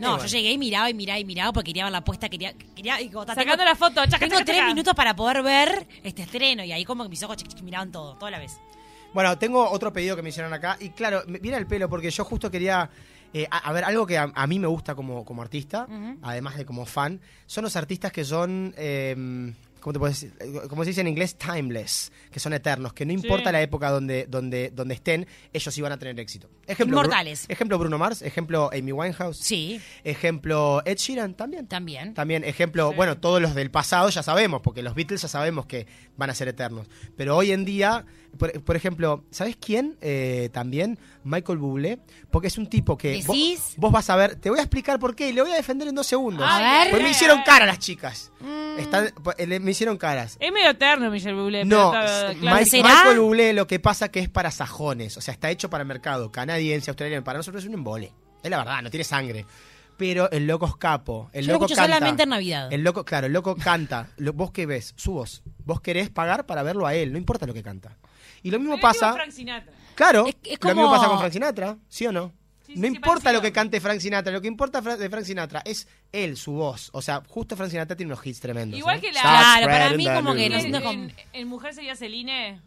No, 0.00 0.08
bueno. 0.14 0.24
yo 0.24 0.28
llegué 0.36 0.50
y 0.50 0.58
miraba 0.58 0.90
y 0.90 0.94
miraba 0.94 1.20
y 1.20 1.24
miraba 1.24 1.52
porque 1.52 1.68
quería 1.70 1.84
ver 1.84 1.92
la 1.92 2.02
puesta, 2.02 2.28
quería, 2.28 2.52
quería 2.74 3.00
y 3.00 3.10
como, 3.10 3.26
ta, 3.26 3.34
Sacando 3.36 3.58
tengo- 3.58 3.68
la 3.70 3.76
foto, 3.76 3.94
chaca, 4.06 4.18
Tengo 4.18 4.32
chaca, 4.32 4.44
tres 4.44 4.56
chaca. 4.56 4.68
minutos 4.68 4.92
para 4.94 5.14
poder 5.14 5.40
ver 5.44 5.86
este 6.02 6.22
estreno 6.22 6.64
y 6.64 6.72
ahí 6.72 6.84
como 6.84 7.04
que 7.04 7.10
mis 7.10 7.22
ojos 7.22 7.36
miraban 7.62 7.92
todo, 7.92 8.16
toda 8.16 8.32
la 8.32 8.40
vez. 8.40 8.58
Bueno, 9.12 9.38
tengo 9.38 9.70
otro 9.70 9.92
pedido 9.92 10.16
que 10.16 10.22
me 10.22 10.30
hicieron 10.30 10.52
acá. 10.52 10.76
Y 10.80 10.88
claro, 10.90 11.22
me 11.28 11.38
viene 11.38 11.56
el 11.58 11.68
pelo 11.68 11.88
porque 11.88 12.10
yo 12.10 12.24
justo 12.24 12.50
quería. 12.50 12.90
Eh, 13.34 13.46
a, 13.50 13.58
a 13.58 13.72
ver, 13.72 13.84
algo 13.84 14.06
que 14.06 14.16
a, 14.16 14.32
a 14.34 14.46
mí 14.46 14.58
me 14.58 14.66
gusta 14.68 14.94
como, 14.94 15.24
como 15.24 15.42
artista, 15.42 15.86
además 16.22 16.56
de 16.56 16.64
como 16.64 16.86
fan, 16.86 17.20
son 17.46 17.64
los 17.64 17.76
artistas 17.76 18.10
que 18.12 18.24
son. 18.24 18.72
eh, 18.78 19.52
¿Cómo 19.80 19.92
te 19.92 19.98
puedes 19.98 20.18
decir? 20.18 20.62
Como 20.70 20.82
se 20.82 20.88
dice 20.92 21.02
en 21.02 21.08
inglés, 21.08 21.36
timeless, 21.36 22.10
que 22.30 22.40
son 22.40 22.54
eternos, 22.54 22.94
que 22.94 23.04
no 23.04 23.12
importa 23.12 23.52
la 23.52 23.60
época 23.60 23.90
donde, 23.90 24.24
donde, 24.26 24.70
donde 24.74 24.94
estén, 24.94 25.26
ellos 25.52 25.78
van 25.82 25.92
a 25.92 25.98
tener 25.98 26.18
éxito. 26.18 26.48
Ejemplo, 26.66 26.96
Bru- 26.96 27.00
Inmortales. 27.02 27.44
ejemplo 27.50 27.78
Bruno 27.78 27.98
Mars, 27.98 28.22
ejemplo 28.22 28.70
Amy 28.72 28.92
Winehouse. 28.92 29.36
Sí, 29.36 29.78
Ejemplo 30.02 30.80
Ed 30.86 30.96
Sheeran 30.96 31.34
también. 31.34 31.66
también. 31.66 32.14
También, 32.14 32.44
ejemplo, 32.44 32.94
bueno, 32.94 33.18
todos 33.18 33.42
los 33.42 33.54
del 33.54 33.70
pasado 33.70 34.08
ya 34.08 34.22
sabemos, 34.22 34.62
porque 34.62 34.82
los 34.82 34.94
Beatles 34.94 35.20
ya 35.20 35.28
sabemos 35.28 35.66
que 35.66 35.86
van 36.16 36.30
a 36.30 36.34
ser 36.34 36.48
eternos. 36.48 36.86
Pero 37.16 37.36
hoy 37.36 37.52
en 37.52 37.64
día, 37.64 38.04
por, 38.38 38.62
por 38.62 38.76
ejemplo, 38.76 39.24
¿sabes 39.30 39.56
quién? 39.56 39.96
Eh, 40.00 40.48
también 40.52 40.98
Michael 41.24 41.58
Bublé, 41.58 41.98
porque 42.30 42.48
es 42.48 42.58
un 42.58 42.68
tipo 42.68 42.96
que 42.96 43.22
vos, 43.76 43.92
vas 43.92 44.10
a 44.10 44.16
ver, 44.16 44.36
te 44.36 44.50
voy 44.50 44.58
a 44.58 44.62
explicar 44.62 44.98
por 44.98 45.14
qué 45.16 45.28
y 45.28 45.32
le 45.32 45.42
voy 45.42 45.50
a 45.52 45.54
defender 45.56 45.88
en 45.88 45.94
dos 45.94 46.06
segundos. 46.06 46.46
A 46.48 46.58
ver. 46.60 46.90
Pues 46.90 47.02
me 47.02 47.10
hicieron 47.10 47.42
cara 47.44 47.66
las 47.66 47.78
chicas. 47.78 48.30
Están- 48.78 49.12
pues, 49.22 49.36
le- 49.46 49.60
me 49.60 49.70
hicieron 49.70 49.96
caras. 49.96 50.36
Es 50.40 50.52
medio 50.52 50.70
eterno 50.70 51.10
Michel 51.10 51.34
Bublé. 51.34 51.64
No, 51.64 51.90
pero 51.92 52.04
está- 52.04 52.30
s- 52.30 52.38
claro, 52.40 52.56
Mike- 52.58 52.70
¿Será? 52.70 52.88
Michael 52.88 53.20
Bublé 53.20 53.52
lo 53.52 53.66
que 53.66 53.78
pasa 53.80 54.10
que 54.10 54.20
es 54.20 54.28
para 54.28 54.50
sajones, 54.50 55.16
o 55.16 55.20
sea, 55.20 55.32
está 55.32 55.50
hecho 55.50 55.70
para 55.70 55.82
el 55.82 55.88
mercado 55.88 56.30
canadiense, 56.32 56.90
australiano, 56.90 57.22
para 57.24 57.38
nosotros 57.38 57.62
es 57.62 57.68
un 57.68 57.74
embole. 57.74 58.12
Es 58.42 58.50
la 58.50 58.58
verdad, 58.58 58.82
no 58.82 58.90
tiene 58.90 59.04
sangre. 59.04 59.46
Pero 59.96 60.30
el 60.30 60.46
loco 60.46 60.66
es 60.66 60.76
capo, 60.76 61.30
el 61.32 61.44
Yo 61.44 61.48
lo 61.48 61.52
loco 61.54 61.66
escucho 61.66 61.80
canta. 61.80 61.94
solamente 61.96 62.22
en 62.24 62.28
Navidad. 62.30 62.72
El 62.72 62.82
loco, 62.82 63.04
claro, 63.04 63.26
el 63.28 63.32
loco 63.32 63.54
canta. 63.56 64.08
Lo- 64.16 64.32
vos 64.32 64.50
qué 64.50 64.66
ves, 64.66 64.92
su 64.96 65.12
voz. 65.12 65.42
Vos 65.64 65.80
querés 65.80 66.10
pagar 66.10 66.46
para 66.46 66.62
verlo 66.62 66.86
a 66.86 66.94
él, 66.94 67.12
no 67.12 67.18
importa 67.18 67.46
lo 67.46 67.54
que 67.54 67.62
canta. 67.62 67.96
Y 68.42 68.50
lo 68.50 68.58
mismo 68.58 68.78
pasa, 68.80 69.12
Frank 69.14 69.30
Sinatra. 69.30 69.72
claro, 69.94 70.26
Es- 70.26 70.36
es 70.44 70.58
lo 70.62 70.68
mismo 70.70 70.82
como- 70.82 70.94
pasa 70.96 71.08
con 71.08 71.18
Frank 71.18 71.32
Sinatra, 71.32 71.76
¿sí 71.88 72.06
o 72.06 72.12
no? 72.12 72.32
Sí, 72.66 72.72
sí, 72.74 72.80
no 72.80 72.88
sí, 72.88 72.94
importa 72.96 73.12
parecido. 73.24 73.32
lo 73.34 73.42
que 73.42 73.52
cante 73.52 73.80
Frank 73.80 74.00
Sinatra, 74.00 74.32
lo 74.32 74.40
que 74.40 74.48
importa 74.48 74.82
fra- 74.82 74.96
de 74.96 75.08
Frank 75.10 75.24
Sinatra 75.24 75.62
es 75.66 75.86
él, 76.12 76.36
su 76.36 76.52
voz. 76.52 76.88
O 76.92 77.00
sea, 77.02 77.22
justo 77.28 77.56
Frank 77.56 77.70
Sinatra 77.70 77.94
tiene 77.94 78.12
unos 78.12 78.26
hits 78.26 78.40
tremendos. 78.40 78.78
Igual 78.78 78.98
¿eh? 78.98 79.00
que 79.02 79.12
la- 79.12 79.20
Claro, 79.20 79.66
para 79.66 79.84
spreading 79.86 79.96
mí 79.98 80.04
the 80.04 80.14
como 80.14 80.34
que 80.34 80.48
news. 80.48 80.62
no- 80.62 80.66
En, 80.66 80.72
no- 80.72 80.80
como- 80.82 80.92
en- 80.92 81.14
en 81.32 81.48
Mujer 81.48 81.74
sería 81.74 81.94
Celine. 81.94 82.60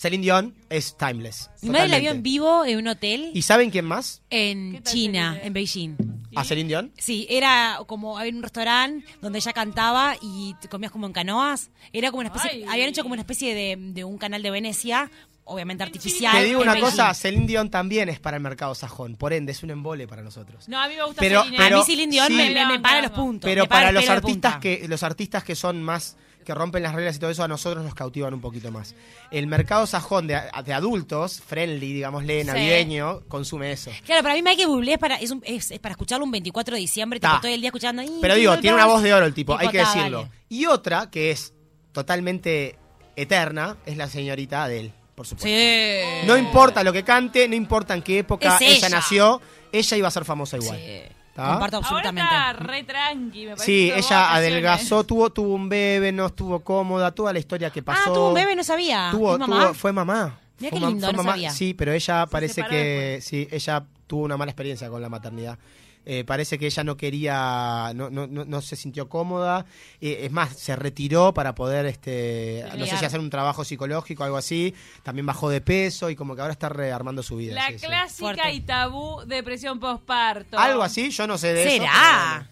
Celine 0.00 0.22
Dion 0.22 0.54
es 0.70 0.96
timeless. 0.96 1.50
Mi 1.60 1.68
madre 1.70 1.88
la 1.88 1.98
vio 1.98 2.10
en 2.10 2.22
vivo 2.22 2.64
en 2.64 2.78
un 2.78 2.88
hotel 2.88 3.32
¿Y 3.34 3.42
saben 3.42 3.70
quién 3.70 3.84
más? 3.84 4.22
en 4.30 4.72
¿Qué 4.72 4.80
tal 4.80 4.92
China, 4.94 5.28
Celine? 5.32 5.46
en 5.46 5.52
Beijing. 5.52 5.96
¿A 6.36 6.44
Celine 6.44 6.68
Dion? 6.68 6.92
Sí, 6.96 7.26
era 7.28 7.80
como 7.86 8.16
había 8.16 8.32
un 8.32 8.42
restaurante 8.42 9.04
donde 9.20 9.40
ella 9.40 9.52
cantaba 9.52 10.16
y 10.22 10.54
te 10.60 10.68
comías 10.68 10.90
como 10.90 11.06
en 11.06 11.12
canoas. 11.12 11.70
Era 11.92 12.10
como 12.10 12.20
una 12.20 12.28
especie, 12.30 12.50
Ay. 12.50 12.64
habían 12.70 12.88
hecho 12.88 13.02
como 13.02 13.12
una 13.12 13.22
especie 13.22 13.54
de, 13.54 13.76
de 13.92 14.04
un 14.04 14.16
canal 14.16 14.42
de 14.42 14.50
Venecia, 14.50 15.10
obviamente 15.44 15.82
artificial. 15.82 16.32
Te 16.34 16.44
digo 16.44 16.60
en 16.60 16.68
una 16.68 16.72
Beijing. 16.74 16.90
cosa, 16.90 17.12
Celine 17.12 17.46
Dion 17.46 17.68
también 17.68 18.08
es 18.08 18.20
para 18.20 18.38
el 18.38 18.42
mercado 18.42 18.74
sajón, 18.74 19.16
por 19.16 19.34
ende 19.34 19.52
es 19.52 19.62
un 19.64 19.70
embole 19.70 20.08
para 20.08 20.22
nosotros. 20.22 20.66
No, 20.66 20.80
a 20.80 20.88
mí 20.88 20.94
me 20.96 21.04
gusta 21.04 21.20
Pero- 21.20 21.42
Celine. 21.42 21.58
pero- 21.58 21.76
a 21.76 21.78
mí 21.80 21.84
Celine 21.84 22.10
Dion 22.12 22.26
sí. 22.28 22.32
me, 22.34 22.66
me- 22.66 22.80
para 22.80 23.02
los 23.02 23.10
puntos. 23.10 23.46
Pero 23.50 23.64
me 23.64 23.68
para 23.68 23.80
para 23.80 23.88
el 23.90 23.94
los 23.96 24.04
pelo 24.04 24.12
de 24.14 24.18
artistas 24.26 24.56
que 24.60 24.86
los 24.88 25.02
artistas 25.02 25.44
que 25.44 25.54
son 25.54 25.82
más 25.82 26.16
que 26.52 26.58
rompen 26.58 26.82
las 26.82 26.94
reglas 26.94 27.16
y 27.16 27.18
todo 27.18 27.30
eso 27.30 27.44
a 27.44 27.48
nosotros 27.48 27.84
nos 27.84 27.94
cautivan 27.94 28.34
un 28.34 28.40
poquito 28.40 28.70
más. 28.72 28.94
El 29.30 29.46
mercado 29.46 29.86
sajón 29.86 30.26
de, 30.26 30.40
de 30.64 30.72
adultos, 30.72 31.40
friendly, 31.46 31.92
digámosle, 31.92 32.44
navideño, 32.44 33.20
consume 33.28 33.72
eso. 33.72 33.90
Claro, 34.04 34.22
para 34.22 34.34
mí 34.34 34.42
Michael 34.42 34.68
Bublé 34.68 34.94
es 34.94 34.98
para, 34.98 35.16
es, 35.16 35.30
un- 35.30 35.42
es- 35.46 35.70
es 35.70 35.78
para 35.78 35.92
escucharlo 35.92 36.24
un 36.24 36.30
24 36.32 36.74
de 36.74 36.80
diciembre, 36.80 37.20
tipo, 37.20 37.32
todo 37.40 37.52
el 37.52 37.60
día 37.60 37.68
escuchando. 37.68 38.02
"Ay, 38.02 38.18
Pero 38.20 38.34
digo, 38.34 38.58
tiene 38.58 38.74
una 38.74 38.84
Bells". 38.86 38.94
voz 38.96 39.02
de 39.04 39.14
oro 39.14 39.26
el 39.26 39.34
tipo, 39.34 39.52
Tipo, 39.52 39.62
hay 39.62 39.68
que 39.68 39.78
decirlo. 39.78 40.28
Y 40.48 40.66
otra 40.66 41.10
que 41.10 41.30
es 41.30 41.52
totalmente 41.92 42.76
eterna 43.16 43.76
es 43.86 43.96
la 43.96 44.08
señorita 44.08 44.64
Adele, 44.64 44.92
por 45.14 45.26
supuesto. 45.26 45.48
Sí. 45.48 46.26
No 46.26 46.36
importa 46.36 46.82
lo 46.82 46.92
que 46.92 47.04
cante, 47.04 47.46
no 47.48 47.54
importa 47.54 47.94
en 47.94 48.02
qué 48.02 48.18
época 48.20 48.56
ella. 48.60 48.76
ella. 48.76 48.88
nació, 48.88 49.40
ella 49.72 49.96
iba 49.96 50.08
a 50.08 50.10
ser 50.10 50.24
famosa 50.24 50.56
igual. 50.56 50.78
Sí. 50.78 51.02
¿Ta? 51.40 51.50
Comparto 51.52 51.76
Ahora 51.76 51.88
absolutamente. 51.88 52.22
está 52.34 52.52
re 52.52 52.84
tranqui, 52.84 53.40
me 53.46 53.50
parece. 53.52 53.64
Sí, 53.66 53.92
ella 53.94 54.34
adelgazó, 54.34 55.04
tuvo, 55.04 55.30
tuvo 55.30 55.54
un 55.54 55.68
bebé, 55.68 56.12
no 56.12 56.26
estuvo 56.26 56.60
cómoda, 56.60 57.12
toda 57.12 57.32
la 57.32 57.38
historia 57.38 57.70
que 57.70 57.82
pasó. 57.82 58.10
Ah, 58.10 58.14
tuvo 58.14 58.28
un 58.28 58.34
bebé, 58.34 58.54
no 58.56 58.64
sabía. 58.64 59.08
Tuvo, 59.10 59.32
¿Es 59.34 59.38
mamá? 59.38 59.64
tuvo- 59.68 59.74
fue 59.74 59.92
mamá. 59.92 60.38
Fue 60.58 60.68
qué 60.70 60.78
lindo, 60.80 61.06
fue 61.06 61.12
no 61.12 61.16
mamá. 61.18 61.32
sabía. 61.32 61.50
Sí, 61.50 61.72
pero 61.74 61.92
ella 61.92 62.26
parece 62.26 62.62
que 62.64 62.76
después. 62.76 63.24
sí, 63.24 63.48
ella 63.50 63.82
tuvo 64.06 64.24
una 64.24 64.36
mala 64.36 64.50
experiencia 64.50 64.88
con 64.90 65.00
la 65.00 65.08
maternidad. 65.08 65.58
Eh, 66.06 66.24
parece 66.24 66.58
que 66.58 66.66
ella 66.66 66.82
no 66.82 66.96
quería, 66.96 67.92
no, 67.94 68.08
no, 68.08 68.26
no, 68.26 68.44
no 68.44 68.62
se 68.62 68.74
sintió 68.74 69.08
cómoda. 69.08 69.66
Eh, 70.00 70.20
es 70.22 70.32
más, 70.32 70.56
se 70.56 70.74
retiró 70.74 71.34
para 71.34 71.54
poder, 71.54 71.86
este, 71.86 72.64
no 72.76 72.86
sé 72.86 72.96
si 72.96 73.04
hacer 73.04 73.20
un 73.20 73.30
trabajo 73.30 73.64
psicológico 73.64 74.22
o 74.22 74.26
algo 74.26 74.38
así. 74.38 74.74
También 75.02 75.26
bajó 75.26 75.50
de 75.50 75.60
peso 75.60 76.08
y 76.10 76.16
como 76.16 76.34
que 76.34 76.40
ahora 76.40 76.52
está 76.52 76.68
rearmando 76.68 77.22
su 77.22 77.36
vida. 77.36 77.54
La 77.54 77.66
sí, 77.68 77.78
sí. 77.78 77.86
clásica 77.86 78.18
Fuerte. 78.18 78.52
y 78.52 78.60
tabú 78.60 79.22
depresión 79.26 79.78
postparto. 79.78 80.58
Algo 80.58 80.82
así, 80.82 81.10
yo 81.10 81.26
no 81.26 81.36
sé 81.36 81.52
de 81.52 81.62
eso. 81.62 81.82
¿Será? 81.84 82.48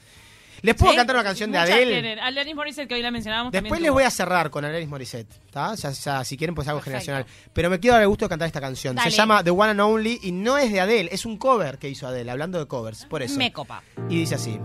¿Les 0.63 0.75
puedo 0.75 0.95
cantar 0.95 1.17
una 1.17 1.25
canción 1.25 1.53
de 1.53 1.59
Muchas 1.59 1.75
Adele? 1.75 1.93
tienen. 1.93 2.19
Alanis 2.19 2.55
Morissette, 2.55 2.89
que 2.89 2.95
hoy 2.95 3.03
la 3.03 3.11
mencionábamos. 3.11 3.53
Después 3.53 3.81
les 3.81 3.91
voy 3.91 4.03
a 4.03 4.11
cerrar 4.11 4.51
con 4.51 4.65
Alanis 4.65 4.89
Morissette, 4.89 5.33
¿tá? 5.51 5.75
Ya, 5.75 5.91
ya, 5.91 6.25
si 6.25 6.37
quieren 6.37 6.55
pues 6.55 6.67
algo 6.69 6.81
Perfecto. 6.81 7.05
generacional. 7.07 7.27
Pero 7.53 7.71
me 7.71 7.79
quiero 7.79 7.95
dar 7.95 8.03
el 8.03 8.09
gusto 8.09 8.25
de 8.25 8.29
cantar 8.31 8.47
esta 8.47 8.61
canción. 8.61 8.97
Dale. 8.97 9.11
Se 9.11 9.17
llama 9.17 9.43
The 9.45 9.51
One 9.51 9.71
and 9.71 9.81
Only 9.81 10.19
y 10.23 10.33
no 10.33 10.59
es 10.59 10.73
de 10.73 10.81
Adele, 10.81 11.11
es 11.13 11.25
un 11.27 11.37
cover 11.39 11.79
que 11.79 11.89
hizo 11.89 12.07
Adele, 12.07 12.31
hablando 12.31 12.59
de 12.59 12.67
covers, 12.67 13.05
por 13.07 13.23
eso. 13.23 13.39
Me 13.39 13.53
copa. 13.53 13.83
Y 14.09 14.17
dice 14.21 14.35
así. 14.35 14.59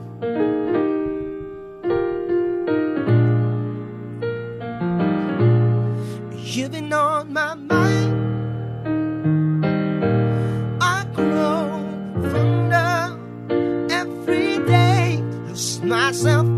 You've 6.53 6.71
been 6.71 6.93
on 6.93 7.33
my 7.33 7.55
mind. 7.55 8.12
Myself 15.83 16.52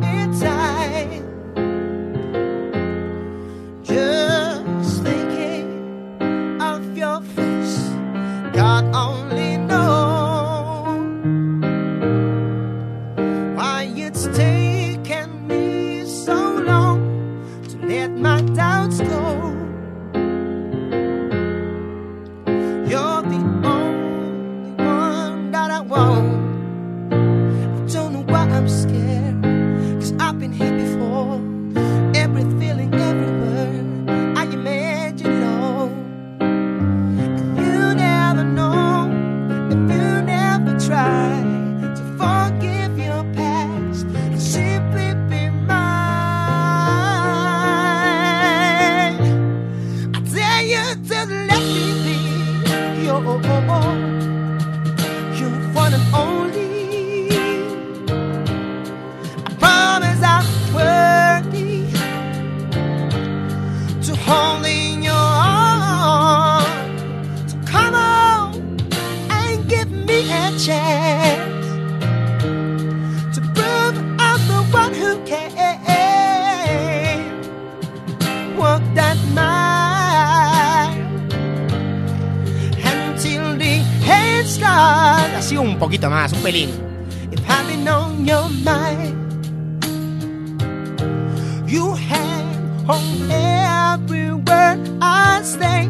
on 92.88 93.32
every 93.32 94.32
word 94.32 94.80
I 95.02 95.42
say. 95.44 95.90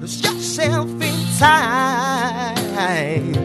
Lose 0.00 0.22
yourself 0.22 0.88
in 1.00 1.14
time. 1.38 3.39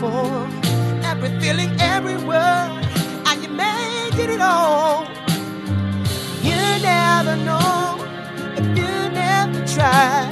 Here. 0.00 0.48
Every 1.04 1.30
feeling, 1.40 1.70
every 1.80 2.16
word, 2.16 2.84
and 3.26 3.42
you 3.42 3.48
made 3.48 4.18
it 4.18 4.40
all. 4.40 5.06
You 6.42 6.60
never 6.82 7.36
know 7.36 7.98
if 8.56 8.66
you 8.78 8.92
never 9.10 9.60
try 9.66 10.28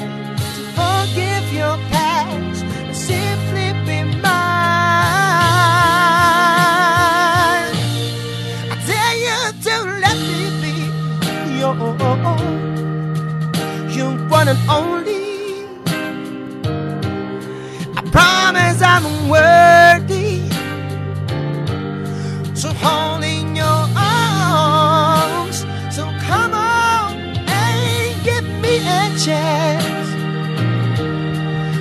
to 0.54 0.62
forgive 0.78 1.52
your 1.52 1.76
past 1.90 2.64
and 2.64 2.96
simply 2.96 3.72
be 3.86 3.98
mine. 4.20 4.32
I 8.72 8.76
tell 8.86 9.14
you 9.26 9.38
to 9.66 9.74
let 10.04 10.16
me 10.28 10.44
be 10.62 10.74
your, 11.58 11.74
your 13.96 14.12
one 14.28 14.48
and 14.48 14.70
only. 14.70 14.95
I'm 18.96 19.28
worthy. 19.28 20.40
So 22.54 22.72
hold 22.72 23.22
in 23.24 23.54
your 23.54 23.82
arms. 23.94 25.66
So 25.90 26.04
come 26.26 26.54
on 26.54 27.12
and 27.46 28.24
give 28.24 28.48
me 28.64 28.78
a 28.78 29.04
chance 29.20 30.08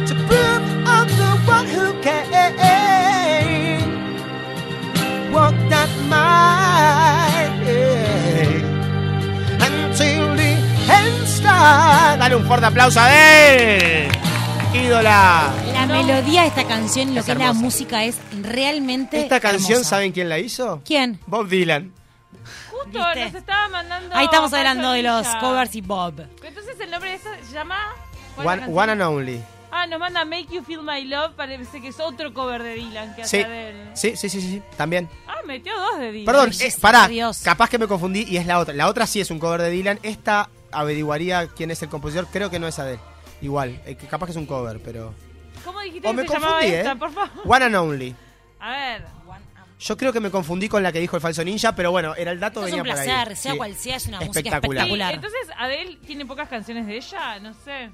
to 0.10 0.14
prove 0.28 0.64
I'm 0.86 1.08
the 1.08 1.32
one 1.48 1.68
who 1.68 1.86
can 2.02 2.26
walk 5.32 5.56
that 5.70 5.92
mile 6.10 7.56
yeah, 7.64 8.60
until 9.66 10.36
the 10.36 10.52
end 11.00 11.28
starts. 11.28 12.20
Dale 12.20 12.36
un 12.36 12.46
fuerte 12.46 12.66
aplauso 12.66 13.00
a 13.00 13.08
él. 13.08 14.12
Ídola. 14.74 15.65
La 15.88 16.02
melodía 16.02 16.42
de 16.42 16.48
esta 16.48 16.66
canción, 16.68 17.14
lo 17.14 17.20
Es 17.20 17.26
que 17.26 17.32
es 17.34 17.38
la 17.38 17.54
música, 17.54 18.04
es 18.06 18.18
realmente. 18.42 19.20
Esta 19.20 19.40
canción, 19.40 19.74
hermosa. 19.74 19.90
¿saben 19.90 20.12
quién 20.12 20.30
la 20.30 20.40
hizo? 20.40 20.82
¿Quién? 20.84 21.20
Bob 21.28 21.48
Dylan. 21.48 21.94
Justo 22.72 23.00
¿Viste? 23.00 23.26
nos 23.26 23.36
estaba 23.36 23.68
mandando. 23.70 24.16
Ahí 24.16 24.26
estamos 24.26 24.52
hablando 24.54 24.92
de 24.92 25.04
los 25.04 25.28
covers 25.40 25.76
y 25.76 25.82
Bob. 25.82 26.22
Entonces 26.44 26.80
el 26.80 26.90
nombre 26.92 27.12
de 27.12 27.16
esa 27.18 27.30
se 27.48 27.54
llama. 27.54 27.78
¿Cuál 28.36 28.60
es 28.62 28.68
la 28.68 28.74
One, 28.74 28.92
and 28.94 29.02
Only. 29.02 29.44
Ah, 29.72 29.86
nos 29.88 30.00
manda 30.00 30.26
Make 30.26 30.48
You 30.52 30.64
Feel 30.64 30.82
My 30.82 31.04
Love. 31.04 31.34
Parece 31.36 31.82
que 31.82 31.90
es 31.90 32.00
otro 32.00 32.34
cover 32.34 32.64
de 32.64 32.74
Dylan 32.76 33.16
que 33.16 33.26
Sí. 33.26 33.38
hace 33.42 33.50
de 33.50 33.70
él. 33.70 33.90
sí, 33.94 34.16
sí, 34.16 34.30
sí, 34.30 34.42
sí, 34.42 34.62
también. 34.78 35.08
Ah, 35.28 35.36
metió 35.46 35.78
dos 35.80 36.00
de 36.00 36.12
Dylan. 36.12 36.26
Perdón, 36.26 36.50
Ay, 36.60 36.68
eh, 36.68 36.74
pará, 36.82 37.08
Dios. 37.08 37.40
capaz 37.44 37.70
que 37.70 37.78
me 37.78 37.88
confundí 37.88 38.24
y 38.28 38.38
es 38.38 38.46
la 38.48 38.58
otra. 38.60 38.74
La 38.74 38.88
otra 38.88 39.06
sí 39.06 39.22
es 39.22 39.30
un 39.30 39.38
cover 39.40 39.62
de 39.62 39.70
Dylan. 39.70 40.00
Esta 40.02 40.50
averiguaría 40.72 41.48
quién 41.48 41.70
es 41.72 41.82
el 41.84 41.90
compositor. 41.90 42.28
Creo 42.32 42.50
que 42.50 42.58
no 42.60 42.68
es 42.68 42.80
Adele. 42.80 43.00
Igual, 43.42 43.80
eh, 43.86 43.96
capaz 44.10 44.26
que 44.28 44.32
es 44.32 44.38
un 44.38 44.46
cover, 44.48 44.80
pero. 44.84 45.14
¿Cómo 45.66 45.80
dijiste 45.82 46.08
O 46.08 46.12
que 46.12 46.18
me 46.18 46.28
se 46.28 46.34
llamaba 46.34 46.54
confundí, 46.54 46.76
esta, 46.76 46.92
¿eh? 46.92 46.96
por 46.96 47.12
favor? 47.12 47.30
One 47.46 47.66
and 47.66 47.76
Only. 47.76 48.16
A 48.60 48.72
ver. 48.72 49.06
Yo 49.78 49.98
creo 49.98 50.14
que 50.14 50.22
me 50.22 50.32
confundí 50.32 50.70
con 50.70 50.82
la 50.82 50.92
que 50.94 51.00
dijo 51.02 51.18
el 51.18 51.22
falso 51.22 51.44
ninja, 51.44 51.76
pero 51.76 51.92
bueno, 51.92 52.16
era 52.16 52.32
el 52.32 52.40
dato 52.40 52.62
Esto 52.62 52.68
es 52.68 52.72
venía 52.76 52.82
un 52.84 52.90
por 52.90 52.98
ahí. 53.00 53.06
placer, 53.08 53.36
sea 53.36 53.52
Sí. 53.52 53.58
cual 53.58 53.76
sea, 53.76 53.96
es 53.98 54.08
una 54.08 54.22
música 54.22 54.40
Espectacular. 54.40 54.88
Sí, 55.10 55.16
entonces 55.16 55.40
Adele 55.58 55.98
tiene 56.08 56.26
pocas 56.26 56.48
canciones 56.48 56.88
de 56.88 56.96
ella, 56.96 57.40
no 57.40 57.54
sé. 57.54 57.90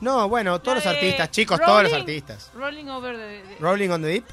No, 0.00 0.28
bueno, 0.30 0.58
todos 0.60 0.78
La 0.84 0.90
los 0.92 0.94
artistas, 0.94 1.30
chicos, 1.30 1.60
todos 1.60 1.82
los 1.84 1.92
artistas. 1.92 2.50
Rolling 2.54 2.86
Over 2.88 3.16
the. 3.16 3.42
the- 3.54 3.56
Rolling 3.60 3.90
on 3.90 4.02
the 4.02 4.08
Deep. 4.08 4.24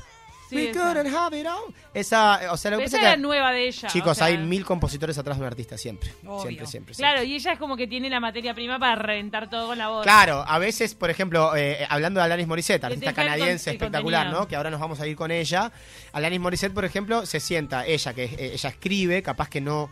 Sí, 0.54 0.66
We 0.66 0.70
esa. 0.70 0.94
couldn't 0.94 1.16
have 1.16 1.40
it 1.40 1.46
all. 1.46 1.74
Esa, 1.94 2.52
o 2.52 2.58
sea, 2.58 2.72
lo 2.72 2.78
que 2.78 2.86
Esa 2.86 2.98
pasa 2.98 3.08
era 3.08 3.16
que, 3.16 3.22
nueva 3.22 3.52
de 3.52 3.68
ella. 3.68 3.88
chicos, 3.90 4.12
o 4.12 4.16
sea, 4.16 4.28
hay 4.28 4.38
mil 4.38 4.64
compositores 4.66 5.18
atrás 5.18 5.38
de 5.38 5.42
un 5.42 5.48
artista, 5.48 5.78
siempre. 5.78 6.12
Obvio. 6.26 6.42
Siempre, 6.42 6.68
siempre. 6.68 6.96
Claro, 6.96 7.18
siempre. 7.20 7.34
y 7.34 7.36
ella 7.36 7.52
es 7.54 7.60
como 7.60 7.76
que 7.78 7.88
tiene 7.88 8.10
la 8.10 8.20
materia 8.20 8.54
prima 8.54 8.80
para 8.80 8.96
reventar 8.96 9.50
todo 9.50 9.68
con 9.68 9.78
la 9.78 9.90
voz. 9.90 10.04
Claro, 10.04 10.44
a 10.48 10.60
veces, 10.60 10.96
por 10.96 11.10
ejemplo, 11.10 11.56
eh, 11.56 11.86
hablando 11.90 12.20
de 12.20 12.26
Alanis 12.26 12.48
Morissette, 12.48 12.84
artista 12.84 13.14
con 13.14 13.24
canadiense 13.26 13.72
el 13.72 13.76
espectacular, 13.78 14.24
contenido. 14.24 14.42
¿no? 14.42 14.48
Que 14.48 14.56
ahora 14.56 14.70
nos 14.70 14.80
vamos 14.80 15.00
a 15.00 15.08
ir 15.08 15.16
con 15.16 15.32
ella. 15.32 15.72
Alanis 16.14 16.40
Morissette, 16.40 16.74
por 16.74 16.86
ejemplo, 16.86 17.26
se 17.26 17.40
sienta, 17.40 17.86
ella, 17.86 18.14
que 18.14 18.26
eh, 18.26 18.54
ella 18.54 18.70
escribe, 18.70 19.22
capaz 19.24 19.50
que 19.50 19.62
no, 19.62 19.92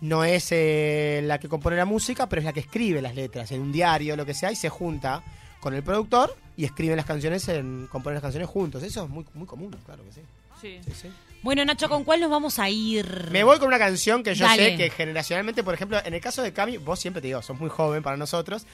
no 0.00 0.24
es 0.24 0.48
eh, 0.52 1.20
la 1.24 1.38
que 1.38 1.48
compone 1.48 1.76
la 1.76 1.84
música, 1.84 2.28
pero 2.28 2.40
es 2.40 2.46
la 2.46 2.52
que 2.52 2.60
escribe 2.60 3.02
las 3.02 3.14
letras 3.14 3.52
en 3.52 3.60
un 3.60 3.72
diario, 3.72 4.16
lo 4.16 4.24
que 4.26 4.34
sea, 4.34 4.50
y 4.50 4.56
se 4.56 4.68
junta 4.68 5.22
con 5.60 5.74
el 5.74 5.82
productor 5.82 6.36
y 6.60 6.64
escriben 6.66 6.96
las 6.96 7.06
canciones, 7.06 7.48
en, 7.48 7.88
componen 7.90 8.14
las 8.16 8.22
canciones 8.22 8.48
juntos. 8.48 8.82
Eso 8.82 9.04
es 9.04 9.08
muy, 9.10 9.24
muy 9.34 9.46
común, 9.46 9.74
claro 9.86 10.02
que 10.04 10.12
sí. 10.12 10.20
Sí. 10.60 10.78
Sí, 10.84 10.92
sí. 11.02 11.08
Bueno, 11.42 11.64
Nacho, 11.64 11.88
¿con 11.88 12.04
cuál 12.04 12.20
nos 12.20 12.30
vamos 12.30 12.58
a 12.58 12.68
ir? 12.68 13.28
Me 13.32 13.42
voy 13.44 13.58
con 13.58 13.68
una 13.68 13.78
canción 13.78 14.22
que 14.22 14.34
yo 14.34 14.44
Dale. 14.44 14.70
sé 14.72 14.76
que 14.76 14.90
generacionalmente, 14.90 15.62
por 15.64 15.72
ejemplo, 15.72 15.98
en 16.04 16.12
el 16.12 16.20
caso 16.20 16.42
de 16.42 16.52
Cami, 16.52 16.76
vos 16.76 17.00
siempre 17.00 17.22
te 17.22 17.28
digo, 17.28 17.40
sos 17.40 17.58
muy 17.58 17.70
joven 17.70 18.02
para 18.02 18.18
nosotros, 18.18 18.66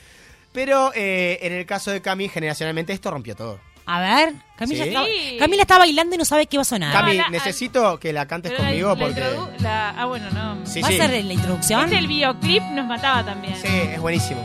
pero 0.53 0.91
eh, 0.97 1.39
en 1.43 1.53
el 1.53 1.64
caso 1.64 1.93
de 1.93 2.03
Cami, 2.03 2.28
generacionalmente 2.28 2.93
esto 2.93 3.11
rompió 3.12 3.37
todo. 3.37 3.61
A 3.89 4.01
ver, 4.01 4.34
Camila, 4.59 4.82
Sí. 4.82 4.89
está. 4.91 5.05
Camila 5.39 5.62
está 5.62 5.78
bailando 5.78 6.16
y 6.16 6.18
no 6.18 6.24
sabe 6.24 6.47
qué 6.49 6.57
va 6.57 6.62
a 6.62 6.64
sonar. 6.64 6.93
Cami, 6.93 7.14
la- 7.14 7.28
necesito 7.28 8.01
que 8.01 8.12
la 8.12 8.26
cantes 8.26 8.51
Pero 8.51 8.64
conmigo 8.64 8.89
la 8.89 8.97
porque... 8.97 9.20
la- 9.62 9.91
ah, 9.91 10.07
bueno, 10.07 10.28
no. 10.32 10.66
Sí, 10.66 10.80
¿Va 10.80 10.89
sí. 10.89 10.95
a 10.99 11.07
ser 11.09 11.24
la 11.24 11.32
introducción? 11.32 11.84
Este 11.84 11.99
el 11.99 12.09
videoclip 12.09 12.62
nos 12.64 12.84
mataba 12.87 13.24
también. 13.24 13.55
Sí, 13.55 13.68
es 13.68 14.01
buenísimo. 14.01 14.41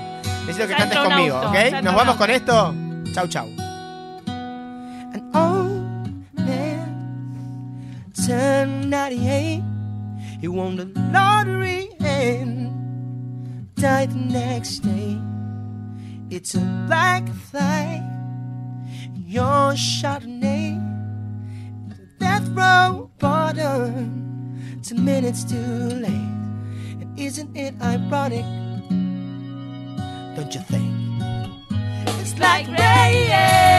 Necesito 0.45 0.67
que 0.67 0.75
cantes 0.75 0.99
conmigo, 0.99 1.37
auto, 1.37 1.49
¿ok? 1.49 1.71
Nos 1.81 1.95
vamos 1.95 2.07
auto. 2.09 2.17
con 2.19 2.29
esto. 2.29 2.75
Chau, 3.13 3.27
chau. 3.27 3.45
An 4.27 5.29
old 5.35 6.39
man 6.47 8.11
turned 8.25 8.89
98. 8.89 9.61
He 10.39 10.47
won 10.47 10.77
the 10.77 10.85
lottery 11.11 11.89
and 11.99 13.67
died 13.75 14.11
the 14.11 14.15
next 14.15 14.79
day. 14.79 15.19
It's 16.29 16.55
a 16.55 16.61
black 16.87 17.27
flag, 17.27 18.01
your 19.27 19.73
Chardonnay, 19.73 20.79
death 22.17 22.47
row 22.49 23.11
pardon, 23.19 24.79
ten 24.83 25.03
minutes 25.03 25.43
too 25.43 25.57
late. 25.57 26.31
And 27.01 27.19
isn't 27.19 27.57
it 27.57 27.75
ironic? 27.81 28.45
Don't 30.37 30.55
you 30.55 30.61
think? 30.61 31.00
It's 32.07 32.37
like 32.39 32.67
rain 32.67 33.70